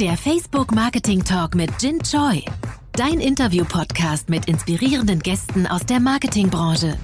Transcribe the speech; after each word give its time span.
Der 0.00 0.16
Facebook 0.16 0.72
Marketing 0.72 1.24
Talk 1.24 1.56
mit 1.56 1.70
Jin 1.80 1.98
Choi. 2.00 2.44
Dein 2.92 3.18
Interview-Podcast 3.18 4.28
mit 4.28 4.46
inspirierenden 4.46 5.18
Gästen 5.18 5.66
aus 5.66 5.84
der 5.86 5.98
Marketingbranche. 5.98 6.96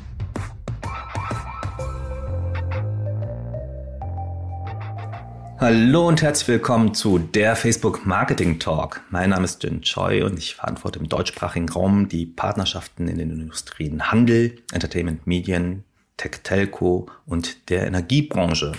Hallo 5.59 6.07
und 6.07 6.23
herzlich 6.23 6.47
willkommen 6.47 6.95
zu 6.95 7.19
der 7.19 7.57
Facebook 7.57 8.07
Marketing 8.07 8.61
Talk. 8.61 9.01
Mein 9.11 9.31
Name 9.31 9.47
ist 9.47 9.65
Jin 9.65 9.83
Choi 9.83 10.23
und 10.23 10.39
ich 10.39 10.55
verantworte 10.55 11.01
im 11.01 11.09
deutschsprachigen 11.09 11.69
Raum 11.69 12.09
die 12.09 12.27
Partnerschaften 12.27 13.09
in 13.09 13.19
den 13.19 13.31
Industrien 13.33 14.13
Handel, 14.13 14.63
Entertainment, 14.73 15.27
Medien, 15.27 15.83
Tech 16.17 16.43
Telco 16.45 17.09
und 17.27 17.71
der 17.71 17.89
Energiebranche. 17.89 18.71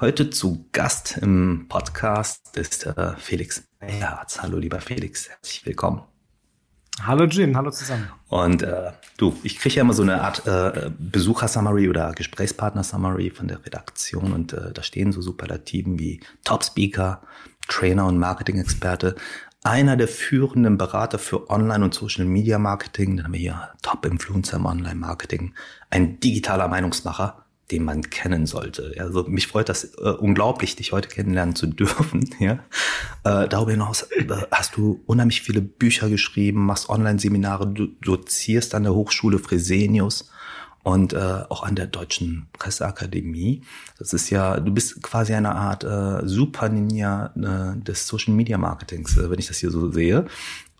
Heute 0.00 0.30
zu 0.30 0.64
Gast 0.72 1.18
im 1.20 1.66
Podcast 1.68 2.56
ist 2.56 2.86
äh, 2.86 3.12
Felix 3.18 3.64
Meyerz. 3.82 4.40
Hallo 4.40 4.56
lieber 4.56 4.80
Felix, 4.80 5.28
herzlich 5.28 5.66
willkommen. 5.66 6.00
Hallo 7.02 7.24
Jim, 7.24 7.54
hallo 7.54 7.70
zusammen. 7.70 8.08
Und 8.28 8.62
äh, 8.62 8.92
du, 9.18 9.36
ich 9.42 9.58
kriege 9.58 9.74
ja 9.74 9.82
immer 9.82 9.92
so 9.92 10.02
eine 10.02 10.22
Art 10.22 10.46
äh, 10.46 10.90
Besucher-Summary 10.98 11.90
oder 11.90 12.12
Gesprächspartner-Summary 12.12 13.28
von 13.28 13.46
der 13.46 13.62
Redaktion 13.66 14.32
und 14.32 14.54
äh, 14.54 14.72
da 14.72 14.82
stehen 14.82 15.12
so 15.12 15.20
Superlativen 15.20 15.98
wie 15.98 16.20
Top-Speaker, 16.44 17.20
Trainer 17.68 18.06
und 18.06 18.16
Marketing-Experte, 18.16 19.16
einer 19.64 19.98
der 19.98 20.08
führenden 20.08 20.78
Berater 20.78 21.18
für 21.18 21.50
Online- 21.50 21.84
und 21.84 21.92
Social-Media-Marketing, 21.92 23.18
dann 23.18 23.26
haben 23.26 23.32
wir 23.34 23.40
hier 23.40 23.68
Top-Influencer 23.82 24.56
im 24.56 24.64
Online-Marketing, 24.64 25.54
ein 25.90 26.20
digitaler 26.20 26.68
Meinungsmacher, 26.68 27.44
den 27.70 27.84
man 27.84 28.02
kennen 28.10 28.46
sollte. 28.46 28.94
Also 28.98 29.24
mich 29.24 29.46
freut 29.46 29.68
das 29.68 29.84
äh, 29.94 30.10
unglaublich, 30.10 30.76
dich 30.76 30.92
heute 30.92 31.08
kennenlernen 31.08 31.54
zu 31.54 31.66
dürfen. 31.66 32.28
Ja? 32.40 32.60
Äh, 33.24 33.48
darüber 33.48 33.72
hinaus 33.72 34.02
äh, 34.02 34.26
hast 34.50 34.76
du 34.76 35.02
unheimlich 35.06 35.42
viele 35.42 35.60
Bücher 35.60 36.08
geschrieben, 36.08 36.64
machst 36.64 36.88
Online-Seminare, 36.88 37.66
du 37.66 37.88
dozierst 38.00 38.74
an 38.74 38.84
der 38.84 38.94
Hochschule 38.94 39.38
Fresenius 39.38 40.30
und 40.82 41.12
äh, 41.12 41.44
auch 41.48 41.62
an 41.62 41.76
der 41.76 41.86
Deutschen 41.86 42.46
Presseakademie. 42.54 43.62
Das 43.98 44.12
ist 44.14 44.30
ja, 44.30 44.58
du 44.58 44.72
bist 44.72 45.02
quasi 45.02 45.34
eine 45.34 45.54
Art 45.54 45.84
äh, 45.84 46.26
Super 46.26 46.68
Ninja 46.68 47.32
äh, 47.36 47.78
des 47.78 48.06
Social 48.06 48.34
Media 48.34 48.56
Marketings, 48.56 49.16
äh, 49.18 49.30
wenn 49.30 49.38
ich 49.38 49.48
das 49.48 49.58
hier 49.58 49.70
so 49.70 49.90
sehe. 49.92 50.26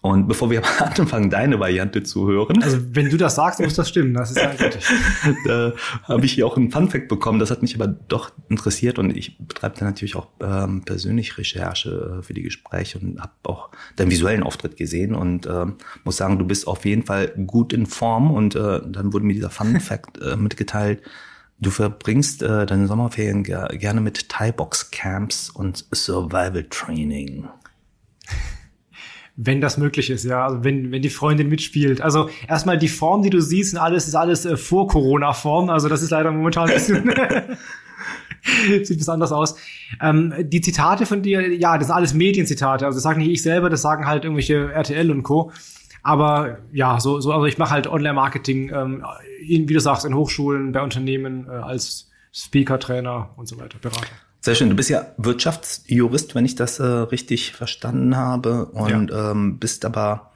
Und 0.03 0.29
bevor 0.29 0.51
wir 0.51 0.63
anfangen, 0.81 1.29
deine 1.29 1.61
Variante 1.61 2.03
zu 2.03 2.27
hören. 2.27 2.63
Also, 2.63 2.79
wenn 2.93 3.11
du 3.11 3.19
das 3.19 3.35
sagst, 3.35 3.61
muss 3.61 3.75
das 3.75 3.89
stimmen. 3.89 4.15
Das 4.15 4.31
ist 4.31 4.39
eindeutig. 4.39 4.85
da 5.47 5.73
habe 6.05 6.25
ich 6.25 6.33
hier 6.33 6.47
auch 6.47 6.57
einen 6.57 6.71
Funfact 6.71 7.09
bekommen. 7.09 7.39
Das 7.39 7.51
hat 7.51 7.61
mich 7.61 7.75
aber 7.75 7.87
doch 7.87 8.31
interessiert 8.49 8.99
und 8.99 9.15
ich 9.15 9.37
betreibe 9.39 9.77
da 9.79 9.85
natürlich 9.85 10.17
auch 10.17 10.29
ähm, 10.41 10.83
persönlich 10.85 11.37
Recherche 11.37 12.19
äh, 12.19 12.23
für 12.23 12.33
die 12.33 12.43
Gespräche 12.43 12.99
und 12.99 13.21
habe 13.21 13.33
auch 13.43 13.71
deinen 13.97 14.11
visuellen 14.11 14.43
Auftritt 14.43 14.77
gesehen 14.77 15.15
und 15.15 15.45
äh, 15.47 15.67
muss 16.05 16.17
sagen, 16.17 16.39
du 16.39 16.47
bist 16.47 16.67
auf 16.67 16.87
jeden 16.87 17.03
Fall 17.03 17.29
gut 17.47 17.75
in 17.75 17.85
Form. 17.85 18.31
Und 18.31 18.55
äh, 18.55 18.81
dann 18.87 19.13
wurde 19.13 19.27
mir 19.27 19.35
dieser 19.35 19.51
Funfact 19.51 20.19
äh, 20.23 20.37
mitgeteilt. 20.37 21.03
Du 21.59 21.69
verbringst 21.69 22.43
äh, 22.43 22.65
deine 22.65 22.87
Sommerferien 22.87 23.43
ger 23.43 23.69
gerne 23.69 24.01
mit 24.01 24.31
Thai-Box-Camps 24.31 25.51
und 25.51 25.85
Survival-Training 25.93 27.49
wenn 29.43 29.63
das 29.63 29.79
möglich 29.79 30.11
ist, 30.11 30.25
ja, 30.25 30.45
also 30.45 30.65
wenn, 30.65 30.93
wenn 30.93 31.01
die 31.01 31.09
Freundin 31.09 31.49
mitspielt. 31.49 32.03
Also 32.03 32.29
erstmal 32.47 32.77
die 32.77 32.89
Form, 32.89 33.23
die 33.23 33.31
du 33.31 33.41
siehst, 33.41 33.73
und 33.73 33.81
alles 33.81 34.07
ist 34.07 34.15
alles 34.15 34.45
äh, 34.45 34.57
vor 34.57 34.87
Corona-Form. 34.87 35.71
Also 35.71 35.89
das 35.89 36.03
ist 36.03 36.11
leider 36.11 36.31
momentan 36.31 36.69
ein 36.69 36.75
bisschen. 36.75 37.11
Sieht 38.85 39.01
was 39.01 39.09
anders 39.09 39.33
aus. 39.33 39.57
Ähm, 40.03 40.35
die 40.41 40.61
Zitate 40.61 41.07
von 41.07 41.23
dir, 41.23 41.55
ja, 41.55 41.79
das 41.79 41.87
sind 41.87 41.97
alles 41.97 42.13
Medienzitate. 42.13 42.85
Also 42.85 42.97
das 42.97 43.03
sage 43.03 43.19
nicht 43.19 43.31
ich 43.31 43.43
selber, 43.43 43.71
das 43.71 43.81
sagen 43.81 44.07
halt 44.07 44.25
irgendwelche 44.25 44.73
RTL 44.73 45.11
und 45.11 45.23
Co. 45.23 45.53
Aber 46.03 46.59
ja, 46.73 47.01
so, 47.01 47.21
so 47.21 47.33
also 47.33 47.47
ich 47.47 47.57
mache 47.57 47.71
halt 47.71 47.87
Online-Marketing, 47.87 48.71
ähm, 48.75 49.05
wie 49.43 49.65
du 49.65 49.81
sagst, 49.81 50.05
in 50.05 50.15
Hochschulen, 50.15 50.73
bei 50.73 50.83
Unternehmen 50.83 51.47
äh, 51.47 51.53
als 51.53 52.11
Speaker, 52.33 52.79
Trainer 52.79 53.31
und 53.37 53.49
so 53.49 53.59
weiter, 53.59 53.79
Berater. 53.81 54.07
Sehr 54.41 54.55
schön. 54.55 54.71
Du 54.71 54.77
bist 54.77 54.89
ja 54.89 55.07
Wirtschaftsjurist, 55.19 56.35
wenn 56.35 56.47
ich 56.47 56.55
das 56.55 56.79
äh, 56.79 56.85
richtig 56.85 57.53
verstanden 57.53 58.17
habe, 58.17 58.67
und 58.67 59.11
ja. 59.11 59.33
ähm, 59.33 59.59
bist 59.59 59.85
aber 59.85 60.33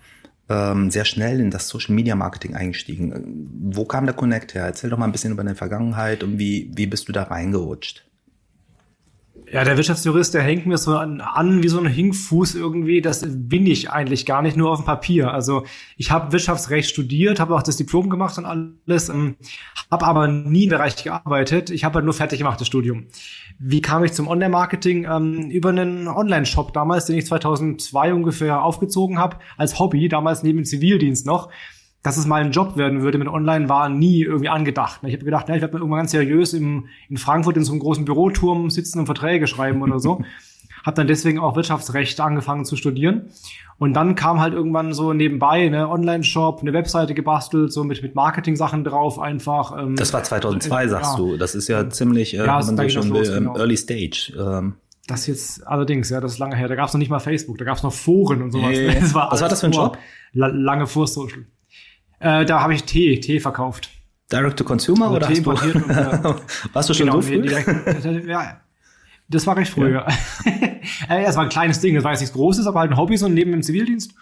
ähm, 0.48 0.90
sehr 0.90 1.06
schnell 1.06 1.40
in 1.40 1.50
das 1.50 1.68
Social 1.68 1.94
Media 1.94 2.14
Marketing 2.14 2.54
eingestiegen. 2.54 3.48
Wo 3.70 3.86
kam 3.86 4.04
der 4.04 4.14
Connect 4.14 4.54
her? 4.54 4.64
Erzähl 4.64 4.90
doch 4.90 4.98
mal 4.98 5.06
ein 5.06 5.12
bisschen 5.12 5.32
über 5.32 5.42
deine 5.42 5.56
Vergangenheit 5.56 6.22
und 6.22 6.38
wie, 6.38 6.70
wie 6.74 6.86
bist 6.86 7.08
du 7.08 7.12
da 7.12 7.24
reingerutscht? 7.24 8.04
Ja, 9.52 9.62
der 9.62 9.76
Wirtschaftsjurist, 9.76 10.32
der 10.34 10.42
hängt 10.42 10.66
mir 10.66 10.78
so 10.78 10.96
an, 10.96 11.20
an, 11.20 11.62
wie 11.62 11.68
so 11.68 11.78
ein 11.78 11.86
Hinkfuß 11.86 12.54
irgendwie. 12.54 13.00
Das 13.00 13.24
bin 13.28 13.66
ich 13.66 13.90
eigentlich 13.90 14.26
gar 14.26 14.42
nicht 14.42 14.56
nur 14.56 14.70
auf 14.70 14.80
dem 14.80 14.86
Papier. 14.86 15.32
Also 15.32 15.64
ich 15.96 16.10
habe 16.10 16.32
Wirtschaftsrecht 16.32 16.88
studiert, 16.88 17.40
habe 17.40 17.54
auch 17.54 17.62
das 17.62 17.76
Diplom 17.76 18.08
gemacht 18.08 18.38
und 18.38 18.46
alles, 18.46 19.10
ähm, 19.10 19.36
habe 19.90 20.06
aber 20.06 20.28
nie 20.28 20.64
im 20.64 20.70
Bereich 20.70 21.02
gearbeitet. 21.02 21.70
Ich 21.70 21.84
habe 21.84 21.96
halt 21.96 22.04
nur 22.04 22.14
fertig 22.14 22.38
gemacht 22.38 22.60
das 22.60 22.66
Studium. 22.66 23.06
Wie 23.58 23.82
kam 23.82 24.02
ich 24.02 24.12
zum 24.12 24.28
Online-Marketing? 24.28 25.04
Ähm, 25.04 25.50
über 25.50 25.68
einen 25.68 26.08
Online-Shop 26.08 26.72
damals, 26.72 27.06
den 27.06 27.16
ich 27.16 27.26
2002 27.26 28.14
ungefähr 28.14 28.62
aufgezogen 28.62 29.18
habe, 29.18 29.36
als 29.56 29.78
Hobby, 29.78 30.08
damals 30.08 30.42
neben 30.42 30.60
dem 30.60 30.64
Zivildienst 30.64 31.26
noch 31.26 31.50
dass 32.04 32.16
es 32.16 32.26
mal 32.26 32.42
ein 32.42 32.52
Job 32.52 32.76
werden 32.76 33.02
würde 33.02 33.18
mit 33.18 33.26
Online, 33.26 33.68
war 33.68 33.88
nie 33.88 34.22
irgendwie 34.22 34.50
angedacht. 34.50 35.00
Ich 35.02 35.14
habe 35.14 35.24
gedacht, 35.24 35.48
ja, 35.48 35.56
ich 35.56 35.62
werde 35.62 35.72
mal 35.72 35.80
irgendwann 35.80 36.00
ganz 36.00 36.12
seriös 36.12 36.52
im, 36.52 36.86
in 37.08 37.16
Frankfurt 37.16 37.56
in 37.56 37.64
so 37.64 37.72
einem 37.72 37.80
großen 37.80 38.04
Büroturm 38.04 38.70
sitzen 38.70 39.00
und 39.00 39.06
Verträge 39.06 39.48
schreiben 39.48 39.82
oder 39.82 39.98
so. 39.98 40.22
habe 40.84 40.96
dann 40.96 41.06
deswegen 41.06 41.38
auch 41.38 41.56
Wirtschaftsrecht 41.56 42.20
angefangen 42.20 42.66
zu 42.66 42.76
studieren. 42.76 43.30
Und 43.78 43.94
dann 43.94 44.14
kam 44.14 44.38
halt 44.38 44.52
irgendwann 44.52 44.92
so 44.92 45.14
nebenbei 45.14 45.68
ne 45.68 45.88
Online-Shop, 45.88 46.60
eine 46.60 46.72
Webseite 46.74 47.14
gebastelt, 47.14 47.72
so 47.72 47.84
mit, 47.84 48.02
mit 48.02 48.14
Marketing-Sachen 48.14 48.84
drauf 48.84 49.18
einfach. 49.18 49.76
Ähm, 49.76 49.96
das 49.96 50.12
war 50.12 50.22
2002, 50.22 50.84
äh, 50.84 50.88
sagst 50.88 51.12
ja. 51.12 51.16
du. 51.16 51.36
Das 51.38 51.54
ist 51.54 51.68
ja 51.68 51.88
ziemlich, 51.88 52.34
äh, 52.34 52.38
ja, 52.38 52.66
wenn 52.68 52.74
man 52.74 52.88
so 52.90 53.00
schon 53.00 53.14
will, 53.14 53.22
genau. 53.22 53.56
Early 53.56 53.76
Stage. 53.76 54.32
Ähm. 54.38 54.74
Das 55.06 55.26
jetzt 55.26 55.66
allerdings, 55.66 56.10
ja, 56.10 56.20
das 56.20 56.32
ist 56.32 56.38
lange 56.38 56.56
her. 56.56 56.68
Da 56.68 56.76
gab 56.76 56.88
es 56.88 56.94
noch 56.94 56.98
nicht 56.98 57.10
mal 57.10 57.18
Facebook, 57.18 57.58
da 57.58 57.64
gab 57.64 57.78
es 57.78 57.82
noch 57.82 57.92
Foren 57.92 58.42
und 58.42 58.52
sowas. 58.52 58.76
Yeah. 58.76 58.94
Das 59.00 59.14
war 59.14 59.32
Was 59.32 59.40
war 59.40 59.48
das 59.48 59.60
für 59.60 59.66
ein 59.66 59.72
Job? 59.72 59.98
Lange 60.32 60.86
vor 60.86 61.06
Social. 61.06 61.44
Äh, 62.18 62.44
da 62.44 62.60
habe 62.60 62.74
ich 62.74 62.84
Tee, 62.84 63.20
Tee 63.20 63.40
verkauft. 63.40 63.90
Direct 64.32 64.58
to 64.58 64.64
Consumer 64.64 65.10
oder, 65.10 65.16
oder 65.16 65.28
Tee 65.28 65.38
importiert? 65.38 65.76
Und, 65.76 65.90
äh, 65.90 66.34
Warst 66.72 66.88
du 66.88 66.94
schon 66.94 67.06
genau, 67.06 67.20
so 67.20 67.28
früh? 67.28 67.42
Direkt, 67.42 68.26
ja, 68.26 68.60
das 69.28 69.46
war 69.46 69.56
recht 69.56 69.70
früh. 69.70 69.92
Ja. 69.92 70.06
ja. 71.08 71.22
das 71.22 71.36
war 71.36 71.44
ein 71.44 71.48
kleines 71.48 71.80
Ding, 71.80 71.94
das 71.94 72.04
war 72.04 72.12
jetzt 72.12 72.20
nichts 72.20 72.34
Großes, 72.34 72.66
aber 72.66 72.80
halt 72.80 72.90
ein 72.90 72.96
Hobby 72.96 73.16
so 73.16 73.28
neben 73.28 73.52
dem 73.52 73.62
Zivildienst. 73.62 74.14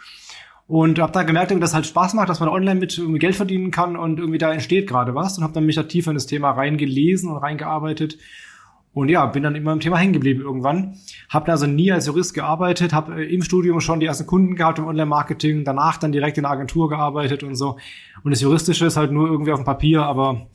Und 0.69 0.99
habe 1.01 1.13
da 1.13 1.23
gemerkt, 1.23 1.51
dass 1.51 1.59
das 1.59 1.75
halt 1.75 1.87
Spaß 1.87 2.15
macht, 2.15 2.29
dass 2.29 2.41
man 2.41 2.49
online 2.49 2.81
mit 2.81 2.97
irgendwie 2.97 3.19
Geld 3.19 3.35
verdienen 3.35 3.71
kann 3.71 3.97
und 3.97 4.19
irgendwie 4.19 4.39
da 4.39 4.53
entsteht 4.53 4.89
gerade 4.89 5.15
was. 5.15 5.37
Und 5.37 5.45
habe 5.45 5.53
dann 5.53 5.67
mich 5.67 5.77
da 5.77 5.83
tiefer 5.83 6.11
in 6.11 6.15
das 6.15 6.27
Thema 6.27 6.53
reingelesen 6.53 7.31
und 7.31 7.37
reingearbeitet 7.39 8.17
und 8.95 9.09
ja, 9.09 9.25
bin 9.27 9.43
dann 9.43 9.55
immer 9.55 9.73
im 9.73 9.81
Thema 9.81 9.97
hängen 9.97 10.13
geblieben 10.13 10.43
irgendwann. 10.43 10.97
Habe 11.29 11.51
also 11.51 11.67
nie 11.67 11.91
als 11.91 12.07
Jurist 12.07 12.35
gearbeitet, 12.35 12.93
habe 12.93 13.23
äh, 13.23 13.35
im 13.35 13.43
Studium 13.43 13.81
schon 13.81 14.01
die 14.01 14.07
ersten 14.07 14.27
Kunden 14.27 14.55
gehabt 14.55 14.79
im 14.79 14.87
Online-Marketing, 14.87 15.65
danach 15.65 15.97
dann 15.97 16.13
direkt 16.13 16.37
in 16.37 16.43
der 16.43 16.53
Agentur 16.53 16.89
gearbeitet 16.89 17.43
und 17.43 17.55
so. 17.55 17.79
Und 18.23 18.31
das 18.33 18.41
Juristische 18.41 18.87
ist 18.87 18.97
halt 18.97 19.11
nur 19.11 19.29
irgendwie 19.29 19.53
auf 19.53 19.61
dem 19.61 19.65
Papier, 19.65 20.03
aber 20.03 20.47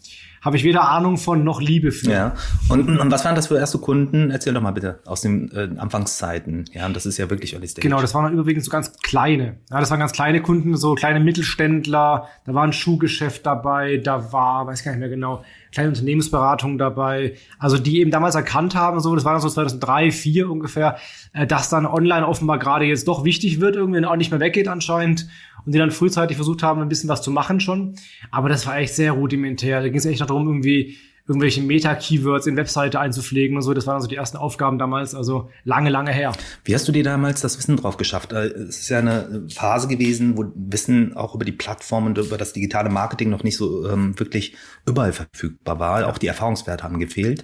habe 0.41 0.57
ich 0.57 0.63
weder 0.63 0.89
Ahnung 0.89 1.17
von 1.17 1.43
noch 1.43 1.61
Liebe 1.61 1.91
für. 1.91 2.11
Ja. 2.11 2.35
Und, 2.69 2.99
und 2.99 3.11
was 3.11 3.25
waren 3.25 3.35
das 3.35 3.47
für 3.47 3.57
erste 3.57 3.77
Kunden? 3.79 4.31
Erzähl 4.31 4.53
doch 4.53 4.61
mal 4.61 4.71
bitte 4.71 4.99
aus 5.05 5.21
den 5.21 5.51
äh, 5.51 5.69
Anfangszeiten. 5.77 6.65
Ja, 6.73 6.85
und 6.85 6.95
das 6.95 7.05
ist 7.05 7.17
ja 7.17 7.29
wirklich 7.29 7.53
Early 7.53 7.67
Stage. 7.67 7.87
Genau, 7.87 8.01
das 8.01 8.13
waren 8.13 8.23
dann 8.23 8.33
überwiegend 8.33 8.63
so 8.63 8.71
ganz 8.71 8.93
kleine. 9.01 9.57
Ja, 9.69 9.79
das 9.79 9.89
waren 9.91 9.99
ganz 9.99 10.11
kleine 10.11 10.41
Kunden, 10.41 10.75
so 10.75 10.95
kleine 10.95 11.19
Mittelständler. 11.19 12.27
Da 12.45 12.53
war 12.53 12.63
ein 12.63 12.73
Schuhgeschäft 12.73 13.45
dabei, 13.45 13.97
da 13.97 14.31
war, 14.31 14.67
weiß 14.67 14.83
gar 14.83 14.91
nicht 14.91 14.99
mehr 14.99 15.09
genau, 15.09 15.43
kleine 15.71 15.89
Unternehmensberatung 15.89 16.77
dabei, 16.77 17.35
also 17.59 17.77
die 17.77 17.99
eben 17.99 18.11
damals 18.11 18.35
erkannt 18.35 18.75
haben, 18.75 18.99
so, 18.99 19.13
das 19.15 19.25
war 19.25 19.33
dann 19.33 19.41
so 19.41 19.49
2003, 19.49 20.09
2004 20.09 20.49
ungefähr, 20.49 20.97
äh, 21.33 21.45
dass 21.45 21.69
dann 21.69 21.85
online 21.85 22.27
offenbar 22.27 22.57
gerade 22.59 22.85
jetzt 22.85 23.07
doch 23.07 23.23
wichtig 23.23 23.61
wird, 23.61 23.75
irgendwie 23.75 24.03
auch 24.05 24.15
nicht 24.15 24.31
mehr 24.31 24.39
weggeht 24.39 24.67
anscheinend 24.67 25.27
und 25.67 25.73
die 25.73 25.79
dann 25.79 25.91
frühzeitig 25.91 26.37
versucht 26.37 26.63
haben, 26.63 26.81
ein 26.81 26.89
bisschen 26.89 27.09
was 27.09 27.21
zu 27.21 27.29
machen 27.29 27.59
schon, 27.59 27.95
aber 28.31 28.49
das 28.49 28.65
war 28.65 28.77
echt 28.77 28.95
sehr 28.95 29.11
rudimentär, 29.11 29.81
da 29.81 29.89
ging 29.89 29.97
es 29.97 30.05
echt 30.05 30.21
noch 30.21 30.27
darum, 30.27 30.47
irgendwie 30.47 30.97
irgendwelche 31.27 31.61
Meta-Keywords 31.61 32.47
in 32.47 32.55
Webseite 32.55 32.99
einzupflegen 32.99 33.57
und 33.57 33.61
so. 33.61 33.73
Das 33.73 33.85
waren 33.85 33.95
also 33.95 34.07
die 34.07 34.15
ersten 34.15 34.37
Aufgaben 34.37 34.77
damals, 34.79 35.13
also 35.13 35.49
lange, 35.65 35.89
lange 35.89 36.11
her. 36.11 36.31
Wie 36.63 36.73
hast 36.73 36.87
du 36.87 36.93
dir 36.93 37.03
damals 37.03 37.41
das 37.41 37.57
Wissen 37.57 37.75
drauf 37.75 37.97
geschafft? 37.97 38.31
Äh, 38.31 38.45
es 38.45 38.79
ist 38.79 38.89
ja 38.89 38.99
eine 38.99 39.45
Phase 39.53 39.89
gewesen, 39.89 40.37
wo 40.37 40.45
Wissen 40.55 41.17
auch 41.17 41.35
über 41.35 41.43
die 41.43 41.51
Plattform 41.51 42.05
und 42.05 42.17
über 42.17 42.37
das 42.37 42.53
digitale 42.53 42.89
Marketing 42.89 43.29
noch 43.29 43.43
nicht 43.43 43.57
so 43.57 43.89
ähm, 43.89 44.17
wirklich 44.17 44.55
überall 44.85 45.11
verfügbar 45.11 45.79
war. 45.79 46.07
Auch 46.07 46.17
die 46.17 46.27
Erfahrungswerte 46.27 46.85
haben 46.85 46.97
gefehlt. 46.97 47.43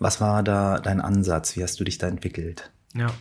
Was 0.00 0.20
war 0.20 0.42
da 0.42 0.80
dein 0.80 1.00
Ansatz? 1.00 1.56
Wie 1.56 1.62
hast 1.62 1.78
du 1.78 1.84
dich 1.84 1.98
da 1.98 2.08
entwickelt? 2.08 2.72
Ja. 2.94 3.12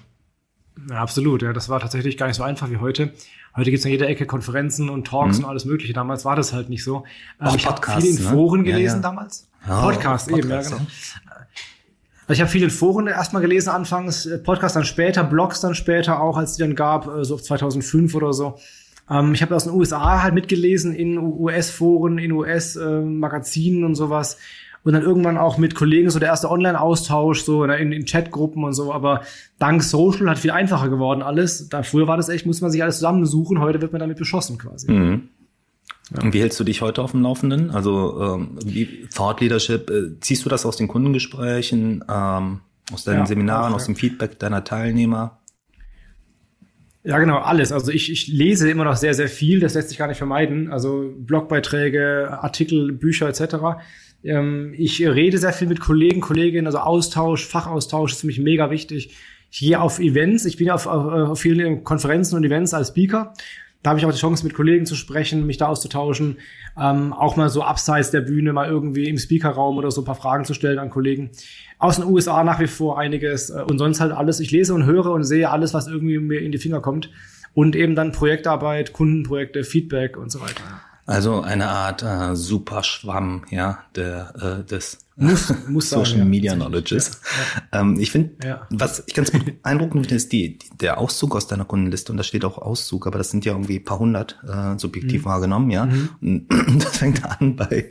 Ja, 0.89 1.01
absolut. 1.01 1.41
Ja, 1.41 1.53
das 1.53 1.69
war 1.69 1.79
tatsächlich 1.79 2.17
gar 2.17 2.27
nicht 2.27 2.37
so 2.37 2.43
einfach 2.43 2.69
wie 2.71 2.77
heute. 2.77 3.13
Heute 3.55 3.71
gibt's 3.71 3.85
in 3.85 3.91
jeder 3.91 4.07
Ecke 4.07 4.25
Konferenzen 4.25 4.89
und 4.89 5.07
Talks 5.07 5.37
mhm. 5.37 5.45
und 5.45 5.49
alles 5.49 5.65
Mögliche. 5.65 5.93
Damals 5.93 6.25
war 6.25 6.35
das 6.35 6.53
halt 6.53 6.69
nicht 6.69 6.83
so. 6.83 7.03
Auch 7.39 7.51
ähm, 7.51 7.55
ich 7.55 7.65
habe 7.65 8.01
viel 8.01 8.09
in 8.17 8.23
ne? 8.23 8.29
Foren 8.29 8.63
gelesen 8.63 8.97
ne? 8.97 9.01
damals. 9.01 9.47
Oh, 9.63 9.81
Podcast, 9.81 10.29
Podcast, 10.29 10.29
eben, 10.29 10.49
ja, 10.49 10.61
genau. 10.61 10.77
Also 12.29 12.37
ich 12.37 12.41
habe 12.41 12.51
viele 12.51 12.69
Foren 12.69 13.07
erstmal 13.07 13.41
gelesen 13.41 13.69
anfangs, 13.69 14.27
äh, 14.27 14.37
Podcast 14.37 14.75
dann 14.75 14.85
später, 14.85 15.23
Blogs 15.23 15.61
dann 15.61 15.73
später 15.73 16.21
auch, 16.21 16.37
als 16.37 16.51
es 16.51 16.57
die 16.57 16.61
dann 16.61 16.75
gab, 16.75 17.07
äh, 17.07 17.25
so 17.25 17.37
2005 17.37 18.13
oder 18.13 18.33
so. 18.33 18.59
Ähm, 19.09 19.33
ich 19.33 19.41
habe 19.41 19.55
aus 19.55 19.63
den 19.63 19.73
USA 19.73 20.21
halt 20.21 20.35
mitgelesen 20.35 20.93
in 20.93 21.17
US-Foren, 21.17 22.19
in 22.19 22.31
US-Magazinen 22.31 23.83
und 23.83 23.95
sowas. 23.95 24.37
Und 24.83 24.93
dann 24.93 25.03
irgendwann 25.03 25.37
auch 25.37 25.57
mit 25.57 25.75
Kollegen 25.75 26.09
so 26.09 26.19
der 26.19 26.29
erste 26.29 26.49
Online-Austausch, 26.49 27.43
so 27.43 27.63
in, 27.63 27.91
in 27.91 28.05
Chatgruppen 28.05 28.63
und 28.63 28.73
so. 28.73 28.93
Aber 28.93 29.21
dank 29.57 29.83
Social 29.83 30.29
hat 30.29 30.39
viel 30.39 30.51
einfacher 30.51 30.89
geworden 30.89 31.21
alles. 31.21 31.69
Da 31.69 31.83
früher 31.83 32.07
war 32.07 32.17
das 32.17 32.29
echt, 32.29 32.45
muss 32.45 32.61
man 32.61 32.71
sich 32.71 32.81
alles 32.81 32.95
zusammensuchen. 32.95 33.59
Heute 33.59 33.81
wird 33.81 33.91
man 33.91 33.99
damit 33.99 34.17
beschossen 34.17 34.57
quasi. 34.57 34.91
Mhm. 34.91 35.29
Ja. 36.11 36.23
Und 36.23 36.33
wie 36.33 36.41
hältst 36.41 36.59
du 36.59 36.63
dich 36.63 36.81
heute 36.81 37.01
auf 37.01 37.11
dem 37.11 37.21
Laufenden? 37.21 37.69
Also 37.71 38.19
ähm, 38.21 38.57
wie 38.63 39.07
Thought 39.13 39.41
Leadership, 39.41 39.89
äh, 39.89 40.19
ziehst 40.19 40.43
du 40.45 40.49
das 40.49 40.65
aus 40.65 40.77
den 40.77 40.87
Kundengesprächen, 40.87 42.03
ähm, 42.09 42.61
aus 42.91 43.03
deinen 43.03 43.19
ja, 43.19 43.25
Seminaren, 43.25 43.73
auch, 43.73 43.77
aus 43.77 43.85
dem 43.85 43.95
Feedback 43.95 44.39
deiner 44.39 44.63
Teilnehmer? 44.63 45.39
Ja, 47.03 47.19
genau, 47.19 47.37
alles. 47.37 47.71
Also 47.71 47.91
ich, 47.91 48.11
ich 48.11 48.27
lese 48.27 48.69
immer 48.69 48.83
noch 48.83 48.95
sehr, 48.95 49.13
sehr 49.13 49.29
viel, 49.29 49.59
das 49.59 49.73
lässt 49.73 49.89
sich 49.89 49.97
gar 49.97 50.07
nicht 50.07 50.17
vermeiden. 50.17 50.71
Also 50.71 51.13
Blogbeiträge, 51.17 52.39
Artikel, 52.41 52.91
Bücher 52.91 53.29
etc. 53.29 53.55
Ähm, 54.23 54.73
ich 54.77 55.05
rede 55.05 55.37
sehr 55.37 55.53
viel 55.53 55.67
mit 55.67 55.79
Kollegen, 55.79 56.21
Kolleginnen, 56.21 56.67
also 56.67 56.79
Austausch, 56.79 57.45
Fachaustausch 57.45 58.13
ist 58.13 58.21
für 58.21 58.27
mich 58.27 58.39
mega 58.39 58.69
wichtig. 58.69 59.15
Ich 59.51 59.59
gehe 59.59 59.81
auf 59.81 59.99
Events, 59.99 60.45
ich 60.45 60.57
bin 60.57 60.69
auf, 60.69 60.85
auf, 60.85 61.29
auf 61.31 61.39
vielen 61.39 61.83
Konferenzen 61.83 62.35
und 62.35 62.43
Events 62.43 62.73
als 62.73 62.89
Speaker 62.89 63.33
da 63.81 63.91
habe 63.91 63.99
ich 63.99 64.05
auch 64.05 64.11
die 64.11 64.19
Chance, 64.19 64.45
mit 64.45 64.53
Kollegen 64.53 64.85
zu 64.85 64.95
sprechen, 64.95 65.45
mich 65.45 65.57
da 65.57 65.67
auszutauschen, 65.67 66.37
ähm, 66.77 67.13
auch 67.13 67.37
mal 67.37 67.49
so 67.49 67.63
abseits 67.63 68.11
der 68.11 68.21
Bühne, 68.21 68.51
mal 68.51 68.67
irgendwie 68.67 69.07
im 69.07 69.17
Speakerraum 69.17 69.77
oder 69.77 69.89
so 69.89 70.01
ein 70.01 70.05
paar 70.05 70.15
Fragen 70.15 70.43
zu 70.43 70.53
stellen 70.53 70.79
an 70.79 70.89
Kollegen. 70.89 71.29
Aus 71.77 71.95
den 71.95 72.05
USA 72.05 72.43
nach 72.43 72.59
wie 72.59 72.67
vor 72.67 72.99
einiges 72.99 73.49
äh, 73.49 73.63
und 73.63 73.77
sonst 73.77 74.01
halt 74.01 74.11
alles. 74.11 74.41
Ich 74.41 74.51
lese 74.51 74.73
und 74.73 74.85
höre 74.85 75.11
und 75.11 75.23
sehe 75.23 75.49
alles, 75.49 75.73
was 75.73 75.87
irgendwie 75.87 76.19
mir 76.19 76.41
in 76.41 76.51
die 76.51 76.57
Finger 76.57 76.81
kommt. 76.81 77.09
Und 77.53 77.75
eben 77.75 77.95
dann 77.95 78.11
Projektarbeit, 78.11 78.91
Kundenprojekte, 78.93 79.63
Feedback 79.63 80.17
und 80.17 80.29
so 80.29 80.41
weiter. 80.41 80.81
Also 81.09 81.41
eine 81.41 81.69
Art 81.69 82.03
äh, 82.03 82.35
Superschwamm, 82.35 83.43
ja, 83.49 83.79
der, 83.95 84.59
äh, 84.61 84.63
des 84.63 84.99
muss, 85.15 85.51
muss 85.67 85.89
Social 85.89 86.19
sein, 86.19 86.29
Media 86.29 86.51
ja. 86.51 86.55
Knowledges. 86.55 87.19
Ja. 87.71 87.81
Ähm, 87.81 87.99
ich 87.99 88.11
finde, 88.11 88.47
ja. 88.47 88.67
was 88.69 89.03
ich 89.07 89.15
ganz 89.15 89.31
beeindruckend 89.63 90.05
finde, 90.05 90.15
ist 90.15 90.31
die, 90.31 90.59
die, 90.59 90.69
der 90.77 90.99
Auszug 90.99 91.35
aus 91.35 91.47
deiner 91.47 91.65
Kundenliste 91.65 92.11
und 92.11 92.17
da 92.17 92.23
steht 92.23 92.45
auch 92.45 92.59
Auszug, 92.59 93.07
aber 93.07 93.17
das 93.17 93.31
sind 93.31 93.43
ja 93.43 93.53
irgendwie 93.53 93.79
paar 93.79 93.97
hundert 93.97 94.37
äh, 94.47 94.77
subjektiv 94.77 95.23
mhm. 95.23 95.25
wahrgenommen, 95.25 95.71
ja. 95.71 95.87
Mhm. 95.87 96.45
Und 96.47 96.47
das 96.85 96.97
fängt 96.97 97.25
an 97.25 97.55
bei, 97.55 97.89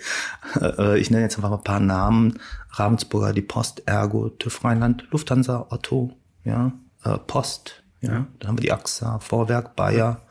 äh, 0.61 1.01
ich 1.01 1.11
nenne 1.11 1.25
jetzt 1.25 1.39
einfach 1.39 1.51
mal 1.51 1.57
ein 1.57 1.65
paar 1.65 1.81
Namen: 1.81 2.39
Ravensburger, 2.71 3.33
die 3.33 3.43
Post, 3.43 3.83
Ergo, 3.87 4.29
TÜV 4.29 4.63
Rheinland, 4.63 5.09
Lufthansa, 5.11 5.67
Otto, 5.71 6.17
ja, 6.45 6.71
äh, 7.03 7.19
Post, 7.19 7.83
ja. 8.01 8.29
Dann 8.39 8.49
haben 8.49 8.59
wir 8.59 8.63
die 8.63 8.73
AXA, 8.73 9.19
Vorwerk, 9.19 9.75
Bayer, 9.75 10.23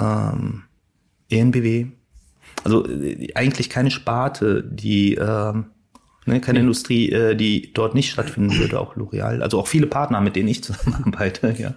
ähm, 0.00 0.64
ENBW, 1.28 1.86
also 2.64 2.86
äh, 2.88 3.32
eigentlich 3.34 3.70
keine 3.70 3.90
Sparte, 3.90 4.62
die 4.62 5.14
äh, 5.16 5.52
ne, 6.26 6.40
keine 6.40 6.60
Industrie, 6.60 7.10
äh, 7.10 7.34
die 7.34 7.72
dort 7.72 7.94
nicht 7.94 8.10
stattfinden 8.10 8.56
würde, 8.56 8.80
auch 8.80 8.96
L'Oreal, 8.96 9.42
also 9.42 9.58
auch 9.58 9.66
viele 9.66 9.86
Partner, 9.86 10.20
mit 10.20 10.36
denen 10.36 10.48
ich 10.48 10.62
zusammenarbeite, 10.64 11.54
ja. 11.58 11.74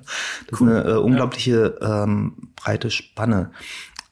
Das 0.49 0.61
cool. 0.61 0.69
ist 0.69 0.75
eine 0.75 0.91
äh, 0.91 0.97
unglaubliche 0.97 1.77
ähm, 1.81 2.51
breite 2.55 2.91
Spanne. 2.91 3.51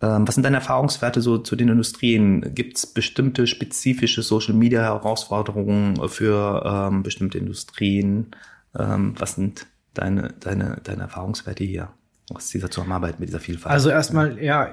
Ähm, 0.02 0.28
was 0.28 0.36
sind 0.36 0.44
deine 0.44 0.58
Erfahrungswerte 0.58 1.22
so 1.22 1.38
zu 1.38 1.56
den 1.56 1.70
Industrien? 1.70 2.54
Gibt 2.56 2.78
es 2.78 2.88
bestimmte 2.88 3.48
spezifische 3.48 4.24
Social 4.24 4.56
Media 4.56 4.82
Herausforderungen 4.82 6.10
für 6.10 6.64
ähm, 6.66 7.04
bestimmte 7.04 7.38
Industrien? 7.38 8.32
Ähm, 8.78 9.14
was 9.18 9.36
sind 9.36 9.68
deine, 9.94 10.34
deine, 10.40 10.82
deine 10.84 11.04
Erfahrungswerte 11.04 11.64
hier 11.64 11.90
aus 12.34 12.48
dieser 12.48 12.72
Zusammenarbeit 12.72 13.20
mit 13.20 13.30
dieser 13.30 13.40
Vielfalt? 13.40 13.74
Also 13.74 13.90
erstmal, 13.90 14.42
ja, 14.42 14.70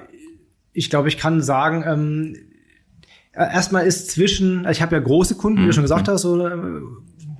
ich 0.73 0.89
glaube, 0.89 1.07
ich 1.07 1.17
kann 1.17 1.41
sagen, 1.41 1.83
ähm, 1.85 2.35
erstmal 3.33 3.85
ist 3.85 4.11
zwischen, 4.11 4.67
ich 4.69 4.81
habe 4.81 4.95
ja 4.95 5.01
große 5.01 5.35
Kunden, 5.35 5.61
wie 5.61 5.67
du 5.67 5.73
schon 5.73 5.83
gesagt 5.83 6.07
mhm. 6.07 6.11
hast, 6.11 6.21
so 6.21 6.45
äh, 6.45 6.57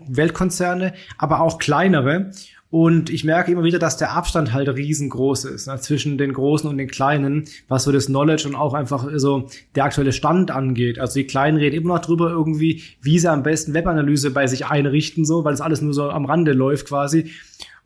Weltkonzerne, 0.08 0.94
aber 1.18 1.42
auch 1.42 1.60
kleinere. 1.60 2.32
Und 2.72 3.10
ich 3.10 3.24
merke 3.24 3.52
immer 3.52 3.64
wieder, 3.64 3.80
dass 3.80 3.98
der 3.98 4.12
Abstand 4.14 4.54
halt 4.54 4.70
riesengroß 4.70 5.46
ist 5.46 5.66
ne, 5.66 5.80
zwischen 5.80 6.20
den 6.20 6.34
Großen 6.34 6.70
und 6.70 6.78
den 6.78 6.88
Kleinen, 6.88 7.46
was 7.68 7.84
so 7.84 7.92
das 7.92 8.06
Knowledge 8.06 8.48
und 8.48 8.54
auch 8.54 8.76
einfach 8.76 9.08
so 9.16 9.50
der 9.74 9.86
aktuelle 9.86 10.14
Stand 10.14 10.52
angeht. 10.52 11.00
Also 11.00 11.16
die 11.16 11.26
Kleinen 11.26 11.58
reden 11.58 11.78
immer 11.78 11.96
noch 11.96 12.02
drüber 12.02 12.30
irgendwie, 12.30 12.84
wie 13.02 13.18
sie 13.18 13.32
am 13.32 13.42
besten 13.42 13.74
Webanalyse 13.74 14.30
bei 14.30 14.46
sich 14.46 14.68
einrichten, 14.68 15.26
so, 15.26 15.44
weil 15.44 15.54
das 15.54 15.62
alles 15.62 15.82
nur 15.82 15.96
so 15.96 16.12
am 16.12 16.26
Rande 16.26 16.54
läuft 16.54 16.88
quasi. 16.88 17.32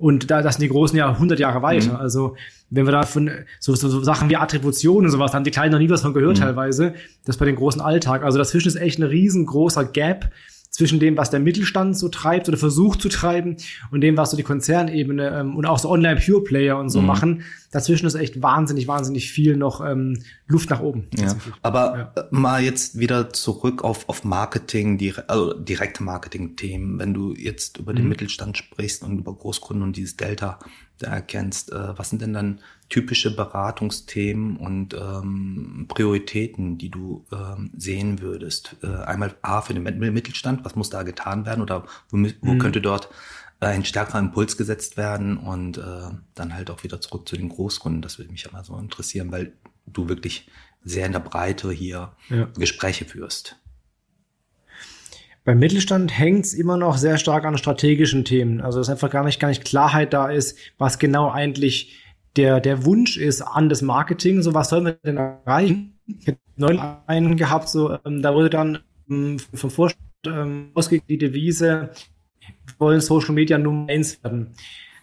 Und 0.03 0.29
da, 0.29 0.41
das 0.41 0.55
sind 0.55 0.63
die 0.63 0.67
Großen 0.67 0.97
ja 0.97 1.11
100 1.11 1.39
Jahre 1.39 1.61
weiter. 1.61 1.93
Mhm. 1.93 1.95
Also 1.95 2.35
wenn 2.69 2.85
wir 2.85 2.91
da 2.91 3.03
von 3.03 3.31
so, 3.61 3.73
so, 3.73 3.87
so 3.87 4.03
Sachen 4.03 4.29
wie 4.29 4.35
Attribution 4.35 5.05
und 5.05 5.11
sowas, 5.11 5.31
da 5.31 5.37
haben 5.37 5.45
die 5.45 5.51
Kleinen 5.51 5.71
noch 5.71 5.79
nie 5.79 5.89
was 5.89 6.01
von 6.01 6.13
gehört 6.13 6.39
mhm. 6.39 6.41
teilweise. 6.41 6.93
Das 7.23 7.37
bei 7.37 7.45
den 7.45 7.55
großen 7.55 7.79
Alltag. 7.79 8.21
Also 8.21 8.37
dazwischen 8.37 8.67
ist 8.67 8.75
echt 8.75 8.99
ein 8.99 9.03
riesengroßer 9.03 9.85
Gap 9.85 10.29
zwischen 10.71 10.99
dem, 10.99 11.15
was 11.15 11.29
der 11.29 11.39
Mittelstand 11.39 11.97
so 11.97 12.09
treibt 12.09 12.49
oder 12.49 12.57
versucht 12.57 13.01
zu 13.01 13.07
treiben 13.07 13.55
und 13.91 14.01
dem, 14.01 14.17
was 14.17 14.31
so 14.31 14.35
die 14.35 14.43
Konzernebene 14.43 15.39
ähm, 15.39 15.55
und 15.55 15.65
auch 15.65 15.79
so 15.79 15.89
Online-Pure-Player 15.89 16.77
und 16.77 16.89
so 16.89 16.99
mhm. 16.99 17.07
machen. 17.07 17.43
Dazwischen 17.73 18.05
ist 18.05 18.13
echt 18.13 18.39
wahnsinnig, 18.43 18.87
wahnsinnig 18.87 19.31
viel 19.31 19.57
noch 19.57 19.83
ähm, 19.83 20.21
Luft 20.45 20.69
nach 20.69 20.79
oben. 20.79 21.07
Ja. 21.17 21.35
Aber 21.63 22.13
ja. 22.15 22.27
Mal 22.29 22.61
jetzt 22.61 22.99
wieder 22.99 23.33
zurück 23.33 23.83
auf, 23.83 24.07
auf 24.09 24.23
Marketing, 24.23 24.99
die, 24.99 25.15
also 25.27 25.53
direkte 25.53 26.03
Marketing-Themen. 26.03 26.99
Wenn 26.99 27.15
du 27.15 27.33
jetzt 27.33 27.79
über 27.79 27.95
den 27.95 28.03
mhm. 28.03 28.09
Mittelstand 28.09 28.59
sprichst 28.59 29.01
und 29.01 29.17
über 29.17 29.33
Großkunden 29.33 29.81
und 29.81 29.97
dieses 29.97 30.15
Delta 30.17 30.59
da 30.99 31.07
erkennst, 31.07 31.71
äh, 31.71 31.97
was 31.97 32.11
sind 32.11 32.21
denn 32.21 32.33
dann 32.33 32.61
typische 32.89 33.35
Beratungsthemen 33.35 34.57
und 34.57 34.93
ähm, 34.93 35.85
Prioritäten, 35.87 36.77
die 36.77 36.91
du 36.91 37.25
ähm, 37.31 37.71
sehen 37.75 38.21
würdest? 38.21 38.75
Äh, 38.83 38.87
einmal 39.03 39.33
A 39.41 39.61
für 39.61 39.73
den 39.73 39.83
Mittelstand, 40.13 40.63
was 40.63 40.75
muss 40.75 40.91
da 40.91 41.01
getan 41.01 41.47
werden 41.47 41.63
oder 41.63 41.85
wo, 42.11 42.17
wo 42.41 42.53
mhm. 42.53 42.59
könnte 42.59 42.81
dort 42.81 43.09
ein 43.69 43.85
stärkerer 43.85 44.19
Impuls 44.19 44.57
gesetzt 44.57 44.97
werden 44.97 45.37
und 45.37 45.77
äh, 45.77 46.09
dann 46.35 46.53
halt 46.53 46.69
auch 46.69 46.83
wieder 46.83 47.01
zurück 47.01 47.27
zu 47.27 47.35
den 47.35 47.49
Großkunden. 47.49 48.01
Das 48.01 48.17
würde 48.17 48.31
mich 48.31 48.51
mal 48.51 48.63
so 48.63 48.77
interessieren, 48.77 49.31
weil 49.31 49.53
du 49.85 50.09
wirklich 50.09 50.49
sehr 50.83 51.05
in 51.05 51.11
der 51.11 51.19
Breite 51.19 51.71
hier 51.71 52.13
ja. 52.29 52.47
Gespräche 52.57 53.05
führst. 53.05 53.57
Beim 55.45 55.59
Mittelstand 55.59 56.17
hängt 56.17 56.45
es 56.45 56.53
immer 56.53 56.77
noch 56.77 56.97
sehr 56.97 57.17
stark 57.17 57.45
an 57.45 57.57
strategischen 57.57 58.23
Themen. 58.23 58.61
Also 58.61 58.79
dass 58.79 58.89
einfach 58.89 59.09
gar 59.09 59.25
nicht, 59.25 59.39
gar 59.39 59.49
nicht 59.49 59.65
Klarheit 59.65 60.13
da 60.13 60.29
ist, 60.29 60.57
was 60.77 60.99
genau 60.99 61.29
eigentlich 61.29 61.99
der, 62.37 62.61
der 62.61 62.85
Wunsch 62.85 63.17
ist 63.17 63.41
an 63.41 63.69
das 63.69 63.81
Marketing, 63.81 64.41
so 64.41 64.53
was 64.53 64.69
sollen 64.69 64.85
wir 64.85 64.93
denn 64.93 65.17
erreichen? 65.17 65.99
Ich 66.07 66.27
habe 66.27 66.37
neulich 66.55 66.81
einen 67.07 67.37
gehabt, 67.37 67.69
so, 67.69 67.97
ähm, 68.05 68.21
da 68.21 68.33
wurde 68.33 68.49
dann 68.49 68.79
ähm, 69.09 69.37
vom 69.39 69.69
Vorstand 69.69 70.03
ähm, 70.25 70.71
ausgegeben, 70.73 71.05
die 71.09 71.17
Devise, 71.17 71.91
wollen 72.79 73.01
Social 73.01 73.33
Media 73.33 73.57
Nummer 73.57 73.89
eins 73.89 74.23
werden. 74.23 74.47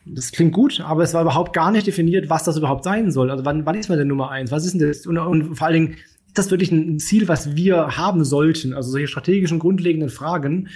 Das 0.07 0.33
klingt 0.33 0.53
gut, 0.53 0.81
aber 0.81 1.03
es 1.03 1.15
war 1.15 1.23
überhaupt 1.23 1.53
gar 1.53 1.71
nicht 1.71 1.87
definiert, 1.87 2.31
was 2.31 2.45
das 2.45 2.57
überhaupt 2.57 2.85
sein 2.85 3.11
soll. 3.11 3.31
Also 3.31 3.45
wann, 3.45 3.67
wann 3.67 3.77
ist 3.77 3.89
man 3.89 3.99
denn 3.99 4.09
Nummer 4.09 4.31
eins? 4.31 4.51
Was 4.51 4.65
ist 4.65 4.73
denn 4.73 4.87
das? 4.87 5.07
Und, 5.07 5.19
und 5.19 5.57
vor 5.57 5.67
allen 5.67 5.75
Dingen, 5.75 5.97
ist 6.27 6.39
das 6.39 6.51
wirklich 6.51 6.71
ein 6.71 6.99
Ziel, 6.99 7.29
was 7.29 7.57
wir 7.57 7.97
haben 7.97 8.25
sollten? 8.25 8.73
Also 8.73 8.91
solche 8.91 9.09
strategischen, 9.09 9.59
grundlegenden 9.59 10.11
Fragen. 10.11 10.69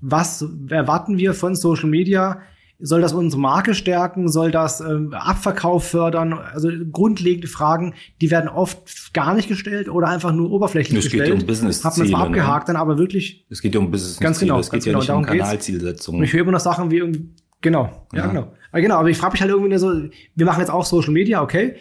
Was 0.00 0.44
erwarten 0.68 1.18
wir 1.18 1.34
von 1.34 1.54
Social 1.54 1.88
Media? 1.88 2.40
Soll 2.78 3.00
das 3.00 3.12
unsere 3.12 3.40
Marke 3.40 3.74
stärken? 3.74 4.28
Soll 4.28 4.50
das 4.50 4.80
ähm, 4.80 5.14
Abverkauf 5.14 5.86
fördern? 5.88 6.32
Also 6.32 6.68
grundlegende 6.90 7.46
Fragen, 7.46 7.94
die 8.20 8.30
werden 8.30 8.48
oft 8.48 9.14
gar 9.14 9.34
nicht 9.34 9.48
gestellt 9.48 9.88
oder 9.88 10.08
einfach 10.08 10.32
nur 10.32 10.50
oberflächlich 10.50 10.98
es 10.98 11.04
gestellt. 11.04 11.28
Es 11.28 11.30
geht 11.30 11.40
um 11.42 11.46
Business 11.46 11.84
Hat 11.84 11.96
man 11.96 12.08
zwar 12.08 12.22
abgehakt, 12.22 12.68
ne? 12.68 12.74
dann 12.74 12.82
aber 12.82 12.98
wirklich. 12.98 13.46
Es 13.50 13.62
geht 13.62 13.74
ja 13.74 13.80
um 13.80 13.90
Business 13.90 14.18
Ganz 14.18 14.40
genau. 14.40 14.58
Es 14.58 14.70
geht 14.70 14.84
ja 14.84 14.92
genau, 14.92 15.00
nicht 15.00 15.10
um 15.10 15.22
Kanalzielsetzung. 15.24 16.18
Und 16.18 16.24
ich 16.24 16.32
höre 16.32 16.40
immer 16.40 16.52
noch 16.52 16.60
Sachen 16.60 16.90
wie 16.90 16.98
irgendwie, 16.98 17.28
genau, 17.60 18.06
ja, 18.12 18.20
ja 18.20 18.26
genau. 18.26 18.52
Aber 18.72 18.80
genau, 18.80 18.96
aber 18.96 19.10
ich 19.10 19.18
frage 19.18 19.32
mich 19.32 19.42
halt 19.42 19.50
irgendwie 19.50 19.78
so, 19.78 19.92
wir 20.34 20.46
machen 20.46 20.60
jetzt 20.60 20.70
auch 20.70 20.84
Social 20.84 21.12
Media, 21.12 21.42
okay. 21.42 21.76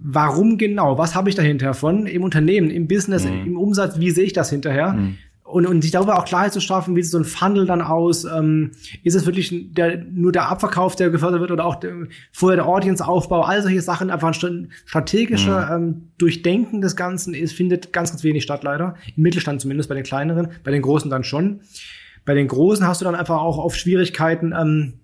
Warum 0.00 0.58
genau? 0.58 0.96
Was 0.96 1.16
habe 1.16 1.28
ich 1.28 1.34
dahinter 1.34 1.74
von 1.74 2.06
im 2.06 2.22
Unternehmen, 2.22 2.70
im 2.70 2.86
Business, 2.86 3.24
mhm. 3.24 3.46
im 3.46 3.58
Umsatz? 3.58 3.98
Wie 3.98 4.12
sehe 4.12 4.24
ich 4.24 4.32
das 4.32 4.48
hinterher? 4.48 4.92
Mhm 4.92 5.18
und, 5.48 5.66
und 5.66 5.82
sich 5.82 5.90
darüber 5.90 6.18
auch 6.18 6.24
Klarheit 6.24 6.52
zu 6.52 6.60
schaffen, 6.60 6.94
wie 6.94 7.02
sieht 7.02 7.12
so 7.12 7.18
ein 7.18 7.24
Funnel 7.24 7.66
dann 7.66 7.80
aus? 7.80 8.24
Ähm, 8.24 8.72
ist 9.02 9.14
es 9.14 9.24
wirklich 9.24 9.72
der, 9.72 10.04
nur 10.04 10.30
der 10.30 10.48
Abverkauf, 10.48 10.94
der 10.94 11.10
gefördert 11.10 11.40
wird 11.40 11.50
oder 11.50 11.64
auch 11.64 11.76
der, 11.76 11.92
vorher 12.32 12.56
der 12.56 12.66
Audience-Aufbau? 12.66 13.42
All 13.42 13.62
solche 13.62 13.80
Sachen, 13.80 14.10
einfach 14.10 14.28
ein 14.28 14.70
strategischer 14.84 15.78
mhm. 15.78 15.84
ähm, 15.84 16.02
Durchdenken 16.18 16.80
des 16.80 16.96
Ganzen 16.96 17.34
ist, 17.34 17.52
findet 17.52 17.92
ganz, 17.92 18.10
ganz 18.10 18.22
wenig 18.24 18.42
statt 18.42 18.62
leider. 18.62 18.94
Im 19.16 19.22
Mittelstand 19.22 19.60
zumindest, 19.60 19.88
bei 19.88 19.94
den 19.94 20.04
kleineren, 20.04 20.48
bei 20.64 20.70
den 20.70 20.82
großen 20.82 21.10
dann 21.10 21.24
schon. 21.24 21.60
Bei 22.26 22.34
den 22.34 22.46
großen 22.46 22.86
hast 22.86 23.00
du 23.00 23.06
dann 23.06 23.14
einfach 23.14 23.40
auch 23.40 23.56
oft 23.56 23.78
Schwierigkeiten, 23.78 24.52
ähm, 24.52 24.94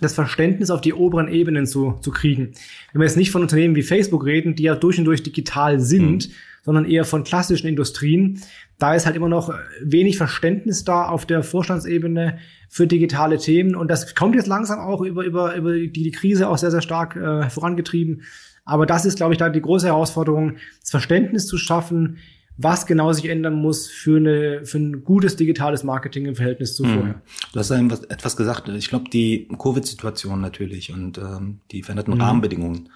das 0.00 0.12
Verständnis 0.12 0.70
auf 0.70 0.82
die 0.82 0.92
oberen 0.92 1.28
Ebenen 1.28 1.66
zu, 1.66 1.94
zu 2.02 2.10
kriegen. 2.10 2.52
Wenn 2.92 3.00
wir 3.00 3.06
jetzt 3.06 3.16
nicht 3.16 3.30
von 3.30 3.40
Unternehmen 3.40 3.74
wie 3.74 3.82
Facebook 3.82 4.26
reden, 4.26 4.54
die 4.54 4.64
ja 4.64 4.74
durch 4.74 4.98
und 4.98 5.06
durch 5.06 5.22
digital 5.22 5.80
sind, 5.80 6.28
mhm 6.28 6.32
sondern 6.64 6.86
eher 6.86 7.04
von 7.04 7.24
klassischen 7.24 7.66
Industrien. 7.66 8.40
Da 8.78 8.94
ist 8.94 9.06
halt 9.06 9.16
immer 9.16 9.28
noch 9.28 9.52
wenig 9.82 10.16
Verständnis 10.16 10.84
da 10.84 11.08
auf 11.08 11.26
der 11.26 11.42
Vorstandsebene 11.42 12.38
für 12.68 12.86
digitale 12.86 13.38
Themen. 13.38 13.76
Und 13.76 13.90
das 13.90 14.14
kommt 14.14 14.34
jetzt 14.34 14.46
langsam 14.46 14.80
auch 14.80 15.02
über, 15.02 15.24
über, 15.24 15.54
über 15.54 15.74
die, 15.74 15.90
die 15.90 16.10
Krise 16.10 16.48
auch 16.48 16.58
sehr, 16.58 16.70
sehr 16.70 16.82
stark 16.82 17.16
äh, 17.16 17.48
vorangetrieben. 17.50 18.22
Aber 18.64 18.86
das 18.86 19.04
ist, 19.04 19.16
glaube 19.16 19.34
ich, 19.34 19.38
da 19.38 19.50
die 19.50 19.60
große 19.60 19.86
Herausforderung, 19.86 20.56
das 20.80 20.90
Verständnis 20.90 21.46
zu 21.46 21.58
schaffen, 21.58 22.18
was 22.56 22.86
genau 22.86 23.12
sich 23.12 23.28
ändern 23.28 23.54
muss 23.54 23.88
für, 23.88 24.16
eine, 24.16 24.64
für 24.64 24.78
ein 24.78 25.04
gutes 25.04 25.36
digitales 25.36 25.84
Marketing 25.84 26.26
im 26.26 26.36
Verhältnis 26.36 26.76
zu 26.76 26.84
mhm. 26.84 26.94
vorher. 26.94 27.22
Du 27.52 27.58
hast 27.58 27.70
eben 27.72 27.90
etwas 27.90 28.36
gesagt. 28.36 28.68
Ich 28.68 28.88
glaube, 28.88 29.10
die 29.10 29.48
Covid-Situation 29.58 30.40
natürlich 30.40 30.92
und 30.92 31.18
ähm, 31.18 31.60
die 31.72 31.82
veränderten 31.82 32.14
mhm. 32.14 32.20
Rahmenbedingungen 32.20 32.88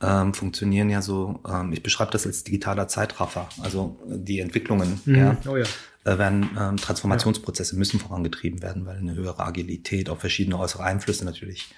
ähm, 0.00 0.34
funktionieren 0.34 0.90
ja 0.90 1.02
so, 1.02 1.40
ähm, 1.48 1.72
ich 1.72 1.82
beschreibe 1.82 2.10
das 2.10 2.26
als 2.26 2.44
digitaler 2.44 2.88
Zeitraffer. 2.88 3.48
Also 3.62 3.98
die 4.06 4.40
Entwicklungen 4.40 5.00
mhm. 5.04 5.14
ja, 5.14 5.36
oh 5.46 5.56
ja. 5.56 5.64
Äh, 6.04 6.18
werden 6.18 6.50
ähm, 6.58 6.76
Transformationsprozesse 6.78 7.76
müssen 7.76 8.00
vorangetrieben 8.00 8.62
werden, 8.62 8.86
weil 8.86 8.96
eine 8.96 9.14
höhere 9.14 9.44
Agilität 9.44 10.08
auf 10.08 10.20
verschiedene 10.20 10.58
äußere 10.58 10.82
Einflüsse 10.82 11.24
natürlich 11.24 11.74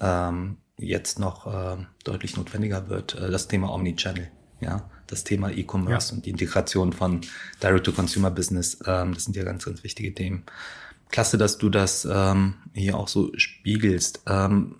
ähm, 0.00 0.58
jetzt 0.76 1.18
noch 1.18 1.46
äh, 1.46 1.78
deutlich 2.04 2.36
notwendiger 2.36 2.88
wird. 2.88 3.14
Äh, 3.14 3.30
das 3.30 3.48
Thema 3.48 3.72
Omnichannel, 3.72 4.28
ja 4.60 4.90
das 5.12 5.24
Thema 5.24 5.50
E-Commerce 5.50 6.10
ja. 6.10 6.16
und 6.16 6.26
die 6.26 6.30
Integration 6.30 6.92
von 6.92 7.20
Direct-to-Consumer-Business. 7.62 8.78
Ähm, 8.86 9.14
das 9.14 9.24
sind 9.24 9.36
ja 9.36 9.44
ganz, 9.44 9.64
ganz 9.64 9.84
wichtige 9.84 10.14
Themen. 10.14 10.44
Klasse, 11.10 11.36
dass 11.36 11.58
du 11.58 11.68
das 11.68 12.08
ähm, 12.10 12.54
hier 12.72 12.96
auch 12.96 13.08
so 13.08 13.30
spiegelst. 13.36 14.22
Ähm, 14.26 14.76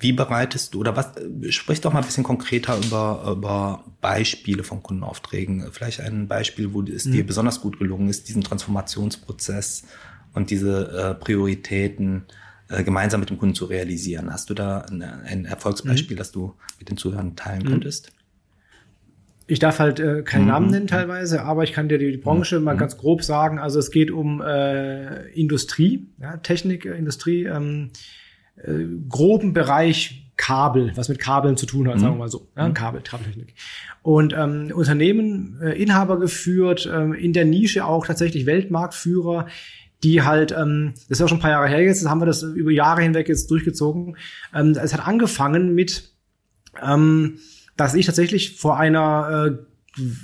wie 0.00 0.12
bereitest 0.12 0.74
du 0.74 0.80
oder 0.80 0.96
was, 0.96 1.12
sprich 1.50 1.80
doch 1.80 1.92
mal 1.92 2.00
ein 2.00 2.06
bisschen 2.06 2.24
konkreter 2.24 2.78
über, 2.78 3.34
über 3.36 3.84
Beispiele 4.00 4.62
von 4.62 4.82
Kundenaufträgen. 4.82 5.66
Vielleicht 5.72 6.00
ein 6.00 6.28
Beispiel, 6.28 6.72
wo 6.72 6.82
es 6.82 7.06
mhm. 7.06 7.12
dir 7.12 7.26
besonders 7.26 7.60
gut 7.60 7.78
gelungen 7.78 8.08
ist, 8.08 8.28
diesen 8.28 8.42
Transformationsprozess 8.42 9.84
und 10.34 10.50
diese 10.50 10.92
äh, 10.92 11.14
Prioritäten 11.14 12.26
äh, 12.68 12.84
gemeinsam 12.84 13.20
mit 13.20 13.30
dem 13.30 13.38
Kunden 13.38 13.54
zu 13.54 13.64
realisieren. 13.64 14.32
Hast 14.32 14.50
du 14.50 14.54
da 14.54 14.80
ein, 14.82 15.02
ein 15.02 15.44
Erfolgsbeispiel, 15.46 16.16
mhm. 16.16 16.18
das 16.18 16.32
du 16.32 16.54
mit 16.78 16.88
den 16.90 16.96
Zuhörern 16.96 17.34
teilen 17.34 17.64
mhm. 17.64 17.70
könntest? 17.70 18.12
Ich 19.50 19.58
darf 19.58 19.78
halt 19.78 19.98
äh, 19.98 20.22
keinen 20.22 20.42
mhm. 20.42 20.48
Namen 20.48 20.70
nennen 20.70 20.86
teilweise, 20.86 21.42
aber 21.42 21.64
ich 21.64 21.72
kann 21.72 21.88
dir 21.88 21.98
die, 21.98 22.18
Branche 22.18 22.58
mhm. 22.58 22.66
mal 22.66 22.76
ganz 22.76 22.98
grob 22.98 23.24
sagen. 23.24 23.58
Also 23.58 23.78
es 23.78 23.90
geht 23.90 24.10
um 24.10 24.42
äh, 24.42 25.28
Industrie, 25.30 26.06
ja, 26.20 26.36
Technik, 26.36 26.84
äh, 26.84 26.96
Industrie, 26.96 27.44
ähm, 27.44 27.90
äh, 28.64 28.84
groben 29.08 29.52
Bereich 29.52 30.32
Kabel, 30.36 30.92
was 30.94 31.08
mit 31.08 31.18
Kabeln 31.18 31.56
zu 31.56 31.66
tun 31.66 31.88
hat, 31.88 31.96
mhm. 31.96 32.00
sagen 32.00 32.14
wir 32.14 32.18
mal 32.18 32.28
so, 32.28 32.48
ja, 32.56 32.68
mhm. 32.68 32.74
Kabel, 32.74 33.00
Kabeltechnik. 33.02 33.54
Und 34.02 34.32
ähm, 34.36 34.70
Unternehmen, 34.74 35.58
äh, 35.60 35.82
Inhaber 35.82 36.20
geführt, 36.20 36.86
äh, 36.86 37.10
in 37.14 37.32
der 37.32 37.44
Nische 37.44 37.84
auch 37.84 38.06
tatsächlich 38.06 38.46
Weltmarktführer, 38.46 39.46
die 40.04 40.22
halt, 40.22 40.52
ähm, 40.52 40.92
das 40.94 41.18
ist 41.18 41.20
ja 41.20 41.28
schon 41.28 41.38
ein 41.38 41.42
paar 41.42 41.50
Jahre 41.50 41.68
her 41.68 41.82
jetzt, 41.82 42.08
haben 42.08 42.20
wir 42.20 42.26
das 42.26 42.42
über 42.42 42.70
Jahre 42.70 43.02
hinweg 43.02 43.28
jetzt 43.28 43.50
durchgezogen. 43.50 44.16
Ähm, 44.54 44.76
es 44.80 44.92
hat 44.92 45.06
angefangen 45.06 45.74
mit 45.74 46.12
ähm, 46.82 47.38
dass 47.78 47.94
ich 47.94 48.06
tatsächlich 48.06 48.58
vor 48.58 48.76
einer 48.76 49.56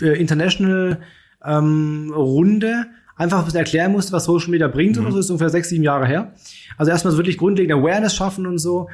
äh, 0.01 0.07
äh, 0.07 0.21
International 0.21 1.01
ähm, 1.43 2.13
Runde 2.15 2.87
einfach 3.17 3.39
ein 3.39 3.45
bisschen 3.45 3.61
erklären 3.61 3.93
musste, 3.93 4.13
was 4.13 4.25
Social 4.25 4.51
Media 4.51 4.69
bringt 4.69 4.97
mhm. 4.97 5.03
oder 5.03 5.13
so, 5.13 5.19
ist 5.21 5.31
ungefähr 5.31 5.51
sechs, 5.51 5.69
sieben 5.69 5.85
Jahre 5.85 6.07
her. 6.07 6.33
Also 6.77 6.91
erstmal 6.91 7.13
so 7.13 7.19
wirklich 7.19 7.39
grundlegende 7.39 7.81
Awareness 7.81 8.15
schaffen 8.15 8.47
und 8.47 8.59
so. 8.59 8.89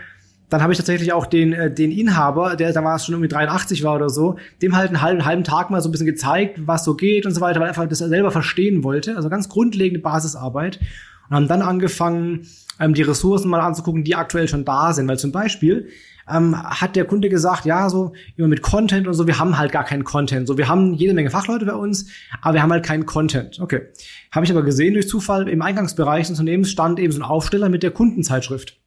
Dann 0.49 0.63
habe 0.63 0.73
ich 0.73 0.79
tatsächlich 0.79 1.13
auch 1.13 1.27
den, 1.27 1.53
äh, 1.53 1.73
den 1.73 1.93
Inhaber, 1.93 2.57
der 2.57 2.73
damals 2.73 3.05
schon 3.05 3.15
irgendwie 3.15 3.29
83 3.29 3.85
war 3.85 3.95
oder 3.95 4.11
so, 4.11 4.37
dem 4.63 4.77
halt 4.77 4.89
einen 4.89 5.01
halben, 5.01 5.25
halben 5.25 5.45
Tag 5.45 5.71
mal 5.71 5.81
so 5.81 5.89
ein 5.89 5.93
bisschen 5.93 6.07
gezeigt, 6.07 6.59
was 6.67 6.85
so 6.85 6.95
geht 6.97 7.25
und 7.25 7.33
so 7.33 7.41
weiter, 7.41 7.61
weil 7.61 7.67
er 7.67 7.71
einfach 7.71 7.89
das 7.89 7.99
selber 7.99 8.31
verstehen 8.33 8.83
wollte. 8.83 9.17
Also 9.17 9.29
ganz 9.29 9.49
grundlegende 9.49 10.01
Basisarbeit. 10.01 10.81
Und 11.29 11.37
haben 11.37 11.49
dann 11.49 11.63
angefangen, 11.63 12.49
ähm, 12.81 12.95
die 12.95 13.03
Ressourcen 13.03 13.49
mal 13.49 13.61
anzugucken, 13.61 14.03
die 14.03 14.17
aktuell 14.17 14.49
schon 14.49 14.65
da 14.65 14.93
sind. 14.93 15.07
Weil 15.07 15.19
zum 15.19 15.31
Beispiel 15.31 15.89
ähm, 16.33 16.57
hat 16.57 16.97
der 16.97 17.05
Kunde 17.05 17.29
gesagt, 17.29 17.65
ja, 17.65 17.89
so 17.89 18.13
immer 18.37 18.49
mit 18.49 18.63
Content 18.63 19.07
und 19.07 19.15
so, 19.15 19.27
wir 19.27 19.39
haben 19.39 19.59
halt 19.59 19.73
gar 19.73 19.85
keinen 19.85 20.05
Content. 20.05 20.47
So, 20.47 20.57
wir 20.59 20.69
haben 20.69 20.95
jede 20.95 21.15
Menge 21.15 21.31
Fachleute 21.31 21.65
bei 21.65 21.75
uns, 21.75 22.07
aber 22.43 22.55
wir 22.55 22.63
haben 22.63 22.73
halt 22.73 22.85
keinen 22.85 23.07
Content. 23.07 23.61
Okay. 23.61 23.89
Habe 24.33 24.45
ich 24.45 24.51
aber 24.51 24.63
gesehen 24.63 24.95
durch 24.95 25.09
Zufall, 25.09 25.49
im 25.49 25.63
Eingangsbereich 25.63 26.29
des 26.29 26.39
Unternehmens 26.39 26.71
stand 26.71 26.99
eben 26.99 27.13
so 27.13 27.19
ein 27.19 27.25
Aufsteller 27.25 27.69
mit 27.69 27.83
der 27.83 27.91
Kundenzeitschrift. 27.91 28.79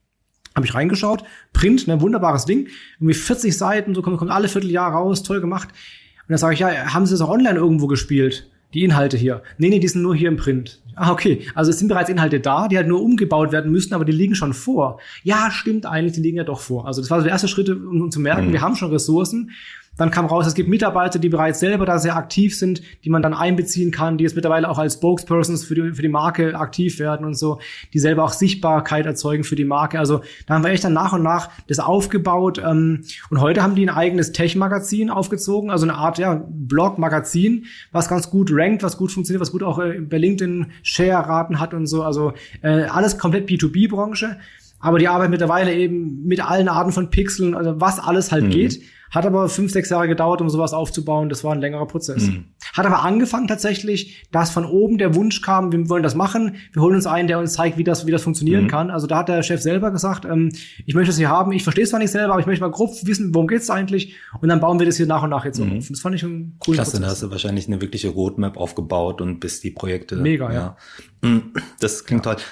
Habe 0.55 0.65
ich 0.65 0.75
reingeschaut, 0.75 1.23
Print, 1.51 1.87
ne, 1.87 1.99
wunderbares 1.99 2.45
Ding, 2.45 2.67
irgendwie 2.99 3.15
40 3.15 3.57
Seiten, 3.57 3.95
so 3.95 4.01
kommt, 4.01 4.17
kommt 4.17 4.31
alle 4.31 4.47
Vierteljahr 4.47 4.91
raus, 4.91 5.23
toll 5.23 5.41
gemacht. 5.41 5.69
Und 5.69 6.29
dann 6.29 6.37
sage 6.37 6.53
ich, 6.53 6.59
ja, 6.59 6.93
haben 6.93 7.05
Sie 7.05 7.13
das 7.13 7.21
auch 7.21 7.29
online 7.29 7.57
irgendwo 7.57 7.87
gespielt? 7.87 8.49
Die 8.73 8.83
Inhalte 8.83 9.17
hier. 9.17 9.43
Nee, 9.57 9.69
nee, 9.69 9.79
die 9.79 9.87
sind 9.87 10.01
nur 10.01 10.15
hier 10.15 10.29
im 10.29 10.37
Print. 10.37 10.79
Ah, 10.95 11.11
okay. 11.11 11.41
Also 11.55 11.71
es 11.71 11.79
sind 11.79 11.87
bereits 11.87 12.09
Inhalte 12.09 12.39
da, 12.39 12.67
die 12.67 12.77
halt 12.77 12.87
nur 12.87 13.01
umgebaut 13.01 13.51
werden 13.51 13.71
müssen, 13.71 13.93
aber 13.93 14.05
die 14.05 14.11
liegen 14.11 14.35
schon 14.35 14.53
vor. 14.53 14.99
Ja, 15.23 15.49
stimmt 15.51 15.85
eigentlich, 15.85 16.13
die 16.13 16.21
liegen 16.21 16.37
ja 16.37 16.43
doch 16.43 16.59
vor. 16.59 16.87
Also 16.87 17.01
das 17.01 17.09
war 17.09 17.19
so 17.19 17.23
der 17.23 17.31
erste 17.31 17.47
Schritt, 17.47 17.69
um, 17.69 18.01
um 18.01 18.11
zu 18.11 18.19
merken, 18.19 18.47
mhm. 18.47 18.53
wir 18.53 18.61
haben 18.61 18.75
schon 18.75 18.91
Ressourcen. 18.91 19.51
Dann 19.97 20.09
kam 20.09 20.25
raus, 20.25 20.47
es 20.47 20.55
gibt 20.55 20.69
Mitarbeiter, 20.69 21.19
die 21.19 21.29
bereits 21.29 21.59
selber 21.59 21.85
da 21.85 21.99
sehr 21.99 22.15
aktiv 22.15 22.57
sind, 22.57 22.81
die 23.03 23.09
man 23.09 23.21
dann 23.21 23.33
einbeziehen 23.33 23.91
kann, 23.91 24.17
die 24.17 24.23
jetzt 24.23 24.35
mittlerweile 24.35 24.69
auch 24.69 24.79
als 24.79 24.95
Spokespersons 24.95 25.63
für 25.63 25.75
die, 25.75 25.93
für 25.93 26.01
die 26.01 26.09
Marke 26.09 26.55
aktiv 26.57 26.99
werden 26.99 27.25
und 27.25 27.35
so, 27.35 27.59
die 27.93 27.99
selber 27.99 28.23
auch 28.23 28.33
Sichtbarkeit 28.33 29.05
erzeugen 29.05 29.43
für 29.43 29.55
die 29.55 29.65
Marke. 29.65 29.99
Also 29.99 30.21
da 30.47 30.55
haben 30.55 30.63
wir 30.63 30.71
echt 30.71 30.83
dann 30.83 30.93
nach 30.93 31.13
und 31.13 31.21
nach 31.21 31.49
das 31.67 31.79
aufgebaut. 31.79 32.57
Ähm, 32.57 33.03
und 33.29 33.39
heute 33.39 33.61
haben 33.61 33.75
die 33.75 33.87
ein 33.87 33.95
eigenes 33.95 34.31
Tech-Magazin 34.31 35.11
aufgezogen, 35.11 35.69
also 35.69 35.85
eine 35.85 35.95
Art 35.95 36.17
ja, 36.17 36.43
Blog-Magazin, 36.49 37.65
was 37.91 38.09
ganz 38.09 38.31
gut 38.31 38.49
rankt, 38.51 38.81
was 38.81 38.97
gut 38.97 39.11
funktioniert, 39.11 39.41
was 39.41 39.51
gut 39.51 39.61
auch 39.61 39.77
äh, 39.77 39.99
bei 39.99 40.17
LinkedIn 40.17 40.71
Share-Raten 40.81 41.59
hat 41.59 41.75
und 41.75 41.85
so. 41.85 42.01
Also 42.01 42.33
äh, 42.63 42.85
alles 42.85 43.19
komplett 43.19 43.47
B2B-Branche. 43.47 44.37
Aber 44.79 44.99
die 44.99 45.07
arbeiten 45.07 45.31
mittlerweile 45.31 45.73
eben 45.73 46.25
mit 46.25 46.45
allen 46.45 46.67
Arten 46.67 46.91
von 46.91 47.09
Pixeln, 47.09 47.55
also 47.55 47.79
was 47.79 47.99
alles 47.99 48.31
halt 48.33 48.45
mhm. 48.45 48.49
geht. 48.49 48.81
Hat 49.13 49.27
aber 49.27 49.47
fünf, 49.47 49.71
sechs 49.71 49.89
Jahre 49.89 50.07
gedauert, 50.07 50.41
um 50.41 50.49
sowas 50.49 50.73
aufzubauen. 50.73 51.29
Das 51.29 51.43
war 51.43 51.53
ein 51.53 51.61
längerer 51.61 51.85
Prozess. 51.85 52.23
Mhm. 52.23 52.45
Hat 52.73 52.85
aber 52.85 53.03
angefangen 53.03 53.47
tatsächlich, 53.47 54.25
dass 54.31 54.49
von 54.49 54.65
oben 54.65 54.97
der 54.97 55.13
Wunsch 55.13 55.41
kam, 55.41 55.71
wir 55.71 55.87
wollen 55.87 56.01
das 56.01 56.15
machen. 56.15 56.55
Wir 56.71 56.81
holen 56.81 56.95
uns 56.95 57.05
einen, 57.05 57.27
der 57.27 57.37
uns 57.37 57.53
zeigt, 57.53 57.77
wie 57.77 57.83
das, 57.83 58.07
wie 58.07 58.11
das 58.11 58.23
funktionieren 58.23 58.63
mhm. 58.63 58.69
kann. 58.69 58.89
Also 58.89 59.05
da 59.05 59.17
hat 59.19 59.29
der 59.29 59.43
Chef 59.43 59.61
selber 59.61 59.91
gesagt, 59.91 60.25
ähm, 60.25 60.51
ich 60.87 60.95
möchte 60.95 61.09
das 61.09 61.17
hier 61.17 61.29
haben. 61.29 61.51
Ich 61.51 61.61
verstehe 61.61 61.83
es 61.83 61.91
zwar 61.91 61.99
nicht 61.99 62.09
selber, 62.09 62.33
aber 62.33 62.41
ich 62.41 62.47
möchte 62.47 62.63
mal 62.63 62.71
grob 62.71 62.89
wissen, 63.03 63.35
worum 63.35 63.47
geht's 63.47 63.69
eigentlich. 63.69 64.15
Und 64.41 64.49
dann 64.49 64.59
bauen 64.59 64.79
wir 64.79 64.87
das 64.87 64.97
hier 64.97 65.05
nach 65.05 65.21
und 65.21 65.29
nach 65.29 65.45
jetzt 65.45 65.59
mhm. 65.59 65.77
auf. 65.77 65.89
Das 65.89 65.99
fand 65.99 66.15
ich 66.15 66.23
einen 66.23 66.57
coolen 66.57 66.77
Klasse, 66.77 66.93
Prozess. 66.93 67.01
da 67.01 67.11
hast 67.11 67.21
du 67.21 67.29
wahrscheinlich 67.29 67.67
eine 67.67 67.81
wirkliche 67.81 68.09
Roadmap 68.09 68.57
aufgebaut 68.57 69.21
und 69.21 69.39
bis 69.39 69.61
die 69.61 69.69
Projekte. 69.69 70.15
Mega, 70.15 70.51
ja. 70.51 70.75
ja. 71.21 71.29
Mhm. 71.29 71.53
Das 71.79 72.03
klingt 72.05 72.25
ja. 72.25 72.33
toll. 72.33 72.43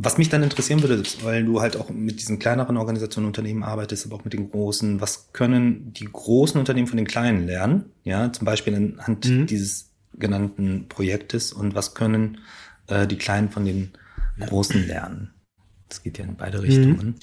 Was 0.00 0.16
mich 0.16 0.28
dann 0.28 0.44
interessieren 0.44 0.80
würde, 0.80 1.02
weil 1.22 1.44
du 1.44 1.60
halt 1.60 1.76
auch 1.76 1.90
mit 1.90 2.20
diesen 2.20 2.38
kleineren 2.38 2.76
Organisationen, 2.76 3.26
Unternehmen 3.26 3.64
arbeitest, 3.64 4.06
aber 4.06 4.16
auch 4.16 4.24
mit 4.24 4.32
den 4.32 4.48
großen, 4.48 5.00
was 5.00 5.32
können 5.32 5.92
die 5.92 6.04
großen 6.04 6.58
Unternehmen 6.58 6.86
von 6.86 6.96
den 6.96 7.06
kleinen 7.06 7.46
lernen? 7.46 7.86
Ja, 8.04 8.32
zum 8.32 8.44
Beispiel 8.44 8.76
anhand 8.76 9.28
mhm. 9.28 9.46
dieses 9.46 9.90
genannten 10.16 10.86
Projektes 10.88 11.52
und 11.52 11.74
was 11.74 11.94
können 11.94 12.38
äh, 12.86 13.08
die 13.08 13.18
Kleinen 13.18 13.50
von 13.50 13.64
den 13.64 13.92
Großen 14.38 14.86
lernen? 14.86 15.34
Das 15.88 16.02
geht 16.02 16.18
ja 16.18 16.24
in 16.24 16.36
beide 16.36 16.62
Richtungen. 16.62 17.06
Mhm. 17.06 17.14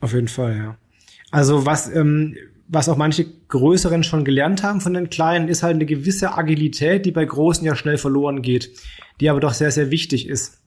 Auf 0.00 0.12
jeden 0.14 0.28
Fall, 0.28 0.56
ja. 0.56 0.78
Also 1.30 1.64
was, 1.64 1.88
ähm, 1.94 2.36
was 2.66 2.88
auch 2.88 2.96
manche 2.96 3.24
Größeren 3.48 4.02
schon 4.02 4.24
gelernt 4.24 4.62
haben 4.62 4.80
von 4.80 4.94
den 4.94 5.10
Kleinen, 5.10 5.48
ist 5.48 5.62
halt 5.62 5.74
eine 5.74 5.86
gewisse 5.86 6.34
Agilität, 6.34 7.06
die 7.06 7.12
bei 7.12 7.24
Großen 7.24 7.64
ja 7.64 7.76
schnell 7.76 7.98
verloren 7.98 8.42
geht, 8.42 8.70
die 9.20 9.30
aber 9.30 9.40
doch 9.40 9.54
sehr, 9.54 9.70
sehr 9.70 9.90
wichtig 9.90 10.28
ist. 10.28 10.62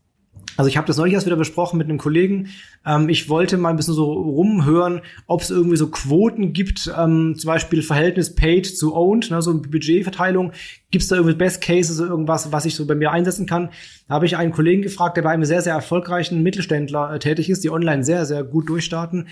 Also 0.59 0.67
ich 0.67 0.75
habe 0.75 0.87
das 0.87 0.97
neulich 0.97 1.13
erst 1.13 1.25
wieder 1.25 1.37
besprochen 1.37 1.77
mit 1.77 1.87
einem 1.87 1.97
Kollegen. 1.97 2.49
Ähm, 2.85 3.07
ich 3.07 3.29
wollte 3.29 3.55
mal 3.55 3.69
ein 3.69 3.77
bisschen 3.77 3.93
so 3.93 4.11
rumhören, 4.11 4.99
ob 5.25 5.39
es 5.39 5.51
irgendwie 5.51 5.77
so 5.77 5.87
Quoten 5.87 6.51
gibt, 6.51 6.91
ähm, 6.97 7.35
zum 7.37 7.47
Beispiel 7.47 7.81
Verhältnis 7.81 8.35
Paid 8.35 8.65
zu 8.65 8.93
Owned, 8.93 9.31
ne, 9.31 9.41
so 9.41 9.57
Budgetverteilung. 9.57 10.51
Gibt 10.91 11.03
es 11.03 11.07
da 11.07 11.15
irgendwie 11.15 11.37
Best 11.37 11.61
Cases, 11.61 11.97
irgendwas, 12.01 12.51
was 12.51 12.65
ich 12.65 12.75
so 12.75 12.85
bei 12.85 12.95
mir 12.95 13.11
einsetzen 13.11 13.45
kann? 13.45 13.69
Da 14.09 14.15
habe 14.15 14.25
ich 14.25 14.35
einen 14.35 14.51
Kollegen 14.51 14.81
gefragt, 14.81 15.15
der 15.15 15.21
bei 15.21 15.29
einem 15.29 15.45
sehr, 15.45 15.61
sehr 15.61 15.75
erfolgreichen 15.75 16.43
Mittelständler 16.43 17.13
äh, 17.13 17.19
tätig 17.19 17.49
ist, 17.49 17.63
die 17.63 17.69
online 17.69 18.03
sehr, 18.03 18.25
sehr 18.25 18.43
gut 18.43 18.67
durchstarten. 18.67 19.29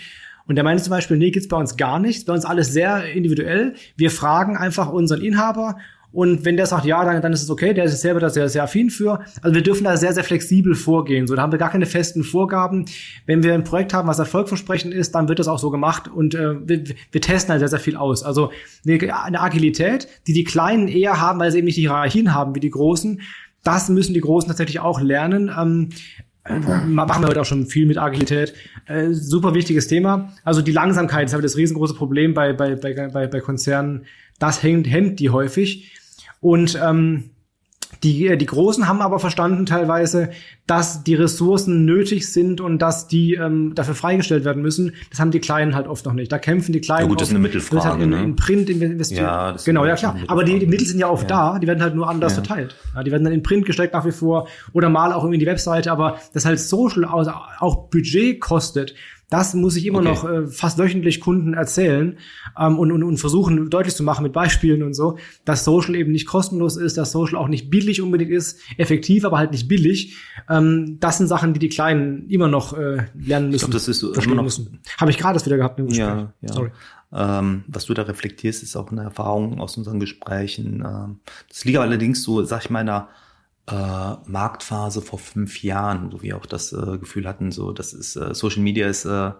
Und 0.47 0.55
der 0.55 0.63
meinte 0.63 0.81
zum 0.81 0.91
Beispiel, 0.91 1.17
nee, 1.17 1.31
gibt's 1.31 1.49
bei 1.49 1.57
uns 1.57 1.75
gar 1.75 1.99
nichts. 1.99 2.23
Bei 2.23 2.31
uns 2.31 2.45
alles 2.45 2.71
sehr 2.71 3.11
individuell. 3.11 3.73
Wir 3.97 4.11
fragen 4.11 4.55
einfach 4.55 4.89
unseren 4.89 5.19
Inhaber 5.19 5.75
und 6.17 6.45
wenn 6.45 6.57
der 6.57 6.65
sagt, 6.65 6.83
ja, 6.85 7.05
dann, 7.05 7.21
dann 7.21 7.31
ist 7.31 7.43
es 7.43 7.49
okay, 7.51 7.75
der 7.75 7.83
ist 7.83 8.01
selber 8.01 8.19
da 8.19 8.31
sehr, 8.31 8.49
sehr 8.49 8.63
affin 8.63 8.89
für. 8.89 9.19
Also 9.43 9.53
wir 9.53 9.61
dürfen 9.61 9.83
da 9.83 9.95
sehr, 9.97 10.13
sehr 10.13 10.23
flexibel 10.23 10.73
vorgehen. 10.73 11.27
So, 11.27 11.35
da 11.35 11.43
haben 11.43 11.51
wir 11.51 11.59
gar 11.59 11.69
keine 11.69 11.85
festen 11.85 12.23
Vorgaben. 12.23 12.85
Wenn 13.27 13.43
wir 13.43 13.53
ein 13.53 13.63
Projekt 13.63 13.93
haben, 13.93 14.07
was 14.07 14.17
erfolgversprechend 14.17 14.95
ist, 14.95 15.13
dann 15.13 15.29
wird 15.29 15.37
das 15.37 15.47
auch 15.47 15.59
so 15.59 15.69
gemacht 15.69 16.07
und 16.07 16.33
äh, 16.33 16.55
wir, 16.67 16.85
wir 17.11 17.21
testen 17.21 17.51
halt 17.51 17.59
sehr, 17.59 17.67
sehr 17.67 17.77
viel 17.77 17.95
aus. 17.95 18.23
Also 18.23 18.51
eine, 18.83 19.39
Agilität, 19.39 20.07
die 20.25 20.33
die 20.33 20.43
Kleinen 20.43 20.87
eher 20.87 21.21
haben, 21.21 21.39
weil 21.39 21.51
sie 21.51 21.59
eben 21.59 21.65
nicht 21.65 21.77
die 21.77 21.81
Hierarchien 21.81 22.33
haben 22.33 22.55
wie 22.55 22.61
die 22.61 22.71
Großen. 22.71 23.21
Das 23.63 23.87
müssen 23.87 24.15
die 24.15 24.21
Großen 24.21 24.47
tatsächlich 24.47 24.79
auch 24.79 24.99
lernen. 24.99 25.51
Ähm, 25.55 25.89
äh, 26.45 26.57
machen 26.87 27.21
wir 27.21 27.27
heute 27.27 27.41
auch 27.41 27.45
schon 27.45 27.67
viel 27.67 27.85
mit 27.85 27.99
Agilität. 27.99 28.55
Äh, 28.87 29.11
super 29.11 29.53
wichtiges 29.53 29.87
Thema. 29.87 30.33
Also 30.43 30.63
die 30.63 30.71
Langsamkeit 30.71 31.27
ist 31.27 31.33
halt 31.33 31.43
das 31.43 31.57
riesengroße 31.57 31.93
Problem 31.93 32.33
bei, 32.33 32.53
bei, 32.53 32.73
bei, 32.73 33.27
bei, 33.27 33.39
Konzernen. 33.39 34.05
Das 34.39 34.63
hängt, 34.63 34.89
hemmt 34.89 35.19
die 35.19 35.29
häufig. 35.29 35.93
Und 36.39 36.79
ähm, 36.81 37.31
die, 38.03 38.27
äh, 38.27 38.37
die 38.37 38.45
Großen 38.45 38.87
haben 38.87 39.01
aber 39.01 39.19
verstanden 39.19 39.65
teilweise, 39.65 40.29
dass 40.67 41.03
die 41.03 41.15
Ressourcen 41.15 41.85
nötig 41.85 42.31
sind 42.31 42.59
und 42.59 42.79
dass 42.79 43.07
die 43.07 43.35
ähm, 43.35 43.73
dafür 43.75 43.95
freigestellt 43.95 44.45
werden 44.45 44.61
müssen. 44.61 44.93
Das 45.09 45.19
haben 45.19 45.31
die 45.31 45.39
Kleinen 45.39 45.73
halt 45.73 45.87
oft 45.87 46.05
noch 46.05 46.13
nicht. 46.13 46.31
Da 46.31 46.37
kämpfen 46.37 46.73
die 46.73 46.81
Kleinen. 46.81 47.03
Ja 47.03 47.07
gut, 47.07 47.21
das 47.21 47.29
ist 47.29 47.33
eine 47.33 47.41
Mittelfrage. 47.41 47.85
Halt 47.85 48.01
in, 48.01 48.09
ne? 48.09 48.23
in 48.23 48.35
Print 48.35 48.69
investiert. 48.69 49.21
Ja, 49.21 49.53
das 49.53 49.63
genau, 49.63 49.85
ja 49.85 49.95
klar. 49.95 50.17
Aber 50.27 50.43
die, 50.43 50.59
die 50.59 50.67
Mittel 50.67 50.85
sind 50.85 50.99
ja 50.99 51.09
oft 51.09 51.29
ja. 51.29 51.53
da. 51.53 51.59
Die 51.59 51.67
werden 51.67 51.81
halt 51.81 51.95
nur 51.95 52.09
anders 52.09 52.35
ja. 52.35 52.43
verteilt. 52.43 52.75
Ja, 52.93 53.03
die 53.03 53.11
werden 53.11 53.23
dann 53.23 53.33
in 53.33 53.43
Print 53.43 53.65
gesteckt 53.65 53.93
nach 53.93 54.05
wie 54.05 54.11
vor 54.11 54.47
oder 54.73 54.89
mal 54.89 55.13
auch 55.13 55.23
irgendwie 55.23 55.35
in 55.35 55.41
die 55.41 55.45
Webseite. 55.45 55.91
Aber 55.91 56.17
das 56.33 56.45
halt 56.45 56.59
Social 56.59 57.05
auch 57.05 57.89
Budget 57.89 58.41
kostet 58.41 58.93
das 59.29 59.53
muss 59.53 59.75
ich 59.75 59.85
immer 59.85 59.99
okay. 59.99 60.07
noch 60.07 60.29
äh, 60.29 60.47
fast 60.47 60.77
wöchentlich 60.77 61.19
Kunden 61.19 61.53
erzählen 61.53 62.17
ähm, 62.57 62.79
und, 62.79 62.91
und, 62.91 63.03
und 63.03 63.17
versuchen 63.17 63.69
deutlich 63.69 63.95
zu 63.95 64.03
machen 64.03 64.23
mit 64.23 64.31
Beispielen 64.31 64.83
und 64.83 64.93
so, 64.93 65.17
dass 65.43 65.65
Social 65.65 65.95
eben 65.95 66.13
nicht 66.13 66.27
kostenlos 66.27 66.77
ist, 66.77 66.97
dass 66.97 67.11
Social 67.11 67.37
auch 67.37 67.49
nicht 67.49 67.69
billig 67.69 68.01
unbedingt 68.01 68.31
ist, 68.31 68.59
effektiv, 68.77 69.25
aber 69.25 69.37
halt 69.37 69.51
nicht 69.51 69.67
billig. 69.67 70.15
Ähm, 70.49 70.97
das 71.01 71.17
sind 71.17 71.27
Sachen, 71.27 71.53
die 71.53 71.59
die 71.59 71.69
Kleinen 71.69 72.29
immer 72.29 72.47
noch 72.47 72.77
äh, 72.77 73.05
lernen 73.15 73.49
müssen. 73.49 73.55
Ich 73.55 73.61
glaube, 73.61 73.73
das 73.73 73.87
ist 73.89 73.99
so 73.99 74.13
immer 74.13 74.35
noch. 74.35 74.51
Habe 74.97 75.11
ich 75.11 75.17
gerade 75.17 75.33
das 75.33 75.45
wieder 75.45 75.57
gehabt 75.57 75.77
im 75.79 75.87
Gespräch. 75.87 76.07
Ja, 76.07 76.33
ja. 76.41 76.53
Sorry. 76.53 76.71
Ähm, 77.11 77.63
was 77.67 77.85
du 77.85 77.93
da 77.93 78.03
reflektierst, 78.03 78.63
ist 78.63 78.75
auch 78.75 78.91
eine 78.91 79.03
Erfahrung 79.03 79.59
aus 79.59 79.77
unseren 79.77 79.99
Gesprächen. 79.99 80.83
Ähm, 80.85 81.19
das 81.49 81.65
liegt 81.65 81.77
allerdings 81.77 82.23
so, 82.23 82.43
sag 82.43 82.63
ich 82.63 82.69
mal, 82.69 82.81
in 82.81 82.89
einer 82.89 83.09
äh, 83.67 83.73
Marktphase 84.25 85.01
vor 85.01 85.19
fünf 85.19 85.61
Jahren, 85.63 86.13
wo 86.13 86.21
wir 86.21 86.37
auch 86.37 86.45
das 86.45 86.73
äh, 86.73 86.97
Gefühl 86.97 87.27
hatten, 87.27 87.51
so 87.51 87.71
das 87.71 87.93
ist 87.93 88.15
äh, 88.15 88.33
Social 88.33 88.61
Media 88.61 88.87
ist 88.87 89.05
äh, 89.05 89.31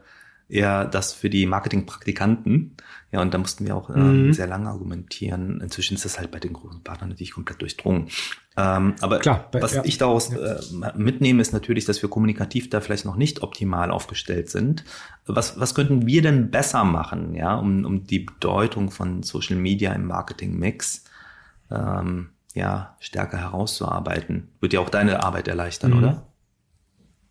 eher 0.49 0.85
das 0.85 1.13
für 1.13 1.29
die 1.29 1.45
Marketingpraktikanten. 1.45 2.75
Ja, 3.11 3.21
und 3.21 3.33
da 3.33 3.37
mussten 3.37 3.65
wir 3.65 3.75
auch 3.75 3.89
äh, 3.89 3.97
mhm. 3.97 4.33
sehr 4.33 4.47
lange 4.47 4.69
argumentieren. 4.69 5.61
Inzwischen 5.61 5.95
ist 5.95 6.05
das 6.05 6.19
halt 6.19 6.31
bei 6.31 6.39
den 6.39 6.53
großen 6.53 6.83
Partnern 6.83 7.09
natürlich 7.09 7.31
komplett 7.31 7.61
durchdrungen. 7.61 8.09
Ähm, 8.57 8.95
aber 9.01 9.19
Klar, 9.19 9.47
bei, 9.51 9.61
was 9.61 9.75
ja. 9.75 9.85
ich 9.85 9.97
daraus 9.97 10.33
äh, 10.33 10.59
mitnehme, 10.95 11.41
ist 11.41 11.53
natürlich, 11.53 11.85
dass 11.85 12.01
wir 12.01 12.09
kommunikativ 12.09 12.69
da 12.69 12.81
vielleicht 12.81 13.05
noch 13.05 13.15
nicht 13.15 13.43
optimal 13.43 13.91
aufgestellt 13.91 14.49
sind. 14.49 14.83
Was, 15.25 15.59
was 15.59 15.75
könnten 15.75 16.05
wir 16.05 16.21
denn 16.21 16.51
besser 16.51 16.83
machen, 16.83 17.33
ja, 17.35 17.55
um, 17.55 17.85
um 17.85 18.03
die 18.05 18.19
Bedeutung 18.19 18.91
von 18.91 19.23
Social 19.23 19.55
Media 19.57 19.93
im 19.93 20.05
Marketing-Mix 20.05 21.05
ähm, 21.71 22.29
ja, 22.57 22.95
stärker 22.99 23.37
herauszuarbeiten. 23.37 24.49
Wird 24.59 24.73
ja 24.73 24.79
auch 24.79 24.89
deine 24.89 25.23
Arbeit 25.23 25.47
erleichtern, 25.47 25.91
mhm. 25.91 25.97
oder? 25.97 26.27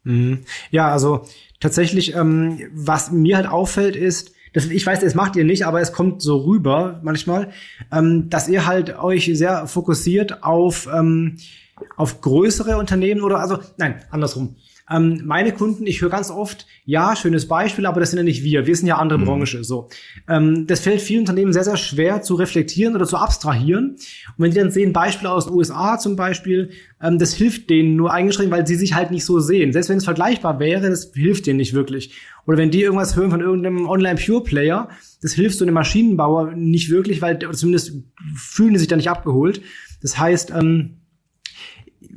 Mhm. 0.04 0.45
Ja, 0.71 0.90
also 0.92 1.26
tatsächlich, 1.61 2.14
ähm, 2.14 2.61
was 2.73 3.11
mir 3.11 3.37
halt 3.37 3.49
auffällt, 3.49 3.97
ist, 3.97 4.33
das, 4.52 4.66
ich 4.66 4.87
weiß, 4.87 5.00
das 5.00 5.14
macht 5.14 5.37
ihr 5.37 5.45
nicht, 5.45 5.66
aber 5.66 5.80
es 5.80 5.92
kommt 5.92 6.23
so 6.23 6.38
rüber 6.38 7.00
manchmal, 7.02 7.50
ähm, 7.92 8.30
dass 8.30 8.49
ihr 8.49 8.66
halt 8.66 8.99
euch 8.99 9.30
sehr 9.35 9.66
fokussiert 9.66 10.45
auf, 10.45 10.88
ähm, 10.92 11.37
auf 11.97 12.21
größere 12.21 12.78
Unternehmen 12.78 13.23
oder 13.23 13.40
also, 13.40 13.59
nein, 13.76 14.02
andersrum. 14.11 14.56
Ähm, 14.90 15.23
meine 15.25 15.52
Kunden, 15.52 15.87
ich 15.87 16.00
höre 16.00 16.11
ganz 16.11 16.31
oft, 16.31 16.66
ja, 16.85 17.16
schönes 17.16 17.49
Beispiel, 17.49 17.87
aber 17.87 17.99
das 17.99 18.11
sind 18.11 18.19
ja 18.19 18.23
nicht 18.23 18.45
wir. 18.45 18.66
Wir 18.66 18.76
sind 18.76 18.87
ja 18.87 18.99
andere 18.99 19.19
mhm. 19.19 19.25
Branche. 19.25 19.64
So, 19.64 19.88
ähm, 20.28 20.66
das 20.66 20.81
fällt 20.81 21.00
vielen 21.00 21.21
Unternehmen 21.21 21.52
sehr, 21.52 21.64
sehr 21.64 21.76
schwer 21.76 22.23
zu 22.23 22.37
reflektieren 22.37 22.95
oder 22.95 23.07
zu 23.07 23.16
abstrahieren. 23.16 23.90
Und 23.90 24.35
wenn 24.38 24.50
die 24.52 24.59
dann 24.59 24.71
sehen, 24.71 24.93
Beispiele 24.93 25.31
aus 25.31 25.47
den 25.47 25.55
USA 25.55 25.99
zum 25.99 26.14
Beispiel, 26.14 26.71
ähm, 27.02 27.19
das 27.19 27.35
hilft 27.35 27.69
denen 27.69 27.97
nur 27.97 28.12
eingeschränkt, 28.12 28.52
weil 28.52 28.66
sie 28.66 28.76
sich 28.76 28.95
halt 28.95 29.11
nicht 29.11 29.25
so 29.25 29.40
sehen. 29.40 29.73
Selbst 29.73 29.88
wenn 29.88 29.99
es 29.99 30.05
vergleichbar 30.05 30.61
wäre, 30.61 30.88
das 30.88 31.11
hilft 31.14 31.47
denen 31.47 31.57
nicht 31.57 31.75
wirklich. 31.75 32.14
Oder 32.47 32.59
wenn 32.59 32.71
die 32.71 32.83
irgendwas 32.83 33.16
hören 33.16 33.31
von 33.31 33.40
irgendeinem 33.40 33.88
Online-Pure-Player, 33.88 34.88
das 35.21 35.33
hilft 35.33 35.59
so 35.59 35.64
einem 35.64 35.75
Maschinenbauer 35.75 36.52
nicht 36.52 36.90
wirklich, 36.90 37.21
weil 37.21 37.40
zumindest 37.52 37.93
fühlen 38.37 38.75
die 38.75 38.78
sich 38.78 38.88
da 38.88 38.95
nicht 38.95 39.11
abgeholt. 39.11 39.61
Das 40.00 40.16
heißt, 40.16 40.52
ähm, 40.52 40.99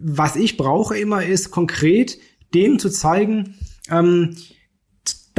was 0.01 0.35
ich 0.35 0.55
brauche 0.55 0.97
immer 0.97 1.25
ist 1.25 1.49
konkret 1.49 2.19
denen 2.53 2.79
zu 2.79 2.89
zeigen, 2.89 3.55
ähm, 3.89 4.35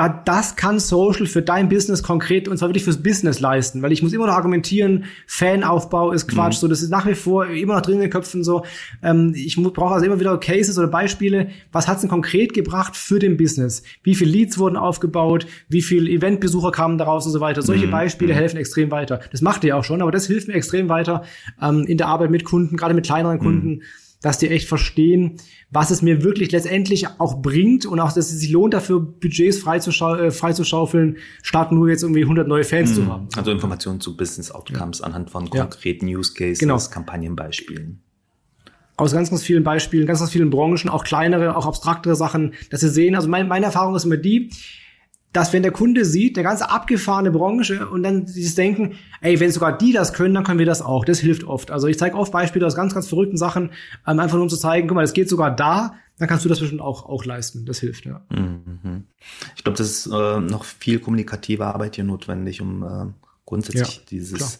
da, 0.00 0.08
das 0.08 0.56
kann 0.56 0.80
Social 0.80 1.26
für 1.26 1.42
dein 1.42 1.68
Business 1.68 2.02
konkret 2.02 2.48
und 2.48 2.56
zwar 2.56 2.70
wirklich 2.70 2.84
fürs 2.84 3.02
Business 3.02 3.38
leisten, 3.38 3.82
weil 3.82 3.92
ich 3.92 4.02
muss 4.02 4.14
immer 4.14 4.26
noch 4.26 4.32
argumentieren, 4.32 5.04
Fanaufbau 5.26 6.12
ist 6.12 6.26
Quatsch, 6.26 6.54
mhm. 6.54 6.60
so 6.60 6.68
das 6.68 6.80
ist 6.80 6.88
nach 6.88 7.06
wie 7.06 7.14
vor 7.14 7.46
immer 7.48 7.74
noch 7.74 7.82
drin 7.82 7.96
in 7.96 8.00
den 8.00 8.10
Köpfen 8.10 8.42
so. 8.42 8.64
Ähm, 9.02 9.34
ich 9.34 9.56
brauche 9.56 9.92
also 9.92 10.06
immer 10.06 10.18
wieder 10.18 10.38
Cases 10.38 10.78
oder 10.78 10.88
Beispiele, 10.88 11.50
was 11.70 11.86
hat's 11.86 12.00
denn 12.00 12.08
konkret 12.08 12.54
gebracht 12.54 12.96
für 12.96 13.18
den 13.18 13.36
Business? 13.36 13.82
Wie 14.02 14.14
viele 14.14 14.30
Leads 14.30 14.56
wurden 14.56 14.78
aufgebaut? 14.78 15.46
Wie 15.68 15.82
viele 15.82 16.10
Eventbesucher 16.10 16.70
kamen 16.70 16.96
daraus 16.96 17.26
und 17.26 17.32
so 17.32 17.40
weiter? 17.40 17.60
Solche 17.60 17.86
mhm. 17.86 17.90
Beispiele 17.90 18.32
mhm. 18.32 18.38
helfen 18.38 18.56
extrem 18.56 18.90
weiter. 18.90 19.20
Das 19.32 19.42
macht 19.42 19.64
ihr 19.64 19.76
auch 19.76 19.84
schon, 19.84 20.00
aber 20.00 20.12
das 20.12 20.26
hilft 20.26 20.48
mir 20.48 20.54
extrem 20.54 20.88
weiter 20.88 21.24
ähm, 21.60 21.84
in 21.84 21.98
der 21.98 22.06
Arbeit 22.06 22.30
mit 22.30 22.44
Kunden, 22.44 22.78
gerade 22.78 22.94
mit 22.94 23.04
kleineren 23.04 23.36
mhm. 23.36 23.82
Dass 24.22 24.38
die 24.38 24.48
echt 24.48 24.68
verstehen, 24.68 25.36
was 25.70 25.90
es 25.90 26.02
mir 26.02 26.22
wirklich 26.22 26.52
letztendlich 26.52 27.06
auch 27.18 27.40
bringt 27.40 27.86
und 27.86 28.00
auch, 28.00 28.12
dass 28.12 28.30
es 28.30 28.40
sich 28.40 28.50
lohnt, 28.50 28.74
dafür 28.74 29.00
Budgets 29.00 29.64
äh, 29.66 30.30
freizuschaufeln, 30.30 31.16
statt 31.42 31.72
nur 31.72 31.88
jetzt 31.88 32.02
irgendwie 32.02 32.22
100 32.22 32.46
neue 32.46 32.64
Fans 32.64 32.90
mhm. 32.90 32.94
zu 32.94 33.06
haben. 33.06 33.28
Also 33.36 33.50
Informationen 33.50 34.00
zu 34.00 34.16
Business 34.16 34.50
Outcomes 34.50 34.98
ja. 34.98 35.06
anhand 35.06 35.30
von 35.30 35.48
konkreten 35.48 36.08
ja. 36.08 36.18
Use 36.18 36.34
Cases, 36.34 36.58
genau. 36.58 36.78
Kampagnenbeispielen. 36.78 38.02
Aus 38.96 39.12
ganz, 39.12 39.30
ganz 39.30 39.42
vielen 39.42 39.64
Beispielen, 39.64 40.06
ganz, 40.06 40.18
ganz 40.18 40.30
vielen 40.30 40.50
Branchen, 40.50 40.90
auch 40.90 41.04
kleinere, 41.04 41.56
auch 41.56 41.64
abstraktere 41.64 42.16
Sachen, 42.16 42.52
dass 42.70 42.80
sie 42.80 42.90
sehen. 42.90 43.14
Also 43.14 43.28
mein, 43.28 43.48
meine 43.48 43.64
Erfahrung 43.64 43.94
ist 43.94 44.04
immer 44.04 44.18
die, 44.18 44.50
dass 45.32 45.52
wenn 45.52 45.62
der 45.62 45.72
Kunde 45.72 46.04
sieht, 46.04 46.36
der 46.36 46.42
ganze 46.42 46.70
abgefahrene 46.70 47.30
Branche 47.30 47.88
und 47.88 48.02
dann 48.02 48.26
dieses 48.26 48.56
Denken, 48.56 48.96
ey, 49.20 49.38
wenn 49.38 49.52
sogar 49.52 49.76
die 49.76 49.92
das 49.92 50.12
können, 50.12 50.34
dann 50.34 50.44
können 50.44 50.58
wir 50.58 50.66
das 50.66 50.82
auch. 50.82 51.04
Das 51.04 51.20
hilft 51.20 51.44
oft. 51.44 51.70
Also 51.70 51.86
ich 51.86 51.98
zeige 51.98 52.16
oft 52.16 52.32
Beispiele 52.32 52.66
aus 52.66 52.74
ganz, 52.74 52.94
ganz 52.94 53.08
verrückten 53.08 53.36
Sachen, 53.36 53.70
ähm, 54.06 54.18
einfach 54.18 54.34
nur 54.34 54.42
um 54.42 54.48
zu 54.48 54.56
zeigen, 54.56 54.88
guck 54.88 54.96
mal, 54.96 55.02
das 55.02 55.12
geht 55.12 55.28
sogar 55.28 55.54
da, 55.54 55.94
dann 56.18 56.28
kannst 56.28 56.44
du 56.44 56.48
das 56.48 56.58
bestimmt 56.58 56.80
auch, 56.80 57.06
auch 57.06 57.24
leisten. 57.24 57.64
Das 57.64 57.78
hilft, 57.78 58.06
ja. 58.06 58.22
Mhm. 58.30 59.04
Ich 59.56 59.62
glaube, 59.62 59.78
das 59.78 59.88
ist 59.88 60.06
äh, 60.06 60.40
noch 60.40 60.64
viel 60.64 60.98
kommunikative 60.98 61.66
Arbeit 61.66 61.94
hier 61.94 62.04
notwendig, 62.04 62.60
um 62.60 62.82
äh, 62.82 63.06
grundsätzlich 63.46 63.96
ja, 63.96 64.02
dieses 64.10 64.38
klar. 64.38 64.50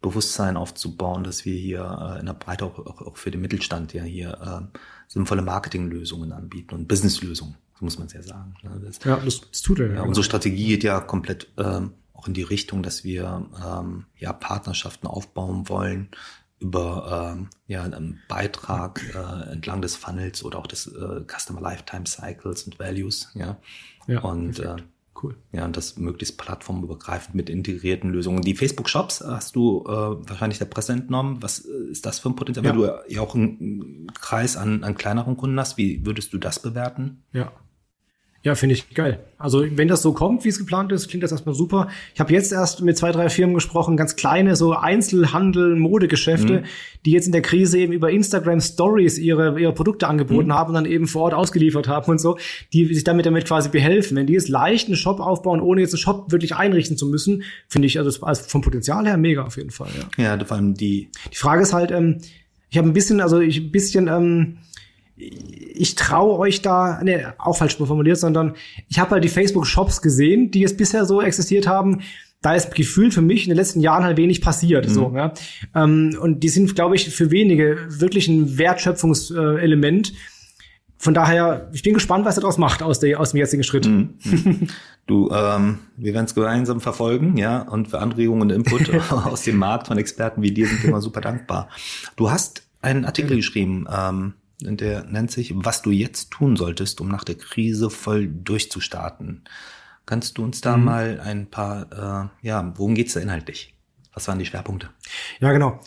Bewusstsein 0.00 0.56
aufzubauen, 0.56 1.24
dass 1.24 1.44
wir 1.44 1.56
hier 1.56 2.14
äh, 2.16 2.20
in 2.20 2.26
der 2.26 2.34
Breite 2.34 2.64
auch, 2.64 2.78
auch, 2.78 3.02
auch 3.02 3.16
für 3.16 3.30
den 3.30 3.40
Mittelstand 3.40 3.92
ja 3.92 4.04
hier 4.04 4.38
äh, 4.72 4.78
sinnvolle 5.08 5.42
Marketinglösungen 5.42 6.32
anbieten 6.32 6.74
und 6.74 6.88
Businesslösungen. 6.88 7.56
So 7.78 7.84
muss 7.84 7.98
man 7.98 8.06
es 8.06 8.12
ja 8.12 8.22
sagen. 8.22 8.54
Ne? 8.62 8.80
Das, 8.84 9.00
ja, 9.04 9.16
das, 9.16 9.40
das 9.40 9.62
tut 9.62 9.80
er. 9.80 9.88
Ja, 9.88 9.94
ja, 9.96 10.02
unsere 10.02 10.24
Strategie 10.24 10.68
geht 10.68 10.84
ja 10.84 11.00
komplett 11.00 11.52
ähm, 11.58 11.92
auch 12.12 12.28
in 12.28 12.34
die 12.34 12.42
Richtung, 12.42 12.82
dass 12.82 13.04
wir 13.04 13.48
ähm, 13.64 14.06
ja 14.16 14.32
Partnerschaften 14.32 15.06
aufbauen 15.06 15.68
wollen 15.68 16.08
über 16.60 17.34
ähm, 17.36 17.50
ja 17.66 17.82
einen 17.82 18.22
Beitrag 18.28 19.02
äh, 19.14 19.52
entlang 19.52 19.82
des 19.82 19.96
Funnels 19.96 20.44
oder 20.44 20.58
auch 20.58 20.66
des 20.66 20.86
äh, 20.86 21.24
Customer 21.26 21.60
Lifetime 21.60 22.06
Cycles 22.06 22.62
und 22.62 22.78
Values. 22.78 23.30
Ja, 23.34 23.58
ja 24.06 24.20
und 24.20 24.60
äh, 24.60 24.76
Cool. 25.20 25.36
Ja, 25.52 25.64
und 25.64 25.76
das 25.76 25.96
möglichst 25.96 26.38
plattformübergreifend 26.38 27.34
mit 27.34 27.48
integrierten 27.48 28.10
Lösungen. 28.10 28.42
Die 28.42 28.54
Facebook 28.54 28.88
Shops 28.88 29.22
hast 29.24 29.54
du 29.54 29.84
äh, 29.86 29.90
wahrscheinlich 29.90 30.58
der 30.58 30.64
Presse 30.64 30.92
entnommen. 30.92 31.42
Was 31.42 31.64
äh, 31.64 31.90
ist 31.90 32.04
das 32.04 32.18
für 32.18 32.30
ein 32.30 32.36
Potenzial? 32.36 32.64
Ja. 32.64 32.72
Wenn 32.72 32.78
du 32.80 33.14
ja 33.14 33.20
auch 33.20 33.34
einen 33.34 34.08
Kreis 34.20 34.56
an, 34.56 34.82
an 34.82 34.96
kleineren 34.96 35.36
Kunden 35.36 35.58
hast, 35.60 35.78
wie 35.78 36.04
würdest 36.04 36.32
du 36.32 36.38
das 36.38 36.58
bewerten? 36.58 37.22
Ja, 37.32 37.52
ja, 38.44 38.54
finde 38.54 38.74
ich 38.74 38.92
geil. 38.92 39.20
Also 39.38 39.64
wenn 39.70 39.88
das 39.88 40.02
so 40.02 40.12
kommt, 40.12 40.44
wie 40.44 40.50
es 40.50 40.58
geplant 40.58 40.92
ist, 40.92 41.08
klingt 41.08 41.22
das 41.22 41.32
erstmal 41.32 41.54
super. 41.54 41.88
Ich 42.12 42.20
habe 42.20 42.30
jetzt 42.34 42.52
erst 42.52 42.82
mit 42.82 42.98
zwei, 42.98 43.10
drei 43.10 43.30
Firmen 43.30 43.54
gesprochen, 43.54 43.96
ganz 43.96 44.16
kleine, 44.16 44.54
so 44.54 44.74
Einzelhandel, 44.74 45.76
Modegeschäfte, 45.76 46.60
mhm. 46.60 46.64
die 47.06 47.12
jetzt 47.12 47.24
in 47.24 47.32
der 47.32 47.40
Krise 47.40 47.78
eben 47.78 47.94
über 47.94 48.10
Instagram 48.10 48.60
Stories 48.60 49.16
ihre, 49.16 49.58
ihre 49.58 49.72
Produkte 49.72 50.08
angeboten 50.08 50.48
mhm. 50.48 50.54
haben 50.54 50.68
und 50.68 50.74
dann 50.74 50.84
eben 50.84 51.06
vor 51.06 51.22
Ort 51.22 51.32
ausgeliefert 51.32 51.88
haben 51.88 52.10
und 52.10 52.20
so, 52.20 52.36
die 52.74 52.84
sich 52.92 53.04
damit 53.04 53.24
damit 53.24 53.46
quasi 53.46 53.70
behelfen. 53.70 54.14
Wenn 54.18 54.26
die 54.26 54.34
jetzt 54.34 54.50
leicht 54.50 54.88
einen 54.88 54.96
Shop 54.96 55.20
aufbauen, 55.20 55.62
ohne 55.62 55.80
jetzt 55.80 55.94
einen 55.94 56.00
Shop 56.00 56.30
wirklich 56.30 56.54
einrichten 56.54 56.98
zu 56.98 57.06
müssen, 57.06 57.44
finde 57.66 57.86
ich 57.86 57.98
also, 57.98 58.26
also 58.26 58.42
vom 58.42 58.60
Potenzial 58.60 59.06
her 59.06 59.16
mega 59.16 59.42
auf 59.44 59.56
jeden 59.56 59.70
Fall. 59.70 59.88
Ja, 60.18 60.36
ja 60.36 60.44
vor 60.44 60.58
allem 60.58 60.74
die. 60.74 61.08
Die 61.32 61.36
Frage 61.36 61.62
ist 61.62 61.72
halt, 61.72 61.90
ähm, 61.92 62.18
ich 62.68 62.76
habe 62.76 62.86
ein 62.86 62.92
bisschen, 62.92 63.22
also 63.22 63.40
ich 63.40 63.58
ein 63.58 63.72
bisschen 63.72 64.06
ähm, 64.08 64.58
ich 65.16 65.94
traue 65.94 66.38
euch 66.38 66.62
da, 66.62 67.02
ne, 67.02 67.34
auch 67.38 67.56
falsch 67.56 67.76
formuliert, 67.76 68.18
sondern 68.18 68.54
ich 68.88 68.98
habe 68.98 69.12
halt 69.12 69.24
die 69.24 69.28
Facebook-Shops 69.28 70.02
gesehen, 70.02 70.50
die 70.50 70.60
jetzt 70.60 70.76
bisher 70.76 71.04
so 71.04 71.20
existiert 71.20 71.66
haben. 71.66 72.00
Da 72.42 72.54
ist 72.54 72.74
gefühlt 72.74 73.14
für 73.14 73.22
mich 73.22 73.44
in 73.44 73.50
den 73.50 73.56
letzten 73.56 73.80
Jahren 73.80 74.04
halt 74.04 74.16
wenig 74.16 74.42
passiert. 74.42 74.88
Mhm. 74.88 74.92
So, 74.92 75.12
ja. 75.14 75.32
Ähm, 75.74 76.18
und 76.20 76.40
die 76.40 76.48
sind, 76.48 76.74
glaube 76.74 76.96
ich, 76.96 77.08
für 77.08 77.30
wenige 77.30 77.78
wirklich 77.88 78.28
ein 78.28 78.58
Wertschöpfungselement. 78.58 80.12
Von 80.98 81.14
daher, 81.14 81.70
ich 81.72 81.82
bin 81.82 81.94
gespannt, 81.94 82.24
was 82.24 82.36
er 82.36 82.42
daraus 82.42 82.58
macht 82.58 82.82
aus, 82.82 82.98
der, 82.98 83.20
aus 83.20 83.30
dem 83.30 83.38
jetzigen 83.38 83.62
Schritt. 83.62 83.86
Mhm. 83.86 84.14
Du, 85.06 85.30
ähm, 85.30 85.80
wir 85.98 86.14
werden 86.14 86.24
es 86.24 86.34
gemeinsam 86.34 86.80
verfolgen, 86.80 87.36
ja, 87.36 87.60
und 87.60 87.88
für 87.88 87.98
Anregungen 87.98 88.42
und 88.42 88.50
Input 88.50 88.90
aus 89.10 89.42
dem 89.42 89.58
Markt 89.58 89.88
von 89.88 89.98
Experten 89.98 90.40
wie 90.40 90.50
dir 90.50 90.66
sind 90.66 90.82
wir 90.82 90.88
immer 90.88 91.02
super 91.02 91.20
dankbar. 91.20 91.68
Du 92.16 92.30
hast 92.30 92.62
einen 92.80 93.04
Artikel 93.04 93.36
geschrieben, 93.36 93.86
ähm, 93.94 94.32
Der 94.60 95.04
nennt 95.04 95.30
sich, 95.30 95.52
was 95.54 95.82
du 95.82 95.90
jetzt 95.90 96.30
tun 96.30 96.56
solltest, 96.56 97.00
um 97.00 97.08
nach 97.08 97.24
der 97.24 97.34
Krise 97.34 97.90
voll 97.90 98.28
durchzustarten. 98.28 99.42
Kannst 100.06 100.38
du 100.38 100.44
uns 100.44 100.60
da 100.60 100.76
mhm. 100.76 100.84
mal 100.84 101.20
ein 101.20 101.46
paar, 101.50 102.30
äh, 102.42 102.46
ja, 102.46 102.72
worum 102.76 102.94
geht's 102.94 103.14
da 103.14 103.20
inhaltlich? 103.20 103.74
Was 104.12 104.28
waren 104.28 104.38
die 104.38 104.46
Schwerpunkte? 104.46 104.90
Ja, 105.40 105.52
genau. 105.52 105.80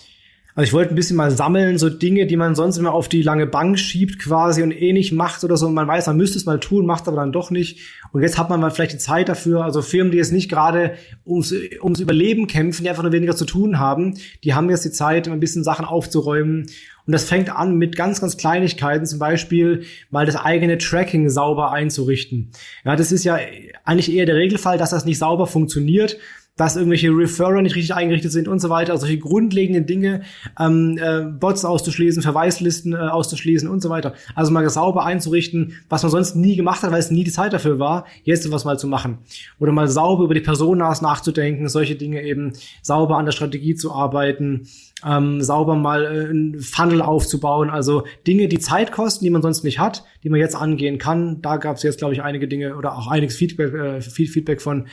Also 0.58 0.70
ich 0.70 0.74
wollte 0.74 0.92
ein 0.92 0.96
bisschen 0.96 1.18
mal 1.18 1.30
sammeln, 1.30 1.78
so 1.78 1.88
Dinge, 1.88 2.26
die 2.26 2.36
man 2.36 2.56
sonst 2.56 2.78
immer 2.78 2.92
auf 2.92 3.08
die 3.08 3.22
lange 3.22 3.46
Bank 3.46 3.78
schiebt 3.78 4.18
quasi 4.18 4.64
und 4.64 4.72
eh 4.72 4.92
nicht 4.92 5.12
macht 5.12 5.44
oder 5.44 5.56
so. 5.56 5.68
Und 5.68 5.76
man 5.76 5.88
weiß, 5.88 6.08
man 6.08 6.18
müsste 6.18 6.40
es 6.40 6.48
mal 6.48 6.60
tun, 6.60 6.88
macht 6.88 7.08
aber 7.08 7.18
dann 7.18 7.32
doch 7.32 7.52
nicht. 7.52 7.80
Und 8.12 8.24
jetzt 8.24 8.40
hat 8.40 8.50
man 8.50 8.60
mal 8.60 8.72
vielleicht 8.72 8.94
die 8.94 8.98
Zeit 8.98 9.30
dafür. 9.30 9.64
Also 9.64 9.84
Firmen, 9.84 10.12
die 10.12 10.18
jetzt 10.18 10.32
nicht 10.32 10.50
gerade 10.50 10.96
ums, 11.28 11.54
ums 11.80 12.00
Überleben 12.00 12.48
kämpfen, 12.48 12.82
die 12.82 12.90
einfach 12.90 13.04
nur 13.04 13.12
weniger 13.12 13.36
zu 13.36 13.46
tun 13.46 13.78
haben, 13.78 14.16
die 14.44 14.56
haben 14.56 14.68
jetzt 14.72 14.84
die 14.84 14.92
Zeit, 14.92 15.28
ein 15.28 15.40
bisschen 15.40 15.64
Sachen 15.64 15.86
aufzuräumen. 15.86 16.66
Und 17.08 17.14
das 17.14 17.24
fängt 17.24 17.50
an 17.50 17.78
mit 17.78 17.96
ganz, 17.96 18.22
ganz 18.22 18.38
Kleinigkeiten, 18.38 19.06
zum 19.06 19.18
Beispiel 19.18 19.86
mal 20.12 20.26
das 20.26 20.36
eigene 20.36 20.78
Tracking 20.78 21.30
sauber 21.30 21.72
einzurichten. 21.72 22.52
Ja, 22.86 22.96
das 22.96 23.12
ist 23.12 23.24
ja 23.24 23.40
eigentlich 23.86 24.14
eher 24.14 24.26
der 24.26 24.36
Regelfall, 24.36 24.78
dass 24.78 24.92
das 24.92 25.06
nicht 25.06 25.18
sauber 25.18 25.48
funktioniert 25.48 26.18
dass 26.58 26.76
irgendwelche 26.76 27.10
Referrer 27.10 27.62
nicht 27.62 27.76
richtig 27.76 27.94
eingerichtet 27.94 28.32
sind 28.32 28.48
und 28.48 28.60
so 28.60 28.70
weiter. 28.70 28.92
Also 28.92 29.06
solche 29.06 29.20
grundlegenden 29.20 29.86
Dinge, 29.86 30.24
ähm, 30.60 30.98
äh, 31.00 31.22
Bots 31.22 31.64
auszuschließen, 31.64 32.24
Verweislisten 32.24 32.94
äh, 32.94 32.98
auszuschließen 32.98 33.70
und 33.70 33.82
so 33.82 33.90
weiter. 33.90 34.14
Also 34.36 34.52
mal 34.52 34.68
sauber 34.70 35.06
einzurichten, 35.06 35.74
was 35.88 36.02
man 36.02 36.12
sonst 36.12 36.36
nie 36.36 36.56
gemacht 36.56 36.82
hat, 36.82 36.92
weil 36.92 37.00
es 37.00 37.12
nie 37.12 37.24
die 37.24 37.32
Zeit 37.32 37.54
dafür 37.54 37.80
war, 37.80 38.06
jetzt 38.24 38.52
was 38.52 38.66
mal 38.66 38.80
zu 38.80 38.88
machen. 38.88 39.20
Oder 39.60 39.72
mal 39.72 39.88
sauber 39.88 40.24
über 40.24 40.34
die 40.34 40.42
Personas 40.42 41.02
nachzudenken, 41.02 41.70
solche 41.70 41.96
Dinge 41.96 42.24
eben 42.24 42.54
sauber 42.82 43.18
an 43.18 43.26
der 43.26 43.34
Strategie 43.34 43.76
zu 43.76 43.94
arbeiten, 43.94 44.68
ähm, 45.06 45.42
sauber 45.42 45.76
mal 45.76 46.06
äh, 46.06 46.32
ein 46.32 46.60
Funnel 46.60 47.02
aufzubauen. 47.02 47.70
Also 47.70 48.04
Dinge, 48.26 48.48
die 48.48 48.60
Zeit 48.60 48.92
kosten, 48.92 49.24
die 49.26 49.30
man 49.30 49.42
sonst 49.42 49.64
nicht 49.64 49.80
hat, 49.80 50.04
die 50.24 50.30
man 50.30 50.40
jetzt 50.40 50.56
angehen 50.56 50.98
kann. 50.98 51.42
Da 51.42 51.58
gab 51.58 51.78
es 51.78 51.84
jetzt, 51.84 52.00
glaube 52.00 52.14
ich, 52.14 52.24
einige 52.24 52.48
Dinge 52.48 52.76
oder 52.76 52.98
auch 52.98 53.08
einiges 53.08 53.36
Feedback, 53.36 53.74
äh, 53.74 54.02
Feedback 54.02 54.62
von 54.62 54.88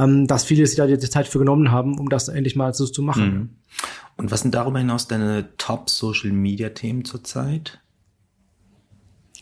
ähm, 0.00 0.26
dass 0.26 0.44
viele 0.44 0.66
sich 0.66 0.76
da 0.76 0.86
die 0.86 0.98
Zeit 0.98 1.28
für 1.28 1.38
genommen 1.38 1.70
haben, 1.70 1.98
um 1.98 2.08
das 2.08 2.28
endlich 2.28 2.56
mal 2.56 2.72
so 2.72 2.86
zu 2.86 3.02
machen. 3.02 3.34
Mhm. 3.34 3.48
Und 4.16 4.30
was 4.30 4.40
sind 4.40 4.54
darüber 4.54 4.78
hinaus 4.78 5.08
deine 5.08 5.56
Top-Social-Media-Themen 5.56 7.04
zurzeit? 7.04 7.80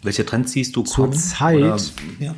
Welche 0.03 0.25
Trends 0.27 0.53
siehst 0.53 0.77
du 0.77 0.85
kommen? 0.85 1.13
Zurzeit? 1.13 1.93
Ja. 2.19 2.35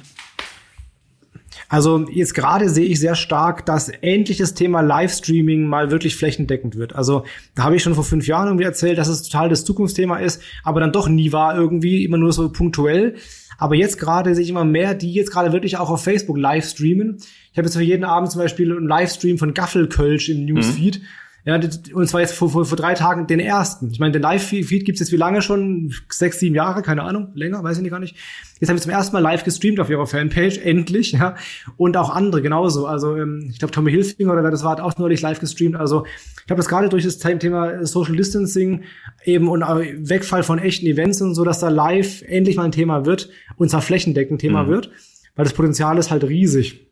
Also 1.68 2.06
jetzt 2.10 2.34
gerade 2.34 2.68
sehe 2.68 2.86
ich 2.86 3.00
sehr 3.00 3.14
stark, 3.14 3.66
dass 3.66 3.88
endlich 3.88 4.38
das 4.38 4.54
Thema 4.54 4.80
Livestreaming 4.80 5.66
mal 5.66 5.90
wirklich 5.90 6.16
flächendeckend 6.16 6.76
wird. 6.76 6.94
Also 6.94 7.24
da 7.54 7.64
habe 7.64 7.76
ich 7.76 7.82
schon 7.82 7.94
vor 7.94 8.04
fünf 8.04 8.26
Jahren 8.26 8.48
irgendwie 8.48 8.64
erzählt, 8.64 8.98
dass 8.98 9.08
es 9.08 9.22
total 9.22 9.48
das 9.48 9.64
Zukunftsthema 9.64 10.18
ist, 10.18 10.42
aber 10.64 10.80
dann 10.80 10.92
doch 10.92 11.08
nie 11.08 11.32
war 11.32 11.56
irgendwie, 11.56 12.04
immer 12.04 12.18
nur 12.18 12.32
so 12.32 12.50
punktuell. 12.50 13.16
Aber 13.58 13.74
jetzt 13.74 13.98
gerade 13.98 14.34
sehe 14.34 14.44
ich 14.44 14.50
immer 14.50 14.64
mehr, 14.64 14.94
die 14.94 15.12
jetzt 15.12 15.30
gerade 15.30 15.52
wirklich 15.52 15.76
auch 15.76 15.90
auf 15.90 16.02
Facebook 16.02 16.38
live 16.38 16.64
streamen. 16.64 17.18
Ich 17.52 17.58
habe 17.58 17.66
jetzt 17.66 17.76
für 17.76 17.82
jeden 17.82 18.04
Abend 18.04 18.30
zum 18.30 18.40
Beispiel 18.40 18.74
einen 18.74 18.88
Livestream 18.88 19.36
von 19.36 19.52
Gaffelkölsch 19.52 20.30
im 20.30 20.46
Newsfeed. 20.46 21.00
Mhm. 21.00 21.04
Ja, 21.44 21.58
und 21.94 22.06
zwar 22.08 22.20
jetzt 22.20 22.34
vor, 22.34 22.50
vor, 22.50 22.66
vor 22.66 22.76
drei 22.76 22.92
Tagen 22.94 23.26
den 23.26 23.40
ersten. 23.40 23.90
Ich 23.90 23.98
meine, 23.98 24.12
den 24.12 24.20
Live-Feed 24.20 24.84
gibt's 24.84 25.00
jetzt 25.00 25.10
wie 25.10 25.16
lange 25.16 25.40
schon? 25.40 25.92
Sechs, 26.10 26.38
sieben 26.38 26.54
Jahre, 26.54 26.82
keine 26.82 27.02
Ahnung, 27.02 27.28
länger, 27.34 27.62
weiß 27.62 27.78
ich 27.78 27.82
nicht 27.82 27.92
gar 27.92 27.98
nicht. 27.98 28.16
Jetzt 28.60 28.68
haben 28.68 28.76
wir 28.76 28.82
zum 28.82 28.92
ersten 28.92 29.14
Mal 29.14 29.20
live 29.20 29.42
gestreamt 29.42 29.80
auf 29.80 29.88
ihrer 29.88 30.06
Fanpage, 30.06 30.58
endlich, 30.58 31.12
ja. 31.12 31.36
Und 31.78 31.96
auch 31.96 32.10
andere 32.10 32.42
genauso. 32.42 32.86
Also 32.86 33.16
ähm, 33.16 33.48
ich 33.50 33.58
glaube, 33.58 33.72
Tommy 33.72 33.90
Hilfinger 33.90 34.32
oder 34.34 34.44
wer 34.44 34.50
das 34.50 34.64
war, 34.64 34.72
hat 34.72 34.80
auch 34.82 34.98
neulich 34.98 35.22
live 35.22 35.40
gestreamt. 35.40 35.76
Also 35.76 36.04
ich 36.40 36.46
glaube, 36.46 36.58
das 36.58 36.68
gerade 36.68 36.90
durch 36.90 37.04
das 37.04 37.18
Thema 37.18 37.86
Social 37.86 38.16
Distancing 38.16 38.82
eben 39.24 39.48
und 39.48 39.62
Wegfall 39.62 40.42
von 40.42 40.58
echten 40.58 40.86
Events 40.86 41.22
und 41.22 41.34
so, 41.34 41.44
dass 41.44 41.60
da 41.60 41.70
live 41.70 42.22
endlich 42.22 42.56
mal 42.56 42.64
ein 42.64 42.72
Thema 42.72 43.06
wird 43.06 43.30
und 43.56 43.70
zwar 43.70 43.80
flächendeckend 43.80 44.42
Thema 44.42 44.64
mhm. 44.64 44.68
wird, 44.68 44.90
weil 45.36 45.44
das 45.44 45.54
Potenzial 45.54 45.96
ist 45.96 46.10
halt 46.10 46.24
riesig. 46.24 46.86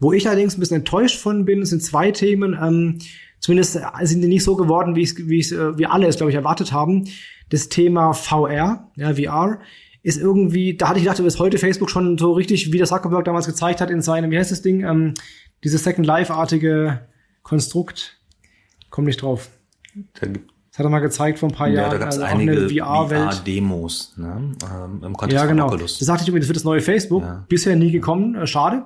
Wo 0.00 0.14
ich 0.14 0.26
allerdings 0.26 0.56
ein 0.56 0.60
bisschen 0.60 0.78
enttäuscht 0.78 1.20
von 1.20 1.44
bin, 1.44 1.66
sind 1.66 1.82
zwei 1.82 2.10
Themen. 2.12 2.56
Ähm, 2.60 2.98
zumindest 3.40 3.76
äh, 3.76 3.82
sind 4.02 4.22
die 4.22 4.28
nicht 4.28 4.44
so 4.44 4.56
geworden, 4.56 4.96
wie, 4.96 5.02
ich, 5.02 5.16
wie, 5.28 5.38
ich, 5.38 5.52
äh, 5.52 5.78
wie 5.78 5.86
alle 5.86 6.06
es, 6.06 6.16
glaube 6.16 6.30
ich, 6.30 6.36
erwartet 6.36 6.72
haben. 6.72 7.04
Das 7.50 7.68
Thema 7.68 8.12
VR, 8.12 8.90
ja, 8.96 9.14
VR, 9.14 9.60
ist 10.02 10.18
irgendwie, 10.18 10.76
da 10.76 10.88
hatte 10.88 10.98
ich 10.98 11.04
gedacht, 11.04 11.22
bis 11.22 11.38
heute 11.38 11.58
Facebook 11.58 11.90
schon 11.90 12.18
so 12.18 12.32
richtig, 12.32 12.72
wie 12.72 12.78
der 12.78 12.86
Zuckerberg 12.86 13.24
damals 13.24 13.46
gezeigt 13.46 13.80
hat 13.80 13.90
in 13.90 14.00
seinem, 14.00 14.30
wie 14.30 14.38
heißt 14.38 14.52
das 14.52 14.62
Ding, 14.62 14.84
ähm, 14.84 15.14
dieses 15.64 15.84
Second 15.84 16.06
Life-artige 16.06 17.08
Konstrukt. 17.42 18.18
Komm 18.90 19.04
nicht 19.04 19.22
drauf. 19.22 19.48
Da 20.20 20.26
gibt 20.26 20.52
das 20.78 20.84
hat 20.84 20.86
er 20.86 20.90
mal 20.90 21.00
gezeigt 21.00 21.40
vor 21.40 21.48
ein 21.48 21.54
paar 21.56 21.66
ja, 21.66 21.80
Jahren. 21.80 21.90
Da 21.90 21.98
gab 21.98 22.08
es 22.10 22.20
also 22.20 22.32
einige 22.32 22.68
VR-Demos 22.68 24.12
ne? 24.16 24.54
ähm, 24.62 25.02
im 25.04 25.16
Kontext 25.16 25.42
ja, 25.42 25.46
genau. 25.46 25.64
von 25.64 25.74
Oculus. 25.74 25.98
Das 25.98 26.06
sagte 26.06 26.22
ich 26.22 26.28
übrigens, 26.28 26.44
das 26.44 26.50
wird 26.50 26.56
das 26.56 26.64
neue 26.64 26.80
Facebook. 26.80 27.24
Ja. 27.24 27.44
Bisher 27.48 27.74
nie 27.74 27.90
gekommen, 27.90 28.36
äh, 28.36 28.46
schade. 28.46 28.84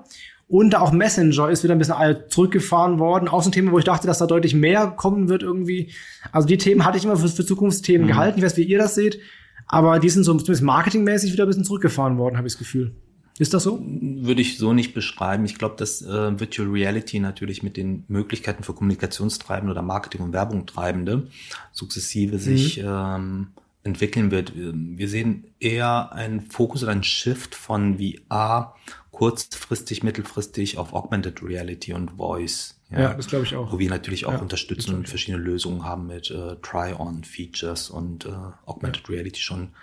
Und 0.52 0.74
auch 0.74 0.92
Messenger 0.92 1.48
ist 1.48 1.64
wieder 1.64 1.74
ein 1.74 1.78
bisschen 1.78 1.96
zurückgefahren 2.28 2.98
worden. 2.98 3.26
Auch 3.26 3.42
so 3.42 3.48
ein 3.48 3.52
Thema, 3.52 3.72
wo 3.72 3.78
ich 3.78 3.86
dachte, 3.86 4.06
dass 4.06 4.18
da 4.18 4.26
deutlich 4.26 4.54
mehr 4.54 4.88
kommen 4.88 5.30
wird 5.30 5.42
irgendwie. 5.42 5.94
Also 6.30 6.46
die 6.46 6.58
Themen 6.58 6.84
hatte 6.84 6.98
ich 6.98 7.04
immer 7.04 7.16
für, 7.16 7.28
für 7.28 7.46
Zukunftsthemen 7.46 8.06
mhm. 8.06 8.10
gehalten. 8.10 8.38
Ich 8.38 8.44
weiß, 8.44 8.58
wie 8.58 8.64
ihr 8.64 8.76
das 8.76 8.94
seht. 8.94 9.18
Aber 9.66 9.98
die 9.98 10.10
sind 10.10 10.24
so 10.24 10.34
zumindest 10.34 10.62
marketingmäßig 10.62 11.32
wieder 11.32 11.44
ein 11.44 11.46
bisschen 11.46 11.64
zurückgefahren 11.64 12.18
worden, 12.18 12.36
habe 12.36 12.46
ich 12.46 12.52
das 12.52 12.58
Gefühl. 12.58 12.92
Ist 13.38 13.54
das 13.54 13.62
so? 13.62 13.82
Würde 13.82 14.42
ich 14.42 14.58
so 14.58 14.74
nicht 14.74 14.92
beschreiben. 14.92 15.46
Ich 15.46 15.56
glaube, 15.56 15.76
dass 15.78 16.02
äh, 16.02 16.38
Virtual 16.38 16.68
Reality 16.68 17.18
natürlich 17.18 17.62
mit 17.62 17.78
den 17.78 18.04
Möglichkeiten 18.08 18.62
für 18.62 18.74
Kommunikationstreibende 18.74 19.72
oder 19.72 19.80
Marketing- 19.80 20.20
und 20.20 20.34
Werbung 20.34 20.66
treibende 20.66 21.28
sukzessive 21.72 22.34
mhm. 22.34 22.40
sich 22.40 22.78
ähm, 22.84 23.46
entwickeln 23.84 24.30
wird. 24.30 24.52
Wir 24.54 25.08
sehen 25.08 25.44
eher 25.60 26.12
einen 26.12 26.42
Fokus 26.42 26.82
oder 26.82 26.92
einen 26.92 27.04
Shift 27.04 27.54
von 27.54 27.98
VR 27.98 28.74
kurzfristig, 29.12 30.02
mittelfristig 30.02 30.78
auf 30.78 30.92
Augmented 30.94 31.42
Reality 31.42 31.92
und 31.92 32.12
Voice. 32.16 32.80
Ja, 32.90 33.00
ja 33.00 33.14
das 33.14 33.28
glaube 33.28 33.44
ich 33.44 33.54
auch. 33.54 33.72
Wo 33.72 33.78
wir 33.78 33.88
natürlich 33.88 34.26
auch 34.26 34.32
ja, 34.32 34.38
unterstützen 34.38 34.94
und 34.94 35.08
verschiedene 35.08 35.42
Lösungen 35.42 35.84
haben 35.84 36.08
mit 36.08 36.30
äh, 36.30 36.56
Try-on-Features 36.56 37.90
und 37.90 38.26
äh, 38.26 38.30
Augmented 38.66 39.08
ja. 39.08 39.14
Reality 39.14 39.40
schon 39.40 39.74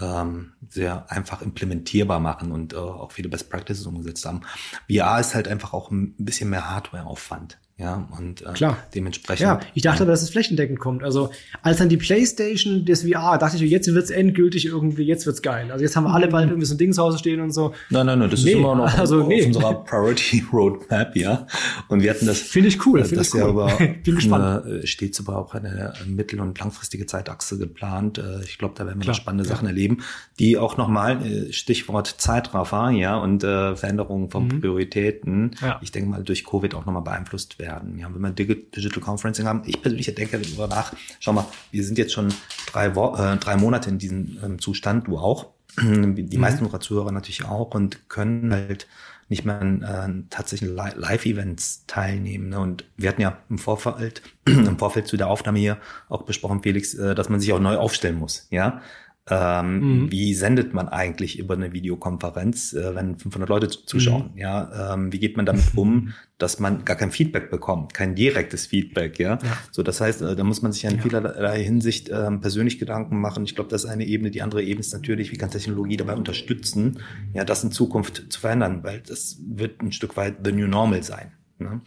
ähm, 0.00 0.52
sehr 0.68 1.10
einfach 1.10 1.42
implementierbar 1.42 2.18
machen 2.18 2.50
und 2.50 2.72
äh, 2.72 2.76
auch 2.76 3.12
viele 3.12 3.28
Best 3.28 3.50
Practices 3.50 3.86
umgesetzt 3.86 4.24
haben. 4.26 4.42
VR 4.90 5.20
ist 5.20 5.34
halt 5.34 5.48
einfach 5.48 5.72
auch 5.72 5.90
ein 5.90 6.14
bisschen 6.18 6.50
mehr 6.50 6.68
Hardware-Aufwand. 6.68 7.58
Ja, 7.82 8.08
und 8.16 8.42
äh, 8.42 8.52
Klar. 8.52 8.78
dementsprechend. 8.94 9.44
Ja, 9.44 9.60
ich 9.74 9.82
dachte 9.82 10.06
dass 10.06 10.22
es 10.22 10.30
flächendeckend 10.30 10.78
kommt. 10.78 11.02
Also, 11.02 11.30
als 11.62 11.78
dann 11.78 11.88
die 11.88 11.96
Playstation 11.96 12.84
des 12.84 13.02
VR, 13.02 13.38
dachte 13.38 13.56
ich, 13.56 13.70
jetzt 13.70 13.92
wird's 13.92 14.10
endgültig 14.10 14.66
irgendwie, 14.66 15.02
jetzt 15.02 15.26
wird's 15.26 15.42
geil. 15.42 15.70
Also, 15.70 15.84
jetzt 15.84 15.96
haben 15.96 16.04
wir 16.04 16.14
alle 16.14 16.28
bald 16.28 16.48
irgendwie 16.48 16.66
so 16.66 16.74
ein 16.74 16.78
Ding 16.78 16.92
zu 16.92 17.02
Hause 17.02 17.18
stehen 17.18 17.40
und 17.40 17.52
so. 17.52 17.74
Nein, 17.90 18.06
nein, 18.06 18.18
nein, 18.18 18.30
das 18.30 18.44
nee, 18.44 18.52
ist 18.52 18.56
immer 18.56 18.74
noch 18.74 18.98
also, 18.98 19.22
auf 19.22 19.28
nee. 19.28 19.44
unserer 19.44 19.74
Priority 19.84 20.44
Roadmap, 20.52 21.16
ja. 21.16 21.46
Und 21.88 22.02
wir 22.02 22.10
hatten 22.10 22.26
das. 22.26 22.38
Finde 22.40 22.68
ich 22.68 22.86
cool, 22.86 23.04
finde 23.04 23.22
ich 23.22 23.34
cool. 23.34 23.40
Ja 23.40 23.52
aber 23.52 23.72
Bin 24.04 24.14
gespannt. 24.14 24.64
Eine, 24.64 24.86
stets 24.86 25.20
aber 25.20 25.38
auch 25.38 25.54
eine 25.54 25.92
mittel- 26.06 26.40
und 26.40 26.58
langfristige 26.58 27.06
Zeitachse 27.06 27.58
geplant. 27.58 28.18
Äh, 28.18 28.42
ich 28.44 28.58
glaube, 28.58 28.74
da 28.76 28.86
werden 28.86 28.98
wir 28.98 29.04
Klar, 29.04 29.14
spannende 29.14 29.48
ja. 29.48 29.54
Sachen 29.54 29.66
erleben, 29.66 29.98
die 30.38 30.58
auch 30.58 30.76
nochmal, 30.76 31.24
äh, 31.24 31.52
Stichwort 31.52 32.06
Zeitraffer, 32.18 32.90
ja, 32.90 33.16
und 33.16 33.44
äh, 33.44 33.76
Veränderungen 33.76 34.30
von 34.30 34.44
mhm. 34.44 34.60
Prioritäten, 34.60 35.56
ja. 35.60 35.78
ich 35.82 35.92
denke 35.92 36.10
mal, 36.10 36.22
durch 36.22 36.44
Covid 36.44 36.74
auch 36.74 36.86
nochmal 36.86 37.02
beeinflusst 37.02 37.58
werden. 37.58 37.71
Ja, 37.96 38.10
wenn 38.12 38.20
wir 38.20 38.30
Digital 38.30 39.00
Conferencing 39.00 39.46
haben. 39.46 39.62
Ich 39.66 39.80
persönlich 39.80 40.12
denke 40.14 40.38
darüber 40.38 40.68
nach, 40.68 40.92
schau 41.20 41.32
mal, 41.32 41.46
wir 41.70 41.84
sind 41.84 41.98
jetzt 41.98 42.12
schon 42.12 42.32
drei, 42.70 42.94
Wo 42.94 43.14
äh, 43.16 43.36
drei 43.36 43.56
Monate 43.56 43.90
in 43.90 43.98
diesem 43.98 44.38
ähm, 44.42 44.58
Zustand, 44.58 45.06
du 45.06 45.18
auch. 45.18 45.50
Die 45.78 45.84
mhm. 45.84 46.40
meisten 46.40 46.64
unserer 46.64 46.80
Zuhörer 46.80 47.12
natürlich 47.12 47.44
auch 47.44 47.74
und 47.74 48.08
können 48.08 48.52
halt 48.52 48.86
nicht 49.28 49.46
mehr 49.46 49.60
an 49.60 49.82
äh, 49.82 50.28
tatsächlichen 50.30 50.76
Live-Events 50.76 51.84
teilnehmen. 51.86 52.50
Ne? 52.50 52.60
Und 52.60 52.84
wir 52.96 53.08
hatten 53.08 53.22
ja 53.22 53.38
im 53.48 53.58
Vorfeld, 53.58 54.22
im 54.44 54.78
Vorfeld 54.78 55.06
zu 55.06 55.16
der 55.16 55.28
Aufnahme 55.28 55.58
hier 55.58 55.78
auch 56.08 56.22
besprochen, 56.22 56.62
Felix, 56.62 56.94
äh, 56.94 57.14
dass 57.14 57.30
man 57.30 57.40
sich 57.40 57.52
auch 57.52 57.60
neu 57.60 57.76
aufstellen 57.76 58.18
muss. 58.18 58.46
Ja, 58.50 58.82
ähm, 59.30 59.78
mhm. 59.78 60.10
Wie 60.10 60.34
sendet 60.34 60.74
man 60.74 60.88
eigentlich 60.88 61.38
über 61.38 61.54
eine 61.54 61.72
Videokonferenz, 61.72 62.72
äh, 62.72 62.92
wenn 62.96 63.16
500 63.16 63.48
Leute 63.48 63.68
zuschauen? 63.68 64.32
Mhm. 64.32 64.38
Ja, 64.38 64.94
ähm, 64.94 65.12
wie 65.12 65.20
geht 65.20 65.36
man 65.36 65.46
damit 65.46 65.64
um, 65.76 66.12
dass 66.38 66.58
man 66.58 66.84
gar 66.84 66.96
kein 66.96 67.12
Feedback 67.12 67.48
bekommt, 67.48 67.94
kein 67.94 68.16
direktes 68.16 68.66
Feedback? 68.66 69.20
Ja, 69.20 69.38
ja. 69.40 69.58
so 69.70 69.84
das 69.84 70.00
heißt, 70.00 70.22
äh, 70.22 70.34
da 70.34 70.42
muss 70.42 70.62
man 70.62 70.72
sich 70.72 70.84
in 70.84 70.96
ja. 70.96 71.02
vielerlei 71.02 71.62
Hinsicht 71.62 72.08
äh, 72.08 72.32
persönlich 72.32 72.80
Gedanken 72.80 73.20
machen. 73.20 73.44
Ich 73.44 73.54
glaube, 73.54 73.70
das 73.70 73.84
ist 73.84 73.90
eine 73.90 74.06
Ebene. 74.06 74.32
Die 74.32 74.42
andere 74.42 74.62
Ebene 74.64 74.80
ist 74.80 74.92
natürlich, 74.92 75.30
wie 75.30 75.36
kann 75.36 75.50
Technologie 75.50 75.96
dabei 75.96 76.16
unterstützen, 76.16 76.98
ja, 77.32 77.44
das 77.44 77.62
in 77.62 77.70
Zukunft 77.70 78.32
zu 78.32 78.40
verändern, 78.40 78.82
weil 78.82 79.02
das 79.06 79.38
wird 79.46 79.82
ein 79.82 79.92
Stück 79.92 80.16
weit 80.16 80.38
the 80.44 80.50
new 80.50 80.66
normal 80.66 81.04
sein. 81.04 81.30
Ne? 81.58 81.80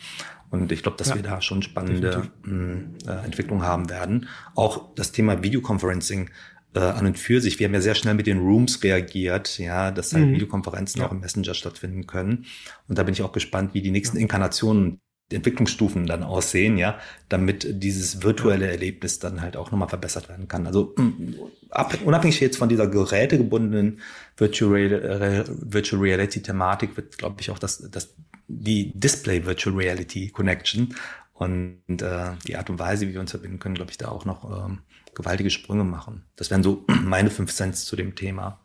Und 0.52 0.72
ich 0.72 0.84
glaube, 0.84 0.98
dass 0.98 1.10
ja, 1.10 1.16
wir 1.16 1.24
da 1.24 1.42
schon 1.42 1.62
spannende 1.62 2.30
mh, 2.44 2.78
äh, 3.08 3.26
Entwicklungen 3.26 3.64
haben 3.64 3.90
werden. 3.90 4.30
Auch 4.56 4.96
das 4.96 5.12
Thema 5.12 5.44
Videoconferencing 5.44 6.30
äh, 6.76 6.80
an 6.80 7.06
und 7.08 7.18
für 7.18 7.42
sich. 7.42 7.58
Wir 7.58 7.68
haben 7.68 7.74
ja 7.74 7.82
sehr 7.82 7.96
schnell 7.96 8.14
mit 8.14 8.28
den 8.28 8.40
Rooms 8.40 8.84
reagiert, 8.84 9.58
ja, 9.58 9.92
dass 9.92 10.14
halt 10.14 10.28
mhm. 10.28 10.34
Videokonferenzen 10.34 11.02
ja. 11.02 11.08
auch 11.08 11.12
im 11.12 11.22
Messenger 11.22 11.54
stattfinden 11.54 12.06
können. 12.06 12.46
Und 12.88 12.98
da 12.98 13.04
bin 13.04 13.14
ich 13.14 13.22
auch 13.24 13.32
gespannt, 13.32 13.74
wie 13.74 13.82
die 13.82 13.92
nächsten 13.92 14.18
Inkarnationen 14.18 15.00
Entwicklungsstufen 15.32 16.06
dann 16.06 16.22
aussehen, 16.22 16.78
ja, 16.78 17.00
damit 17.30 17.66
dieses 17.82 18.22
virtuelle 18.22 18.68
Erlebnis 18.68 19.18
dann 19.18 19.42
halt 19.42 19.58
auch 19.58 19.72
nochmal 19.72 19.90
verbessert 19.90 20.30
werden 20.30 20.48
kann. 20.48 20.68
Also 20.68 20.94
mm, 20.98 21.34
ab, 21.72 21.98
unabhängig 22.06 22.40
jetzt 22.42 22.58
von 22.58 22.70
dieser 22.70 22.88
gerätegebundenen 22.88 24.02
Virtual, 24.38 25.46
Virtual 25.48 26.00
Reality 26.00 26.44
Thematik 26.44 26.96
wird, 26.96 27.18
glaube 27.18 27.38
ich, 27.40 27.50
auch 27.50 27.58
das, 27.58 27.90
das 27.90 28.14
die 28.48 28.92
Display 28.94 29.44
Virtual 29.48 29.76
Reality 29.76 30.30
Connection 30.30 30.94
und 31.36 32.02
äh, 32.02 32.32
die 32.48 32.56
Art 32.56 32.70
und 32.70 32.80
Weise, 32.80 33.08
wie 33.08 33.14
wir 33.14 33.20
uns 33.20 33.32
verbinden 33.32 33.60
können, 33.60 33.76
glaube 33.76 33.92
ich, 33.92 33.98
da 33.98 34.08
auch 34.08 34.26
noch 34.26 34.66
ähm, 34.66 34.80
gewaltige 35.14 35.50
Sprünge 35.50 35.84
machen. 35.84 36.24
Das 36.38 36.50
wären 36.50 36.64
so 36.64 36.86
meine 37.04 37.30
fünf 37.30 37.54
Cents 37.54 37.86
zu 37.86 37.96
dem 37.96 38.16
Thema. 38.16 38.62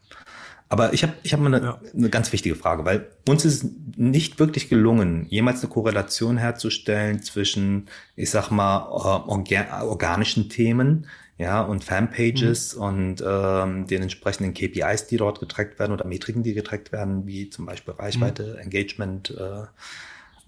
Aber 0.68 0.92
ich 0.92 1.02
habe 1.02 1.14
ich 1.24 1.32
hab 1.32 1.40
mal 1.40 1.52
eine, 1.52 1.66
ja. 1.66 1.80
eine 1.92 2.10
ganz 2.10 2.32
wichtige 2.32 2.54
Frage, 2.54 2.84
weil 2.84 3.10
uns 3.28 3.44
ist 3.44 3.66
nicht 3.96 4.38
wirklich 4.38 4.68
gelungen, 4.68 5.26
jemals 5.28 5.62
eine 5.62 5.68
Korrelation 5.68 6.38
herzustellen 6.38 7.24
zwischen, 7.24 7.88
ich 8.14 8.30
sag 8.30 8.52
mal, 8.52 8.86
orga 8.86 9.82
organischen 9.82 10.48
Themen, 10.48 11.08
ja, 11.38 11.62
und 11.62 11.82
Fanpages 11.82 12.76
mhm. 12.76 12.82
und 12.82 13.24
ähm, 13.26 13.86
den 13.88 14.02
entsprechenden 14.02 14.54
KPIs, 14.54 15.08
die 15.08 15.16
dort 15.16 15.40
getrackt 15.40 15.80
werden 15.80 15.92
oder 15.92 16.04
Metriken, 16.04 16.44
die 16.44 16.54
getrackt 16.54 16.92
werden, 16.92 17.26
wie 17.26 17.50
zum 17.50 17.66
Beispiel 17.66 17.94
Reichweite, 17.94 18.52
mhm. 18.52 18.58
Engagement 18.58 19.30
äh, 19.30 19.64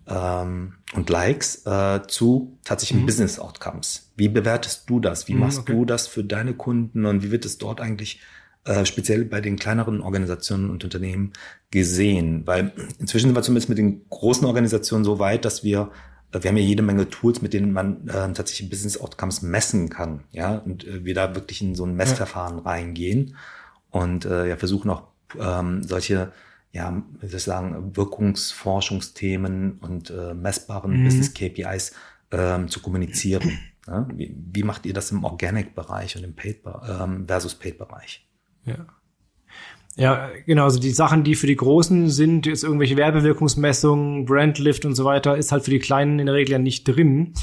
ähm, 0.06 0.74
und 0.94 1.08
Likes, 1.10 1.64
äh, 1.66 2.00
zu 2.06 2.58
tatsächlichen 2.64 3.02
mhm. 3.02 3.06
Business 3.06 3.38
Outcomes. 3.38 4.12
Wie 4.16 4.28
bewertest 4.28 4.88
du 4.88 5.00
das? 5.00 5.28
Wie 5.28 5.34
mhm, 5.34 5.40
machst 5.40 5.60
okay. 5.60 5.72
du 5.72 5.84
das 5.84 6.06
für 6.06 6.24
deine 6.24 6.54
Kunden 6.54 7.06
und 7.06 7.22
wie 7.22 7.30
wird 7.30 7.44
es 7.44 7.58
dort 7.58 7.80
eigentlich 7.80 8.20
äh, 8.64 8.84
speziell 8.84 9.24
bei 9.24 9.40
den 9.40 9.56
kleineren 9.56 10.00
Organisationen 10.00 10.70
und 10.70 10.84
Unternehmen 10.84 11.32
gesehen. 11.70 12.46
Weil 12.46 12.72
inzwischen 12.98 13.28
sind 13.28 13.36
wir 13.36 13.42
zumindest 13.42 13.68
mit 13.68 13.78
den 13.78 14.08
großen 14.08 14.46
Organisationen 14.46 15.04
so 15.04 15.18
weit, 15.18 15.44
dass 15.44 15.64
wir 15.64 15.90
äh, 16.32 16.42
wir 16.42 16.48
haben 16.48 16.56
ja 16.56 16.62
jede 16.62 16.82
Menge 16.82 17.08
Tools, 17.08 17.42
mit 17.42 17.52
denen 17.52 17.72
man 17.72 18.08
äh, 18.08 18.32
tatsächlich 18.32 18.70
Business 18.70 18.98
Outcomes 18.98 19.42
messen 19.42 19.88
kann, 19.88 20.24
ja, 20.32 20.56
und 20.58 20.86
äh, 20.86 21.04
wir 21.04 21.14
da 21.14 21.34
wirklich 21.34 21.62
in 21.62 21.74
so 21.74 21.84
ein 21.84 21.94
Messverfahren 21.94 22.58
ja. 22.58 22.62
reingehen 22.64 23.36
und 23.90 24.24
äh, 24.24 24.48
ja 24.48 24.56
versuchen 24.56 24.90
auch 24.90 25.04
ähm, 25.38 25.82
solche, 25.82 26.32
ja, 26.72 27.02
wie 27.20 27.26
soll 27.26 27.36
ich 27.36 27.44
sagen, 27.44 27.96
Wirkungsforschungsthemen 27.96 29.78
und 29.78 30.10
äh, 30.10 30.34
messbaren 30.34 31.00
mhm. 31.00 31.04
Business 31.04 31.34
KPIs 31.34 31.92
ähm, 32.30 32.68
zu 32.68 32.80
kommunizieren. 32.80 33.58
Ja? 33.86 34.06
Wie, 34.14 34.32
wie 34.36 34.62
macht 34.62 34.86
ihr 34.86 34.94
das 34.94 35.10
im 35.10 35.24
Organic-Bereich 35.24 36.16
und 36.16 36.22
im 36.22 36.36
Paid 36.36 36.60
ähm, 36.88 37.26
versus 37.26 37.56
Paid-Bereich? 37.56 38.24
Ja. 38.64 38.86
Ja, 39.94 40.30
genau, 40.46 40.64
also 40.64 40.80
die 40.80 40.90
Sachen, 40.90 41.22
die 41.22 41.34
für 41.34 41.46
die 41.46 41.56
Großen 41.56 42.08
sind, 42.08 42.46
ist 42.46 42.64
irgendwelche 42.64 42.96
Werbewirkungsmessungen, 42.96 44.24
Brandlift 44.24 44.86
und 44.86 44.94
so 44.94 45.04
weiter, 45.04 45.36
ist 45.36 45.52
halt 45.52 45.64
für 45.64 45.70
die 45.70 45.80
Kleinen 45.80 46.18
in 46.18 46.26
der 46.26 46.34
Regel 46.34 46.52
ja 46.52 46.58
nicht 46.58 46.84
drin. 46.84 47.34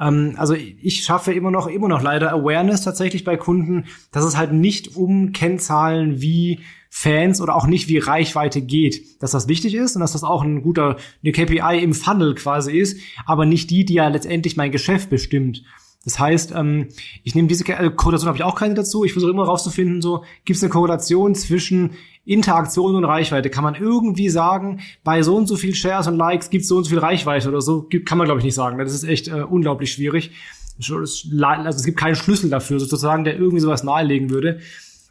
Ähm, 0.00 0.34
also 0.38 0.54
ich 0.54 1.04
schaffe 1.04 1.34
immer 1.34 1.50
noch, 1.50 1.66
immer 1.66 1.88
noch 1.88 2.00
leider 2.00 2.32
Awareness 2.32 2.82
tatsächlich 2.82 3.24
bei 3.24 3.36
Kunden, 3.36 3.84
dass 4.10 4.24
es 4.24 4.38
halt 4.38 4.52
nicht 4.52 4.96
um 4.96 5.32
Kennzahlen 5.32 6.22
wie 6.22 6.60
Fans 6.88 7.42
oder 7.42 7.54
auch 7.54 7.66
nicht 7.66 7.88
wie 7.88 7.98
Reichweite 7.98 8.62
geht, 8.62 9.22
dass 9.22 9.32
das 9.32 9.46
wichtig 9.46 9.74
ist 9.74 9.94
und 9.94 10.00
dass 10.00 10.12
das 10.12 10.24
auch 10.24 10.42
ein 10.42 10.62
guter, 10.62 10.96
eine 11.22 11.32
KPI 11.32 11.82
im 11.82 11.92
Funnel 11.92 12.34
quasi 12.34 12.78
ist, 12.78 12.98
aber 13.26 13.44
nicht 13.44 13.68
die, 13.68 13.84
die 13.84 13.94
ja 13.94 14.08
letztendlich 14.08 14.56
mein 14.56 14.72
Geschäft 14.72 15.10
bestimmt. 15.10 15.62
Das 16.04 16.18
heißt, 16.18 16.52
ähm, 16.54 16.88
ich 17.22 17.34
nehme 17.34 17.48
diese 17.48 17.66
äh, 17.68 17.90
Korrelation 17.90 18.28
habe 18.28 18.38
ich 18.38 18.44
auch 18.44 18.54
keine 18.54 18.74
dazu. 18.74 19.04
Ich 19.04 19.12
versuche 19.12 19.30
immer 19.30 19.44
rauszufinden, 19.44 20.00
so 20.00 20.24
gibt 20.44 20.56
es 20.56 20.62
eine 20.62 20.70
Korrelation 20.70 21.34
zwischen 21.34 21.92
Interaktion 22.24 22.94
und 22.94 23.04
Reichweite. 23.04 23.50
Kann 23.50 23.64
man 23.64 23.74
irgendwie 23.74 24.28
sagen, 24.28 24.80
bei 25.02 25.22
so 25.22 25.36
und 25.36 25.46
so 25.46 25.56
viel 25.56 25.74
Shares 25.74 26.06
und 26.06 26.16
Likes 26.16 26.50
gibt 26.50 26.62
es 26.62 26.68
so 26.68 26.76
und 26.76 26.84
so 26.84 26.90
viel 26.90 26.98
Reichweite 26.98 27.48
oder 27.48 27.60
so? 27.60 27.88
Kann 28.04 28.18
man 28.18 28.26
glaube 28.26 28.40
ich 28.40 28.44
nicht 28.44 28.54
sagen. 28.54 28.78
Das 28.78 28.94
ist 28.94 29.04
echt 29.04 29.28
äh, 29.28 29.42
unglaublich 29.42 29.92
schwierig. 29.92 30.30
Also 30.78 30.94
es 31.02 31.84
gibt 31.84 31.98
keinen 31.98 32.14
Schlüssel 32.14 32.50
dafür 32.50 32.78
sozusagen, 32.78 33.24
der 33.24 33.36
irgendwie 33.36 33.60
sowas 33.60 33.82
nahelegen 33.82 34.30
würde. 34.30 34.60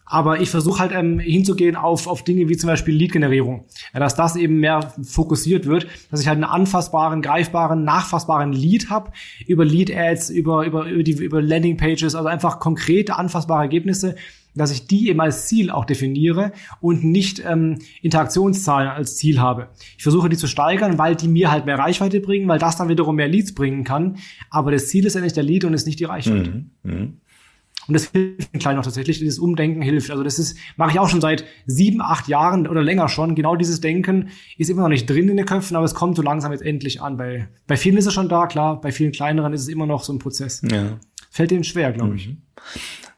Aber 0.10 0.40
ich 0.40 0.50
versuche 0.50 0.80
halt 0.80 0.92
ähm, 0.94 1.20
hinzugehen 1.20 1.76
auf, 1.76 2.08
auf 2.08 2.24
Dinge 2.24 2.48
wie 2.48 2.56
zum 2.56 2.68
Beispiel 2.68 2.96
Lead-Generierung. 2.96 3.66
Ja, 3.94 4.00
dass 4.00 4.16
das 4.16 4.38
eben 4.38 4.60
mehr 4.60 4.94
fokussiert 5.04 5.66
wird, 5.66 5.88
dass 6.10 6.22
ich 6.22 6.28
halt 6.28 6.38
einen 6.38 6.46
anfassbaren, 6.46 7.22
greifbaren, 7.22 7.84
nachfassbaren 7.84 8.54
Lead 8.54 8.90
habe 8.90 9.12
über 9.46 9.66
Lead-Ads, 9.66 10.30
über, 10.30 10.66
über, 10.66 10.86
über, 10.86 11.04
die, 11.04 11.12
über 11.12 11.42
Landing-Pages, 11.42 12.16
also 12.16 12.28
einfach 12.28 12.60
konkrete, 12.60 13.18
anfassbare 13.18 13.64
Ergebnisse, 13.64 14.16
dass 14.58 14.72
ich 14.72 14.88
die 14.88 15.10
eben 15.10 15.22
als 15.22 15.48
Ziel 15.48 15.70
auch 15.70 15.86
definiere 15.86 16.52
und 16.82 17.04
nicht 17.04 17.44
ähm, 17.46 17.80
Interaktionszahlen 18.02 18.90
als 18.90 19.18
Ziel 19.18 19.40
habe. 19.40 19.68
Ich 19.98 20.04
versuche 20.04 20.30
die 20.30 20.38
zu 20.38 20.48
steigern, 20.48 20.98
weil 20.98 21.16
die 21.16 21.28
mir 21.28 21.52
halt 21.52 21.66
mehr 21.66 21.78
Reichweite 21.78 22.20
bringen, 22.20 22.48
weil 22.48 22.60
das 22.60 22.78
dann 22.78 22.90
wiederum 22.90 23.18
mehr 23.18 23.28
Leads 23.28 23.54
bringen 23.54 23.84
kann. 23.84 24.18
Aber 24.50 24.72
das 24.72 24.88
Ziel 24.88 25.06
ist 25.06 25.14
ja 25.14 25.22
nicht 25.22 25.36
der 25.36 25.44
Lead 25.44 25.64
und 25.66 25.74
ist 25.74 25.86
nicht 25.86 26.00
die 26.00 26.06
Reichweite. 26.06 26.50
Mhm. 26.50 26.72
Mhm. 26.84 27.18
Und 27.88 27.94
das 27.94 28.10
hilft 28.12 28.54
den 28.54 28.60
Kleinen 28.60 28.80
auch 28.80 28.84
tatsächlich, 28.84 29.20
dieses 29.20 29.40
Umdenken 29.40 29.82
hilft. 29.82 30.12
Also 30.12 30.24
das 30.24 30.40
ist, 30.40 30.58
mache 30.76 30.92
ich 30.92 31.00
auch 31.00 31.10
schon 31.10 31.22
seit 31.22 31.46
sieben, 31.66 32.02
acht 32.02 32.28
Jahren 32.28 32.68
oder 32.68 32.82
länger 32.82 33.08
schon. 33.08 33.36
Genau 33.36 33.56
dieses 33.56 33.80
Denken 33.80 34.30
ist 34.58 34.70
immer 34.70 34.82
noch 34.82 34.90
nicht 34.90 35.10
drin 35.10 35.30
in 35.30 35.38
den 35.38 35.46
Köpfen, 35.46 35.76
aber 35.76 35.86
es 35.86 35.96
kommt 35.96 36.18
so 36.18 36.22
langsam 36.22 36.52
jetzt 36.52 36.64
endlich 36.64 37.02
an. 37.02 37.18
Bei, 37.18 37.48
bei 37.66 37.78
vielen 37.78 37.98
ist 37.98 38.06
es 38.06 38.14
schon 38.14 38.30
da, 38.30 38.48
klar. 38.48 38.82
Bei 38.82 38.92
vielen 38.92 39.12
kleineren 39.12 39.54
ist 39.54 39.62
es 39.62 39.68
immer 39.70 39.86
noch 39.86 40.04
so 40.04 40.14
ein 40.14 40.20
Prozess. 40.20 40.62
Ja. 40.70 41.00
Fällt 41.30 41.52
denen 41.52 41.64
schwer, 41.64 41.92
glaube 41.92 42.16
ich. 42.16 42.28
Mhm. 42.28 42.38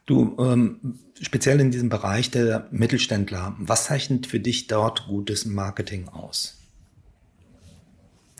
Du, 0.06 0.36
ähm, 0.38 0.98
speziell 1.20 1.60
in 1.60 1.70
diesem 1.70 1.88
Bereich 1.88 2.30
der 2.30 2.68
Mittelständler, 2.70 3.54
was 3.58 3.84
zeichnet 3.84 4.26
für 4.26 4.40
dich 4.40 4.66
dort 4.66 5.06
gutes 5.06 5.46
Marketing 5.46 6.08
aus? 6.08 6.58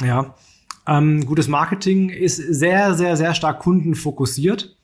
Ja, 0.03 0.35
ähm, 0.87 1.25
gutes 1.27 1.47
Marketing 1.47 2.09
ist 2.09 2.37
sehr, 2.37 2.95
sehr, 2.95 3.16
sehr 3.16 3.35
stark 3.35 3.61
kundenfokussiert. 3.61 4.77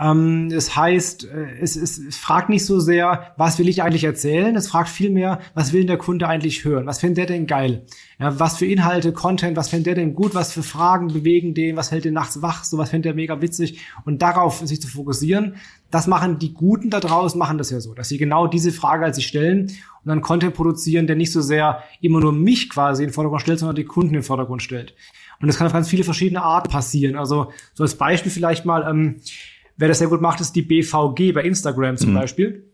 Ähm, 0.00 0.48
das 0.48 0.74
heißt, 0.74 1.24
äh, 1.24 1.58
es, 1.60 1.76
es, 1.76 1.98
es 1.98 2.16
fragt 2.16 2.48
nicht 2.48 2.64
so 2.64 2.80
sehr, 2.80 3.34
was 3.36 3.58
will 3.58 3.68
ich 3.68 3.82
eigentlich 3.82 4.04
erzählen? 4.04 4.56
Es 4.56 4.68
fragt 4.68 4.88
vielmehr, 4.88 5.40
was 5.54 5.74
will 5.74 5.84
der 5.84 5.98
Kunde 5.98 6.26
eigentlich 6.26 6.64
hören? 6.64 6.86
Was 6.86 7.00
findet 7.00 7.18
der 7.18 7.26
denn 7.26 7.46
geil? 7.46 7.84
Ja, 8.18 8.40
was 8.40 8.56
für 8.56 8.64
Inhalte, 8.64 9.12
Content, 9.12 9.58
was 9.58 9.68
findet 9.68 9.88
der 9.88 9.94
denn 9.96 10.14
gut? 10.14 10.34
Was 10.34 10.52
für 10.52 10.62
Fragen 10.62 11.08
bewegen 11.08 11.52
den? 11.52 11.76
Was 11.76 11.90
hält 11.90 12.06
den 12.06 12.14
nachts 12.14 12.40
wach? 12.40 12.64
So 12.64 12.78
was 12.78 12.90
findet 12.90 13.12
er 13.12 13.14
mega 13.14 13.42
witzig? 13.42 13.80
Und 14.06 14.22
darauf 14.22 14.60
sich 14.60 14.80
zu 14.80 14.88
fokussieren, 14.88 15.56
das 15.90 16.06
machen 16.06 16.38
die 16.38 16.54
Guten 16.54 16.88
da 16.88 17.00
draußen, 17.00 17.38
machen 17.38 17.58
das 17.58 17.70
ja 17.70 17.80
so, 17.80 17.92
dass 17.92 18.08
sie 18.08 18.16
genau 18.16 18.46
diese 18.46 18.72
Frage 18.72 19.04
als 19.04 19.16
sich 19.16 19.26
stellen 19.26 19.66
und 19.66 20.06
dann 20.06 20.22
Content 20.22 20.54
produzieren, 20.54 21.08
der 21.08 21.16
nicht 21.16 21.32
so 21.32 21.42
sehr 21.42 21.82
immer 22.00 22.20
nur 22.20 22.32
mich 22.32 22.70
quasi 22.70 23.02
in 23.02 23.08
den 23.08 23.14
Vordergrund 23.14 23.42
stellt, 23.42 23.58
sondern 23.58 23.76
die 23.76 23.84
Kunden 23.84 24.10
in 24.10 24.20
den 24.20 24.22
Vordergrund 24.22 24.62
stellt. 24.62 24.94
Und 25.40 25.48
das 25.48 25.56
kann 25.56 25.66
auf 25.66 25.72
ganz 25.72 25.88
viele 25.88 26.04
verschiedene 26.04 26.42
Arten 26.42 26.70
passieren. 26.70 27.16
Also 27.16 27.52
so 27.74 27.82
als 27.82 27.96
Beispiel 27.96 28.30
vielleicht 28.30 28.64
mal, 28.64 28.86
ähm, 28.88 29.16
Wer 29.80 29.88
das 29.88 29.98
sehr 29.98 30.08
gut 30.08 30.20
macht, 30.20 30.42
ist 30.42 30.54
die 30.54 30.60
BVG 30.60 31.32
bei 31.32 31.42
Instagram 31.42 31.96
zum 31.96 32.10
mhm. 32.10 32.14
Beispiel. 32.14 32.70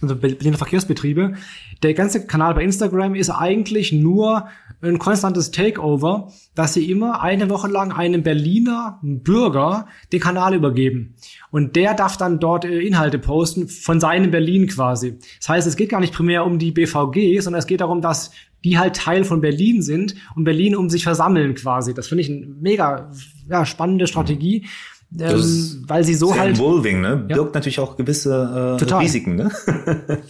Also 0.00 0.16
Berliner 0.16 0.56
Verkehrsbetriebe. 0.56 1.34
Der 1.82 1.92
ganze 1.92 2.26
Kanal 2.26 2.54
bei 2.54 2.64
Instagram 2.64 3.14
ist 3.14 3.28
eigentlich 3.28 3.92
nur 3.92 4.48
ein 4.80 4.98
konstantes 4.98 5.50
Takeover, 5.50 6.32
dass 6.54 6.72
sie 6.72 6.90
immer 6.90 7.20
eine 7.20 7.50
Woche 7.50 7.68
lang 7.68 7.92
einem 7.92 8.22
Berliner 8.22 8.98
Bürger 9.02 9.86
den 10.12 10.20
Kanal 10.20 10.54
übergeben. 10.54 11.16
Und 11.50 11.76
der 11.76 11.92
darf 11.92 12.16
dann 12.16 12.40
dort 12.40 12.64
äh, 12.64 12.80
Inhalte 12.80 13.18
posten 13.18 13.68
von 13.68 14.00
seinem 14.00 14.30
Berlin 14.30 14.66
quasi. 14.66 15.18
Das 15.38 15.50
heißt, 15.50 15.66
es 15.66 15.76
geht 15.76 15.90
gar 15.90 16.00
nicht 16.00 16.14
primär 16.14 16.46
um 16.46 16.58
die 16.58 16.72
BVG, 16.72 17.40
sondern 17.40 17.58
es 17.58 17.66
geht 17.66 17.82
darum, 17.82 18.00
dass 18.00 18.30
die 18.64 18.78
halt 18.78 18.96
Teil 18.96 19.24
von 19.24 19.42
Berlin 19.42 19.82
sind 19.82 20.14
und 20.34 20.44
Berlin 20.44 20.74
um 20.74 20.88
sich 20.88 21.04
versammeln 21.04 21.54
quasi. 21.54 21.92
Das 21.92 22.08
finde 22.08 22.22
ich 22.22 22.30
eine 22.30 22.46
mega 22.46 23.10
ja, 23.46 23.66
spannende 23.66 24.06
Strategie. 24.06 24.62
Mhm 24.62 24.95
ähm, 25.18 25.84
weil 25.86 26.04
sie 26.04 26.14
so 26.14 26.36
halt. 26.36 26.58
Involving, 26.58 27.00
ne? 27.00 27.16
Birgt 27.16 27.30
ja. 27.30 27.50
natürlich 27.54 27.80
auch 27.80 27.96
gewisse 27.96 28.76
äh, 28.80 28.94
Risiken, 28.94 29.36
ne? 29.36 29.50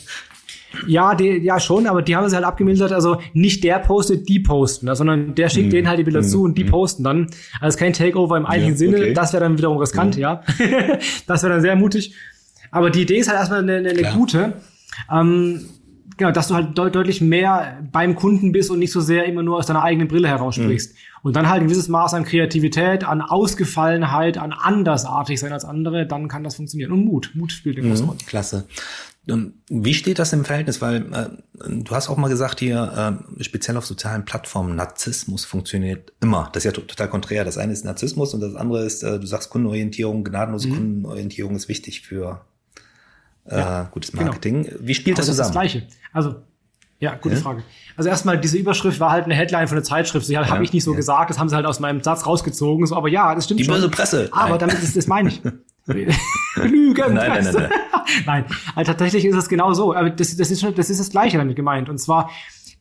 ja, 0.87 1.15
die, 1.15 1.39
ja 1.39 1.59
schon, 1.59 1.87
aber 1.87 2.03
die 2.03 2.17
haben 2.17 2.25
es 2.25 2.35
halt 2.35 2.45
abgemildert. 2.45 2.93
Also 2.93 3.21
nicht 3.33 3.65
der 3.65 3.79
postet, 3.79 4.29
die 4.29 4.41
posten, 4.41 4.87
ne? 4.87 4.97
sondern 4.97 5.35
der 5.35 5.49
schickt 5.49 5.69
mm. 5.69 5.71
denen 5.71 5.89
halt 5.89 5.99
die 5.99 6.05
Bilder 6.05 6.21
mm. 6.21 6.25
zu 6.25 6.43
und 6.43 6.59
die 6.59 6.65
mm. 6.65 6.71
posten 6.71 7.05
dann. 7.05 7.29
Also 7.61 7.79
kein 7.79 7.93
Takeover 7.93 8.37
im 8.37 8.47
eigentlichen 8.47 8.75
ja, 8.75 8.79
Sinne. 8.79 8.97
Okay. 8.99 9.15
Das 9.15 9.33
wäre 9.33 9.45
dann 9.45 9.57
wiederum 9.59 9.79
riskant, 9.79 10.17
ja. 10.17 10.43
das 11.27 11.43
wäre 11.43 11.55
dann 11.55 11.62
sehr 11.62 11.77
mutig. 11.77 12.15
Aber 12.71 12.91
die 12.91 13.03
Idee 13.03 13.19
ist 13.19 13.29
halt 13.29 13.39
erstmal 13.39 13.61
eine, 13.61 13.89
eine 13.89 14.12
gute. 14.12 14.55
Ähm, 15.11 15.67
genau, 16.17 16.31
dass 16.31 16.49
du 16.49 16.55
halt 16.55 16.77
de 16.77 16.91
deutlich 16.91 17.21
mehr 17.21 17.83
beim 17.93 18.15
Kunden 18.15 18.53
bist 18.53 18.71
und 18.71 18.79
nicht 18.79 18.93
so 18.93 19.01
sehr 19.01 19.25
immer 19.25 19.43
nur 19.43 19.59
aus 19.59 19.67
deiner 19.67 19.83
eigenen 19.83 20.09
Brille 20.09 20.29
heraussprichst. 20.29 20.93
Mhm. 20.93 20.99
Und 21.23 21.37
dann 21.37 21.49
halt 21.49 21.63
ein 21.63 21.67
gewisses 21.67 21.89
Maß 21.89 22.15
an 22.15 22.25
Kreativität, 22.25 23.05
an 23.05 23.21
Ausgefallenheit, 23.21 24.39
an 24.39 24.53
andersartig 24.53 25.41
sein 25.41 25.53
als 25.53 25.65
andere, 25.65 26.07
dann 26.07 26.29
kann 26.29 26.45
das 26.45 26.57
funktionieren. 26.57 26.93
Und 26.93 27.05
Mut. 27.05 27.33
Mut 27.35 27.53
spielt 27.53 27.79
eine 27.79 27.89
große 27.89 28.03
mhm, 28.05 28.09
Rolle. 28.11 28.21
Klasse. 28.27 28.69
Ähm, 29.29 29.55
wie 29.69 29.95
steht 29.95 30.21
das 30.21 30.33
im 30.33 30.45
Verhältnis? 30.45 30.81
Weil 30.81 31.13
äh, 31.13 31.83
du 31.83 31.91
hast 31.91 32.09
auch 32.09 32.17
mal 32.17 32.29
gesagt 32.29 32.61
hier, 32.61 33.19
äh, 33.41 33.43
speziell 33.43 33.77
auf 33.77 33.87
sozialen 33.87 34.25
Plattformen, 34.25 34.77
Narzissmus 34.77 35.45
funktioniert 35.45 36.13
immer. 36.21 36.49
Das 36.53 36.65
ist 36.65 36.77
ja 36.77 36.81
total 36.81 37.11
konträr. 37.11 37.45
Das 37.45 37.59
eine 37.59 37.73
ist 37.73 37.85
Narzissmus 37.85 38.33
und 38.35 38.41
das 38.41 38.55
andere 38.55 38.85
ist, 38.85 39.03
äh, 39.03 39.19
du 39.19 39.27
sagst 39.27 39.51
Kundenorientierung, 39.51 40.23
gnadenlose 40.23 40.69
mhm. 40.69 40.75
Kundenorientierung 40.75 41.57
ist 41.57 41.69
wichtig 41.69 42.03
für 42.03 42.45
äh, 43.49 43.59
ja, 43.59 43.83
gutes 43.91 44.13
genau. 44.13 44.25
Marketing. 44.25 44.65
Genau. 44.65 44.77
Wie 44.81 44.95
spielt 44.95 45.19
das 45.19 45.27
zusammen? 45.27 45.39
Das 45.39 45.49
ist 45.49 45.55
das 45.55 45.81
Gleiche. 45.81 45.87
Also 46.13 46.37
Ja, 46.99 47.15
gute 47.15 47.35
ja? 47.35 47.41
Frage. 47.41 47.63
Also 47.97 48.11
erstmal, 48.11 48.39
diese 48.39 48.59
Überschrift 48.59 49.01
war 49.01 49.11
halt 49.11 49.25
eine 49.25 49.35
Headline 49.35 49.69
von 49.69 49.77
der 49.77 49.85
Zeitschrift. 49.85 50.29
Die 50.29 50.37
halt, 50.37 50.49
ja, 50.49 50.55
habe 50.55 50.65
ich 50.65 50.73
nicht 50.73 50.85
so 50.85 50.93
ja. 50.93 50.97
gesagt, 50.97 51.31
das 51.31 51.39
haben 51.39 51.49
sie 51.49 51.57
halt 51.57 51.67
aus 51.67 51.81
meinem 51.81 52.03
Satz 52.03 52.27
rausgezogen. 52.27 52.87
So, 52.87 52.97
aber 52.97 53.09
ja, 53.09 53.35
das 53.35 53.45
stimmt 53.45 53.61
Die 53.61 53.65
böse 53.65 53.89
Presse. 53.89 54.29
Aber 54.33 54.51
nein. 54.51 54.59
damit 54.61 54.83
ist 54.83 54.97
das 54.97 55.07
meine 55.07 55.29
ich. 55.29 55.43
Lügen. 55.87 56.15
Nein, 56.97 57.15
nein, 57.15 57.45
nein, 57.45 57.55
nein. 57.55 57.71
nein, 58.27 58.45
also 58.75 58.91
tatsächlich 58.93 59.25
ist 59.25 59.37
es 59.37 59.49
genau 59.49 59.73
so. 59.73 59.95
Aber 59.95 60.11
das, 60.11 60.37
das, 60.37 60.51
ist 60.51 60.61
schon, 60.61 60.75
das 60.75 60.91
ist 60.91 60.99
das 60.99 61.11
Gleiche 61.11 61.39
damit 61.39 61.55
gemeint. 61.55 61.89
Und 61.89 61.99
zwar, 61.99 62.31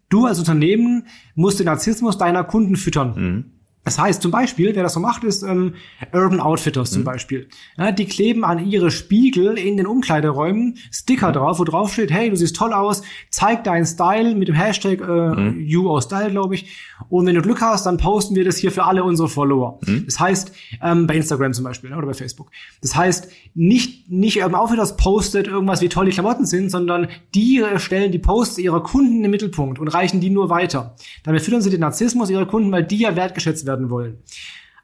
du 0.10 0.26
als 0.26 0.40
Unternehmen 0.40 1.08
musst 1.36 1.60
den 1.60 1.66
Narzissmus 1.66 2.18
deiner 2.18 2.44
Kunden 2.44 2.76
füttern. 2.76 3.14
Mhm. 3.16 3.52
Das 3.86 4.00
heißt 4.00 4.22
zum 4.22 4.32
Beispiel, 4.32 4.76
wer 4.76 4.82
das 4.82 4.94
so 4.94 5.00
macht, 5.00 5.24
ist 5.24 5.44
ähm, 5.44 5.76
Urban 6.12 6.40
Outfitters 6.40 6.90
zum 6.90 7.04
mhm. 7.04 7.06
Beispiel. 7.06 7.48
Ja, 7.78 7.92
die 7.92 8.06
kleben 8.06 8.44
an 8.44 8.66
ihre 8.68 8.90
Spiegel 8.90 9.60
in 9.60 9.78
den 9.78 9.86
Umkleideräumen 9.86 10.78
Sticker 10.92 11.32
drauf, 11.32 11.60
wo 11.60 11.64
drauf 11.64 11.94
steht, 11.94 12.12
hey, 12.12 12.32
du 12.32 12.36
siehst 12.36 12.56
toll 12.56 12.74
aus, 12.74 13.04
zeig 13.30 13.64
deinen 13.64 13.86
Style 13.86 14.34
mit 14.34 14.48
dem 14.48 14.56
Hashtag 14.56 15.02
äh, 15.02 15.06
mhm. 15.06 15.60
YouOurStyle, 15.60 16.32
glaube 16.32 16.56
ich. 16.56 16.76
Und 17.10 17.28
wenn 17.28 17.36
du 17.36 17.44
Glück 17.44 17.62
hast, 17.62 17.86
dann 17.86 17.98
posten 17.98 18.36
wir 18.36 18.44
das 18.44 18.58
hier 18.58 18.72
für 18.72 18.86
alle 18.86 19.04
unsere 19.04 19.30
Follower. 19.30 19.80
Mhm. 19.86 20.06
Das 20.06 20.20
heißt, 20.20 20.52
ähm, 20.82 21.06
bei 21.06 21.16
Instagram 21.16 21.54
zum 21.54 21.66
Beispiel 21.66 21.92
ne, 21.92 21.98
oder 21.98 22.08
bei 22.08 22.16
Facebook. 22.16 22.50
Das 22.82 22.96
heißt, 22.96 23.30
nicht, 23.54 24.10
nicht 24.10 24.42
Urban 24.42 24.56
Outfitters 24.56 24.98
postet 24.98 25.46
irgendwas, 25.46 25.82
wie 25.82 25.90
toll 25.90 26.06
die 26.06 26.12
Klamotten 26.12 26.48
sind, 26.48 26.72
sondern 26.72 27.08
die 27.36 27.64
stellen 27.78 28.12
die 28.12 28.20
Posts 28.20 28.58
ihrer 28.58 28.82
Kunden 28.82 29.24
im 29.24 29.30
Mittelpunkt 29.30 29.78
und 29.78 29.90
reichen 29.90 30.22
die 30.22 30.32
nur 30.32 30.50
weiter. 30.50 30.96
Damit 31.24 31.44
füttern 31.44 31.62
sie 31.62 31.70
den 31.70 31.82
Narzissmus 31.82 32.32
ihrer 32.32 32.48
Kunden, 32.48 32.72
weil 32.72 32.84
die 32.84 32.98
ja 32.98 33.16
wertgeschätzt 33.16 33.68
werden 33.68 33.75
werden 33.76 33.90
wollen. 33.90 34.18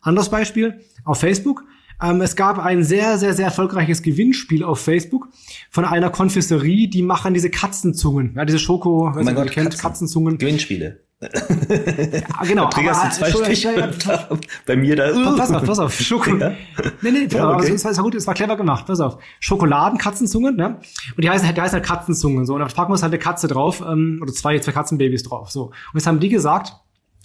Anderes 0.02 0.30
Beispiel 0.30 0.82
auf 1.06 1.20
Facebook. 1.20 1.64
Ähm, 2.02 2.22
es 2.22 2.36
gab 2.36 2.58
ein 2.58 2.84
sehr, 2.84 3.18
sehr, 3.18 3.34
sehr 3.34 3.46
erfolgreiches 3.46 4.02
Gewinnspiel 4.02 4.64
auf 4.64 4.80
Facebook 4.80 5.30
von 5.70 5.86
einer 5.86 6.10
Konfesserie, 6.10 6.88
die 6.88 7.04
machen 7.04 7.34
diese 7.34 7.50
Katzenzungen. 7.50 8.34
Ja, 8.36 8.46
diese 8.46 8.60
Schoko, 8.60 9.12
oh 9.16 9.24
mein 9.24 9.36
Gott, 9.36 9.52
kennt, 9.52 9.70
Katzen. 9.70 9.82
Katzenzungen. 9.82 10.38
Gewinnspiele. 10.40 11.02
ja, 11.22 12.48
genau. 12.48 12.68
Triggerst 12.70 13.06
du 13.06 13.10
zwei 13.12 13.32
Stiche 13.32 13.92
bei 14.66 14.76
mir 14.76 14.96
da. 14.96 15.12
Uh. 15.14 15.38
Pass 15.38 15.52
auf, 15.52 15.64
pass 15.64 15.78
auf. 15.78 15.94
Schokolade. 16.00 16.58
Ja? 16.84 16.92
Nee, 17.04 17.12
nee, 17.12 17.28
ja, 17.30 17.52
okay. 17.52 17.72
also, 17.72 17.90
es 17.90 17.98
war 17.98 18.04
gut, 18.04 18.16
es 18.16 18.26
war 18.26 18.34
clever 18.34 18.58
gemacht. 18.58 18.88
Pass 18.88 19.00
auf. 19.00 19.20
Schokoladenkatzenzungen, 19.40 20.56
ne? 20.56 20.80
Und 21.16 21.24
die 21.24 21.30
heißen, 21.30 21.46
halt, 21.46 21.58
die 21.58 21.62
heißen 21.62 21.76
halt 21.76 21.86
Katzenzungen, 21.86 22.48
so. 22.48 22.56
Und 22.56 22.62
da 22.62 22.66
packen 22.66 22.92
wir 22.92 22.96
halt 22.96 23.04
eine 23.04 23.20
Katze 23.20 23.48
drauf, 23.48 23.84
ähm, 23.88 24.18
oder 24.24 24.34
zwei, 24.34 24.58
zwei 24.58 24.72
Katzenbabys 24.72 25.22
drauf, 25.22 25.52
so. 25.52 25.66
Und 25.66 25.76
jetzt 25.94 26.08
haben 26.08 26.20
die 26.20 26.30
gesagt, 26.30 26.74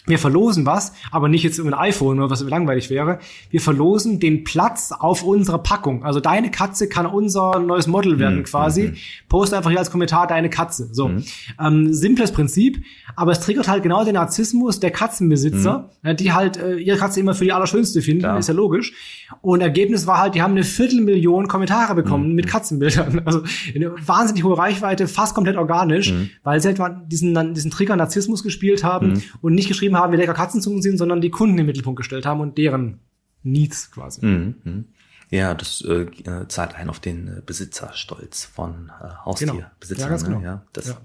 wir 0.07 0.19
verlosen 0.19 0.67
was, 0.67 0.93
aber 1.11 1.29
nicht 1.29 1.43
jetzt 1.43 1.59
ein 1.59 1.75
iPhone 1.75 2.19
oder 2.19 2.31
was 2.31 2.41
langweilig 2.43 2.91
wäre. 2.91 3.19
Wir 3.51 3.61
verlosen 3.61 4.21
den 4.21 4.45
Platz 4.45 4.93
auf 4.93 5.23
unserer 5.23 5.59
Packung. 5.59 6.05
Also 6.05 6.21
deine 6.21 6.51
Katze 6.51 6.89
kann 6.89 7.07
unser 7.07 7.59
neues 7.59 7.87
Model 7.87 8.19
werden 8.19 8.39
mhm. 8.39 8.45
quasi. 8.45 8.83
Mhm. 8.83 8.97
Post 9.29 9.53
einfach 9.53 9.71
hier 9.71 9.79
als 9.79 9.91
Kommentar 9.91 10.27
deine 10.27 10.49
Katze. 10.49 10.89
So. 10.93 11.09
Mhm. 11.09 11.25
Ähm, 11.61 11.93
simples 11.93 12.33
Prinzip, 12.33 12.83
aber 13.17 13.33
es 13.33 13.41
triggert 13.41 13.69
halt 13.69 13.83
genau 13.83 14.05
den 14.05 14.15
Narzissmus 14.15 14.79
der 14.81 14.91
Katzenbesitzer, 14.91 15.91
mhm. 16.03 16.17
die 16.17 16.33
halt 16.33 16.57
äh, 16.57 16.77
ihre 16.77 16.99
Katze 16.99 17.21
immer 17.21 17.35
für 17.35 17.45
die 17.45 17.53
allerschönste 17.53 18.01
finden, 18.01 18.23
Klar. 18.23 18.39
ist 18.39 18.49
ja 18.49 18.55
logisch. 18.55 18.93
Und 19.41 19.61
Ergebnis 19.61 20.07
war 20.07 20.19
halt, 20.19 20.35
die 20.35 20.43
haben 20.43 20.53
eine 20.53 20.63
Viertelmillion 20.63 21.49
Kommentare 21.49 21.95
bekommen 21.95 22.29
mhm. 22.31 22.35
mit 22.35 22.47
Katzenbildern. 22.47 23.23
Also 23.27 23.43
eine 23.75 23.93
wahnsinnig 24.07 24.45
hohe 24.45 24.57
Reichweite, 24.57 25.09
fast 25.09 25.35
komplett 25.35 25.57
organisch, 25.57 26.13
mhm. 26.13 26.31
weil 26.45 26.61
sie 26.61 26.69
halt 26.69 26.81
diesen, 27.09 27.55
diesen 27.55 27.71
Trigger 27.73 27.97
Narzissmus 27.97 28.45
gespielt 28.45 28.85
haben 28.85 29.21
und 29.41 29.55
nicht 29.55 29.67
geschrieben 29.67 29.96
haben, 29.97 30.13
wie 30.13 30.17
lecker 30.17 30.35
Katzenzungen 30.35 30.83
sind, 30.83 30.99
sondern 30.99 31.21
die 31.21 31.31
Kunden 31.31 31.59
im 31.59 31.67
Mittelpunkt 31.67 31.99
gestellt 31.99 32.27
haben 32.27 32.41
und 32.41 32.59
deren 32.59 33.01
Needs 33.43 33.91
quasi. 33.91 34.25
Mhm. 34.25 34.55
mhm. 34.65 34.85
Ja, 35.31 35.55
das 35.55 35.83
äh, 35.83 36.03
äh, 36.03 36.47
zahlt 36.47 36.77
ein 36.77 36.89
auf 36.89 37.01
den 37.01 37.27
äh, 37.27 37.43
Besitzerstolz 37.45 38.45
von 38.45 38.93
äh, 39.01 39.09
Haustierbesitzern. 39.25 39.97
Genau. 39.97 40.03
Ja, 40.03 40.09
ganz 40.09 40.23
ne? 40.23 40.29
genau. 40.29 40.41
Ja, 40.41 40.63
das 40.73 40.89
ja. 40.89 40.97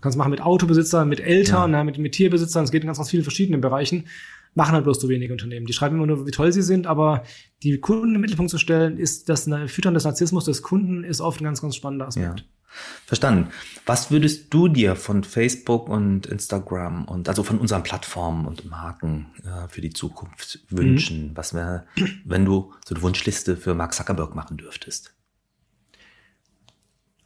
Kannst 0.00 0.18
machen 0.18 0.32
mit 0.32 0.42
Autobesitzern, 0.42 1.08
mit 1.08 1.20
Eltern, 1.20 1.72
ja. 1.72 1.78
ne, 1.78 1.84
mit, 1.84 1.98
mit 1.98 2.12
Tierbesitzern. 2.12 2.64
Es 2.64 2.72
geht 2.72 2.82
in 2.82 2.88
ganz, 2.88 2.98
ganz 2.98 3.10
vielen 3.10 3.22
verschiedenen 3.22 3.60
Bereichen. 3.60 4.06
Machen 4.54 4.72
halt 4.72 4.84
bloß 4.84 5.00
so 5.00 5.08
wenige 5.08 5.32
Unternehmen. 5.32 5.66
Die 5.66 5.72
schreiben 5.72 5.96
immer 5.96 6.06
nur, 6.06 6.26
wie 6.26 6.30
toll 6.30 6.52
sie 6.52 6.62
sind, 6.62 6.86
aber 6.86 7.22
die 7.62 7.78
Kunden 7.78 8.14
im 8.14 8.20
Mittelpunkt 8.20 8.50
zu 8.50 8.58
stellen, 8.58 8.98
ist 8.98 9.28
das 9.28 9.48
Füttern 9.66 9.94
des 9.94 10.04
Narzissmus 10.04 10.44
des 10.44 10.62
Kunden 10.62 11.04
ist 11.04 11.20
oft 11.20 11.40
ein 11.40 11.44
ganz, 11.44 11.62
ganz 11.62 11.74
spannender 11.74 12.06
Aspekt. 12.06 12.44
Verstanden. 13.06 13.50
Was 13.86 14.10
würdest 14.10 14.52
du 14.52 14.68
dir 14.68 14.96
von 14.96 15.24
Facebook 15.24 15.88
und 15.88 16.26
Instagram 16.26 17.04
und 17.04 17.28
also 17.28 17.42
von 17.42 17.58
unseren 17.58 17.82
Plattformen 17.82 18.46
und 18.46 18.68
Marken 18.68 19.26
äh, 19.44 19.68
für 19.68 19.80
die 19.80 19.92
Zukunft 19.92 20.60
wünschen? 20.70 21.28
Mhm. 21.28 21.36
Was 21.36 21.52
wäre, 21.54 21.84
wenn 22.24 22.44
du 22.44 22.72
so 22.86 22.94
eine 22.94 23.02
Wunschliste 23.02 23.56
für 23.56 23.74
Mark 23.74 23.94
Zuckerberg 23.94 24.34
machen 24.34 24.56
dürftest? 24.56 25.14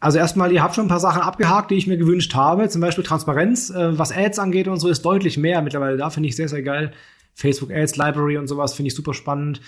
Also 0.00 0.18
erstmal, 0.18 0.52
ihr 0.52 0.62
habt 0.62 0.76
schon 0.76 0.86
ein 0.86 0.88
paar 0.88 1.00
Sachen 1.00 1.22
abgehakt, 1.22 1.70
die 1.70 1.74
ich 1.74 1.86
mir 1.86 1.96
gewünscht 1.96 2.34
habe. 2.34 2.68
Zum 2.68 2.80
Beispiel 2.80 3.04
Transparenz, 3.04 3.70
äh, 3.70 3.98
was 3.98 4.12
Ads 4.12 4.38
angeht 4.38 4.68
und 4.68 4.78
so, 4.78 4.88
ist 4.88 5.02
deutlich 5.02 5.36
mehr 5.38 5.62
mittlerweile 5.62 5.96
da. 5.96 6.10
Finde 6.10 6.28
ich 6.28 6.36
sehr, 6.36 6.48
sehr 6.48 6.62
geil. 6.62 6.92
Facebook 7.34 7.70
Ads 7.70 7.96
Library 7.96 8.36
und 8.36 8.46
sowas 8.48 8.74
finde 8.74 8.88
ich 8.88 8.94
super 8.94 9.14
spannend. 9.14 9.60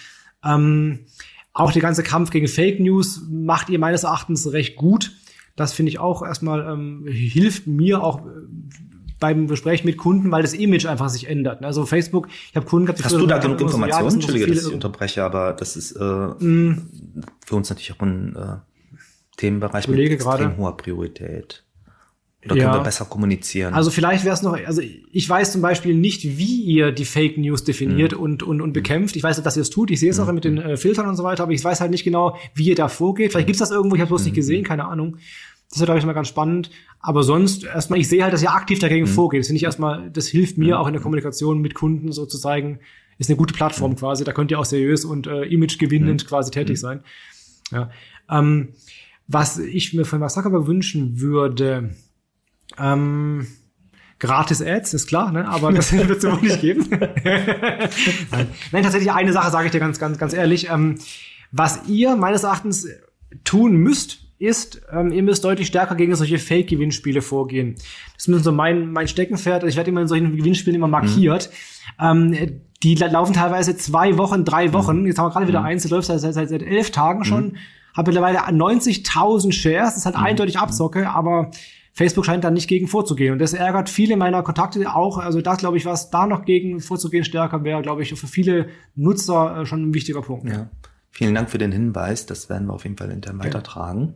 Ähm, 0.44 1.06
auch 1.52 1.72
der 1.72 1.82
ganze 1.82 2.02
Kampf 2.02 2.30
gegen 2.30 2.46
Fake 2.46 2.80
News 2.80 3.22
macht 3.28 3.70
ihr 3.70 3.78
meines 3.78 4.04
Erachtens 4.04 4.52
recht 4.52 4.76
gut. 4.76 5.12
Das 5.56 5.72
finde 5.72 5.90
ich 5.90 5.98
auch 5.98 6.22
erstmal 6.22 6.66
ähm, 6.72 7.06
hilft 7.06 7.66
mir 7.66 8.02
auch 8.02 8.26
äh, 8.26 8.30
beim 9.20 9.46
Gespräch 9.46 9.84
mit 9.84 9.98
Kunden, 9.98 10.30
weil 10.30 10.42
das 10.42 10.54
Image 10.54 10.86
einfach 10.86 11.10
sich 11.10 11.28
ändert. 11.28 11.62
Also 11.62 11.84
Facebook, 11.84 12.28
ich 12.28 12.56
habe 12.56 12.66
Kunden 12.66 12.86
gehabt, 12.86 13.04
Hast 13.04 13.12
du 13.12 13.26
da 13.26 13.38
genug 13.38 13.60
Informationen? 13.60 14.10
So, 14.10 14.16
ja, 14.16 14.22
Entschuldige, 14.22 14.46
so 14.46 14.54
dass 14.54 14.68
ich 14.68 14.74
unterbreche, 14.74 15.22
aber 15.22 15.52
das 15.52 15.76
ist 15.76 15.92
äh, 15.92 16.04
mm. 16.04 16.86
für 17.46 17.54
uns 17.54 17.68
natürlich 17.68 17.92
auch 17.92 18.00
ein 18.00 18.34
äh, 18.34 18.56
Themenbereich 19.36 19.86
mit 19.88 19.98
extrem 20.00 20.18
grade. 20.18 20.56
hoher 20.56 20.76
Priorität. 20.76 21.64
Oder 22.44 22.56
ja. 22.56 22.64
können 22.64 22.80
wir 22.80 22.84
besser 22.84 23.04
kommunizieren? 23.04 23.74
Also 23.74 23.90
vielleicht 23.90 24.24
wäre 24.24 24.34
es 24.34 24.40
noch, 24.40 24.54
also 24.54 24.80
ich 24.80 25.28
weiß 25.28 25.52
zum 25.52 25.60
Beispiel 25.60 25.94
nicht, 25.94 26.38
wie 26.38 26.62
ihr 26.62 26.90
die 26.90 27.04
Fake 27.04 27.36
News 27.36 27.64
definiert 27.64 28.12
mhm. 28.12 28.20
und, 28.20 28.42
und, 28.42 28.62
und 28.62 28.72
bekämpft. 28.72 29.14
Ich 29.16 29.22
weiß, 29.22 29.42
dass 29.42 29.56
ihr 29.56 29.62
es 29.62 29.68
tut. 29.68 29.90
Ich 29.90 30.00
sehe 30.00 30.10
es 30.10 30.18
mhm. 30.18 30.24
auch 30.24 30.32
mit 30.32 30.44
den 30.44 30.56
äh, 30.56 30.76
Filtern 30.78 31.06
und 31.06 31.16
so 31.16 31.24
weiter, 31.24 31.42
aber 31.42 31.52
ich 31.52 31.62
weiß 31.62 31.80
halt 31.82 31.90
nicht 31.90 32.04
genau, 32.04 32.38
wie 32.54 32.68
ihr 32.68 32.74
da 32.74 32.88
vorgeht. 32.88 33.32
Vielleicht 33.32 33.46
gibt's 33.46 33.60
das 33.60 33.70
irgendwo, 33.70 33.94
ich 33.94 34.00
habe 34.00 34.08
bloß 34.08 34.22
mhm. 34.22 34.26
nicht 34.26 34.36
gesehen, 34.36 34.64
keine 34.64 34.86
Ahnung. 34.86 35.18
Das 35.68 35.78
ist, 35.78 35.84
glaube 35.84 36.00
ich, 36.00 36.06
mal 36.06 36.14
ganz 36.14 36.28
spannend. 36.28 36.70
Aber 36.98 37.22
sonst 37.22 37.64
erstmal, 37.64 38.00
ich 38.00 38.08
sehe 38.08 38.22
halt, 38.22 38.32
dass 38.32 38.42
ihr 38.42 38.52
aktiv 38.52 38.78
dagegen 38.78 39.04
mhm. 39.04 39.10
vorgeht. 39.10 39.40
Das 39.40 39.48
finde 39.48 39.58
ich 39.58 39.64
erstmal, 39.64 40.10
das 40.10 40.26
hilft 40.26 40.56
mir 40.56 40.76
mhm. 40.76 40.80
auch 40.80 40.86
in 40.86 40.94
der 40.94 41.02
Kommunikation 41.02 41.60
mit 41.60 41.74
Kunden 41.74 42.10
so 42.10 42.24
zu 42.24 42.38
zeigen, 42.38 42.80
ist 43.18 43.28
eine 43.28 43.36
gute 43.36 43.52
Plattform 43.52 43.92
mhm. 43.92 43.96
quasi. 43.96 44.24
Da 44.24 44.32
könnt 44.32 44.50
ihr 44.50 44.58
auch 44.58 44.64
seriös 44.64 45.04
und 45.04 45.26
äh, 45.26 45.42
imagegewinnend 45.44 46.26
quasi 46.26 46.50
tätig 46.50 46.80
sein. 46.80 47.00
Ja. 47.70 47.90
Ähm, 48.30 48.70
was 49.28 49.58
ich 49.58 49.94
mir 49.94 50.04
von 50.04 50.18
Mark 50.18 50.32
Zuckerberg 50.32 50.66
wünschen 50.66 51.20
würde, 51.20 51.90
ähm, 52.78 53.46
Gratis 54.18 54.62
Ads, 54.62 54.94
ist 54.94 55.06
klar, 55.06 55.32
ne? 55.32 55.48
aber 55.48 55.72
das 55.72 55.92
wird 56.08 56.10
es 56.10 56.24
wohl 56.24 56.40
nicht 56.40 56.60
geben. 56.60 56.86
Nein. 56.90 58.48
Nein, 58.70 58.82
tatsächlich 58.82 59.10
eine 59.10 59.32
Sache 59.32 59.50
sage 59.50 59.66
ich 59.66 59.72
dir 59.72 59.80
ganz, 59.80 59.98
ganz, 59.98 60.18
ganz 60.18 60.34
ehrlich. 60.34 60.68
Ähm, 60.70 60.96
was 61.52 61.88
ihr 61.88 62.16
meines 62.16 62.44
Erachtens 62.44 62.86
tun 63.44 63.76
müsst, 63.76 64.30
ist, 64.38 64.82
ähm, 64.90 65.12
ihr 65.12 65.22
müsst 65.22 65.44
deutlich 65.44 65.66
stärker 65.66 65.94
gegen 65.94 66.14
solche 66.14 66.38
Fake-Gewinnspiele 66.38 67.20
vorgehen. 67.20 67.74
Das 68.14 68.26
ist 68.26 68.44
so 68.44 68.52
mein, 68.52 68.90
mein 68.90 69.06
Steckenpferd. 69.06 69.64
Ich 69.64 69.76
werde 69.76 69.90
immer 69.90 70.00
in 70.00 70.08
solchen 70.08 70.36
Gewinnspielen 70.36 70.76
immer 70.76 70.88
markiert. 70.88 71.50
Mhm. 71.98 72.34
Ähm, 72.34 72.60
die 72.82 72.94
laufen 72.94 73.34
teilweise 73.34 73.76
zwei 73.76 74.16
Wochen, 74.16 74.44
drei 74.44 74.72
Wochen. 74.72 75.00
Mhm. 75.00 75.06
Jetzt 75.06 75.18
haben 75.18 75.26
wir 75.26 75.32
gerade 75.32 75.48
wieder 75.48 75.60
mhm. 75.60 75.66
eins, 75.66 75.82
das 75.82 75.90
läuft 75.90 76.06
seit, 76.06 76.20
seit, 76.20 76.48
seit 76.48 76.62
elf 76.62 76.90
Tagen 76.90 77.24
schon. 77.24 77.48
Mhm. 77.48 77.56
Hat 77.94 78.06
mittlerweile 78.06 78.38
90.000 78.38 79.52
Shares. 79.52 79.88
Das 79.88 79.96
ist 79.98 80.06
halt 80.06 80.16
mhm. 80.16 80.22
eindeutig 80.22 80.58
Abzocke, 80.58 81.10
aber 81.10 81.50
Facebook 81.92 82.24
scheint 82.24 82.44
da 82.44 82.50
nicht 82.50 82.68
gegen 82.68 82.86
vorzugehen. 82.86 83.32
Und 83.32 83.40
das 83.40 83.52
ärgert 83.52 83.88
viele 83.88 84.16
meiner 84.16 84.42
Kontakte 84.42 84.94
auch. 84.94 85.18
Also 85.18 85.40
das, 85.40 85.58
glaube 85.58 85.76
ich, 85.76 85.86
was 85.86 86.10
da 86.10 86.26
noch 86.26 86.44
gegen 86.44 86.80
vorzugehen 86.80 87.24
stärker 87.24 87.64
wäre, 87.64 87.82
glaube 87.82 88.02
ich, 88.02 88.14
für 88.14 88.26
viele 88.26 88.68
Nutzer 88.94 89.60
äh, 89.60 89.66
schon 89.66 89.90
ein 89.90 89.94
wichtiger 89.94 90.22
Punkt. 90.22 90.48
Ja. 90.48 90.68
Vielen 91.10 91.34
Dank 91.34 91.50
für 91.50 91.58
den 91.58 91.72
Hinweis. 91.72 92.26
Das 92.26 92.48
werden 92.48 92.68
wir 92.68 92.74
auf 92.74 92.84
jeden 92.84 92.96
Fall 92.96 93.10
intern 93.10 93.38
weitertragen. 93.38 94.14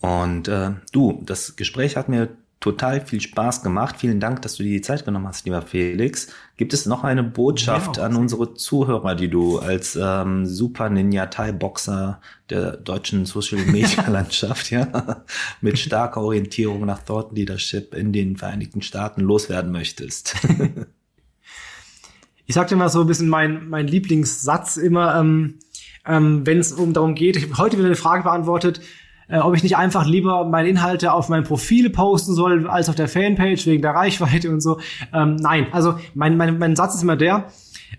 Und 0.00 0.48
äh, 0.48 0.72
du, 0.92 1.22
das 1.24 1.56
Gespräch 1.56 1.96
hat 1.96 2.08
mir 2.08 2.28
total 2.62 3.04
viel 3.04 3.20
Spaß 3.20 3.62
gemacht. 3.62 3.96
Vielen 3.98 4.20
Dank, 4.20 4.40
dass 4.42 4.54
du 4.54 4.62
dir 4.62 4.70
die 4.70 4.80
Zeit 4.80 5.04
genommen 5.04 5.26
hast, 5.26 5.44
lieber 5.44 5.60
Felix. 5.62 6.28
Gibt 6.56 6.72
es 6.72 6.86
noch 6.86 7.02
eine 7.02 7.24
Botschaft 7.24 7.96
ja, 7.96 8.04
an 8.04 8.14
unsere 8.14 8.54
Zuhörer, 8.54 9.16
die 9.16 9.28
du 9.28 9.58
als 9.58 9.98
ähm, 10.00 10.46
Super 10.46 10.88
Ninja 10.88 11.26
Thai 11.26 11.50
Boxer 11.50 12.20
der 12.48 12.76
deutschen 12.76 13.26
Social 13.26 13.64
Media 13.66 14.06
Landschaft, 14.08 14.70
ja, 14.70 15.24
mit 15.60 15.78
starker 15.78 16.22
Orientierung 16.22 16.86
nach 16.86 17.02
Thought 17.02 17.36
Leadership 17.36 17.94
in 17.94 18.12
den 18.12 18.36
Vereinigten 18.36 18.80
Staaten 18.80 19.22
loswerden 19.22 19.72
möchtest? 19.72 20.36
ich 22.46 22.54
sagte 22.54 22.76
mal 22.76 22.88
so 22.88 23.00
ein 23.00 23.08
bisschen 23.08 23.28
mein, 23.28 23.68
mein 23.68 23.88
Lieblingssatz 23.88 24.76
immer, 24.76 25.16
ähm, 25.16 25.58
ähm, 26.06 26.46
wenn 26.46 26.58
es 26.58 26.72
um 26.72 26.92
darum 26.92 27.16
geht, 27.16 27.36
ich 27.36 27.44
habe 27.44 27.58
heute 27.58 27.76
wieder 27.76 27.86
eine 27.86 27.96
Frage 27.96 28.22
beantwortet, 28.22 28.80
äh, 29.32 29.38
ob 29.38 29.56
ich 29.56 29.62
nicht 29.62 29.76
einfach 29.76 30.06
lieber 30.06 30.44
meine 30.44 30.68
Inhalte 30.68 31.12
auf 31.12 31.30
mein 31.30 31.42
Profil 31.42 31.88
posten 31.88 32.34
soll, 32.34 32.68
als 32.68 32.90
auf 32.90 32.94
der 32.94 33.08
Fanpage 33.08 33.66
wegen 33.66 33.80
der 33.80 33.92
Reichweite 33.92 34.50
und 34.50 34.60
so. 34.60 34.78
Ähm, 35.12 35.36
nein, 35.36 35.66
also 35.72 35.94
mein, 36.14 36.36
mein, 36.36 36.58
mein 36.58 36.76
Satz 36.76 36.94
ist 36.94 37.02
immer 37.02 37.16
der, 37.16 37.46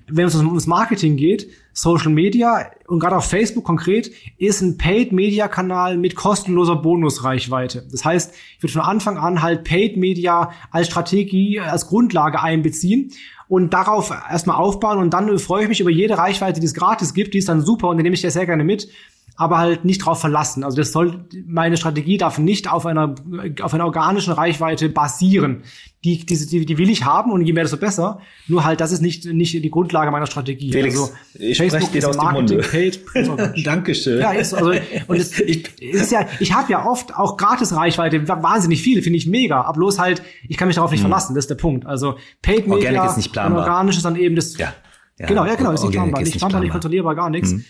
wenn 0.07 0.27
es 0.27 0.35
ums 0.35 0.67
Marketing 0.67 1.17
geht, 1.17 1.49
Social 1.73 2.11
Media 2.11 2.69
und 2.87 2.99
gerade 2.99 3.17
auf 3.17 3.25
Facebook 3.25 3.63
konkret 3.63 4.11
ist 4.37 4.61
ein 4.61 4.77
Paid-Media-Kanal 4.77 5.97
mit 5.97 6.15
kostenloser 6.15 6.75
Bonusreichweite. 6.75 7.87
Das 7.91 8.05
heißt, 8.05 8.31
ich 8.57 8.63
würde 8.63 8.73
von 8.73 8.81
Anfang 8.83 9.17
an 9.17 9.41
halt 9.41 9.63
Paid-Media 9.63 10.51
als 10.69 10.87
Strategie, 10.87 11.59
als 11.59 11.87
Grundlage 11.87 12.43
einbeziehen 12.43 13.11
und 13.47 13.73
darauf 13.73 14.11
erstmal 14.11 14.57
aufbauen 14.57 14.99
und 14.99 15.15
dann 15.15 15.39
freue 15.39 15.63
ich 15.63 15.69
mich 15.69 15.79
über 15.79 15.89
jede 15.89 16.15
Reichweite, 16.15 16.59
die 16.59 16.65
es 16.67 16.75
gratis 16.75 17.15
gibt, 17.15 17.33
die 17.33 17.39
ist 17.39 17.49
dann 17.49 17.61
super 17.61 17.87
und 17.87 17.97
die 17.97 18.03
nehme 18.03 18.13
ich 18.13 18.21
ja 18.21 18.29
sehr 18.29 18.45
gerne 18.45 18.63
mit 18.63 18.87
aber 19.35 19.57
halt 19.57 19.83
nicht 19.83 20.05
drauf 20.05 20.21
verlassen. 20.21 20.63
Also 20.63 20.77
das 20.77 20.91
soll, 20.91 21.25
meine 21.47 21.77
Strategie 21.77 22.17
darf 22.17 22.37
nicht 22.37 22.71
auf 22.71 22.85
einer, 22.85 23.15
auf 23.61 23.73
einer 23.73 23.85
organischen 23.85 24.31
Reichweite 24.31 24.89
basieren. 24.89 25.63
Die, 26.03 26.25
die, 26.25 26.45
die, 26.45 26.65
die 26.65 26.77
will 26.77 26.89
ich 26.89 27.05
haben 27.05 27.31
und 27.31 27.45
je 27.45 27.53
mehr, 27.53 27.63
desto 27.63 27.77
besser. 27.77 28.19
Nur 28.47 28.63
halt, 28.65 28.81
das 28.81 28.91
ist 28.91 29.01
nicht, 29.01 29.25
nicht 29.25 29.53
die 29.53 29.69
Grundlage 29.71 30.11
meiner 30.11 30.27
Strategie. 30.27 30.71
Felix, 30.71 30.99
also, 30.99 31.13
ich 31.39 31.57
Facebook 31.57 31.91
dir 31.93 32.07
aus 32.07 32.17
Marketing, 32.17 32.59
Paid, 32.59 32.99
Dankeschön. 33.65 34.19
Ja, 34.19 34.31
ist, 34.33 34.53
also, 34.53 34.71
und 35.07 35.17
es 35.17 35.39
ist 35.39 36.11
ja, 36.11 36.27
ich 36.39 36.53
habe 36.53 36.71
ja 36.71 36.85
oft 36.85 37.15
auch 37.15 37.37
gratis 37.37 37.73
Reichweite, 37.73 38.27
wahnsinnig 38.27 38.83
viel, 38.83 39.01
finde 39.01 39.17
ich 39.17 39.27
mega. 39.27 39.61
Aber 39.61 39.73
bloß 39.73 39.97
halt, 39.97 40.21
ich 40.47 40.57
kann 40.57 40.67
mich 40.67 40.75
darauf 40.75 40.91
nicht 40.91 40.99
hm. 40.99 41.09
verlassen, 41.09 41.35
das 41.35 41.45
ist 41.45 41.49
der 41.49 41.55
Punkt. 41.55 41.85
Also 41.87 42.17
Paid 42.41 42.67
Media 42.67 42.89
Organic 42.89 43.11
ist 43.11 43.17
nicht 43.17 43.31
planbar. 43.31 43.63
und 43.63 43.69
organisch 43.69 43.95
ist 43.95 44.03
dann 44.03 44.17
eben 44.17 44.35
das. 44.35 44.57
Ja. 44.57 44.73
ja. 45.17 45.25
Genau, 45.25 45.45
ja, 45.45 45.55
genau, 45.55 45.71
ist 45.71 45.83
nicht 45.83 45.93
planbar. 45.93 46.21
Nicht 46.21 46.37
planbar, 46.37 46.61
nicht 46.61 46.71
kontrollierbar, 46.71 47.15
gar 47.15 47.29
nichts. 47.29 47.51
Hm. 47.51 47.63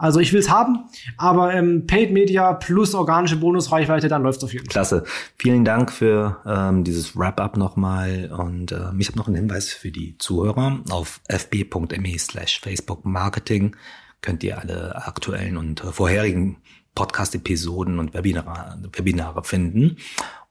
Also 0.00 0.18
ich 0.18 0.32
will 0.32 0.40
es 0.40 0.48
haben, 0.48 0.86
aber 1.18 1.52
ähm, 1.52 1.86
Paid 1.86 2.10
Media 2.10 2.54
plus 2.54 2.94
organische 2.94 3.36
Bonusreichweite, 3.36 4.08
dann 4.08 4.22
läuft's 4.22 4.42
auf 4.42 4.52
jeden 4.52 4.64
Fall. 4.64 4.72
Klasse. 4.72 5.04
Vielen 5.36 5.62
Dank 5.62 5.92
für 5.92 6.38
ähm, 6.46 6.84
dieses 6.84 7.14
Wrap-up 7.16 7.58
nochmal. 7.58 8.32
Und 8.34 8.72
ähm, 8.72 8.98
ich 8.98 9.08
habe 9.08 9.18
noch 9.18 9.26
einen 9.26 9.36
Hinweis 9.36 9.68
für 9.68 9.90
die 9.90 10.16
Zuhörer. 10.16 10.80
Auf 10.88 11.20
fb.me 11.28 12.18
slash 12.18 12.60
Facebook 12.60 13.04
Marketing 13.04 13.76
könnt 14.22 14.42
ihr 14.42 14.58
alle 14.58 14.96
aktuellen 15.06 15.58
und 15.58 15.84
äh, 15.84 15.92
vorherigen 15.92 16.56
Podcast-Episoden 16.94 17.98
und 17.98 18.14
Webinare, 18.14 18.78
Webinare 18.96 19.44
finden 19.44 19.98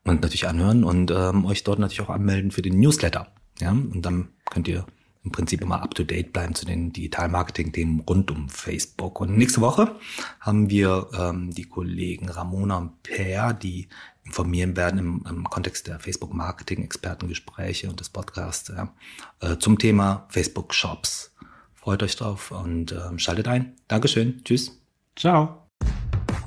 und 0.05 0.21
natürlich 0.21 0.47
anhören 0.47 0.83
und 0.83 1.09
ähm, 1.09 1.45
euch 1.45 1.63
dort 1.63 1.79
natürlich 1.79 2.01
auch 2.01 2.09
anmelden 2.09 2.51
für 2.51 2.61
den 2.61 2.79
Newsletter. 2.79 3.27
Ja, 3.59 3.71
und 3.71 4.03
dann 4.03 4.29
könnt 4.51 4.67
ihr 4.67 4.85
im 5.23 5.31
Prinzip 5.31 5.61
immer 5.61 5.81
up 5.81 5.95
to 5.95 6.03
date 6.03 6.31
bleiben 6.31 6.55
zu 6.55 6.65
den 6.65 6.93
Digital-Marketing-Themen 6.93 8.01
rund 8.01 8.31
um 8.31 8.49
Facebook. 8.49 9.19
Und 9.19 9.37
nächste 9.37 9.61
Woche 9.61 9.95
haben 10.39 10.69
wir 10.69 11.09
ähm, 11.17 11.51
die 11.53 11.65
Kollegen 11.65 12.29
Ramona 12.29 12.77
und 12.77 13.03
Per, 13.03 13.53
die 13.53 13.89
informieren 14.23 14.77
werden 14.77 14.99
im, 14.99 15.25
im 15.29 15.43
Kontext 15.43 15.87
der 15.87 15.99
Facebook-Marketing-Expertengespräche 15.99 17.89
und 17.89 17.99
des 17.99 18.09
Podcasts 18.09 18.71
äh, 19.41 19.57
zum 19.57 19.77
Thema 19.77 20.27
Facebook-Shops. 20.29 21.33
Freut 21.73 22.03
euch 22.03 22.15
drauf 22.15 22.51
und 22.51 22.91
äh, 22.91 23.17
schaltet 23.17 23.47
ein. 23.47 23.75
Dankeschön. 23.87 24.43
Tschüss. 24.43 24.79
Ciao. 25.15 25.68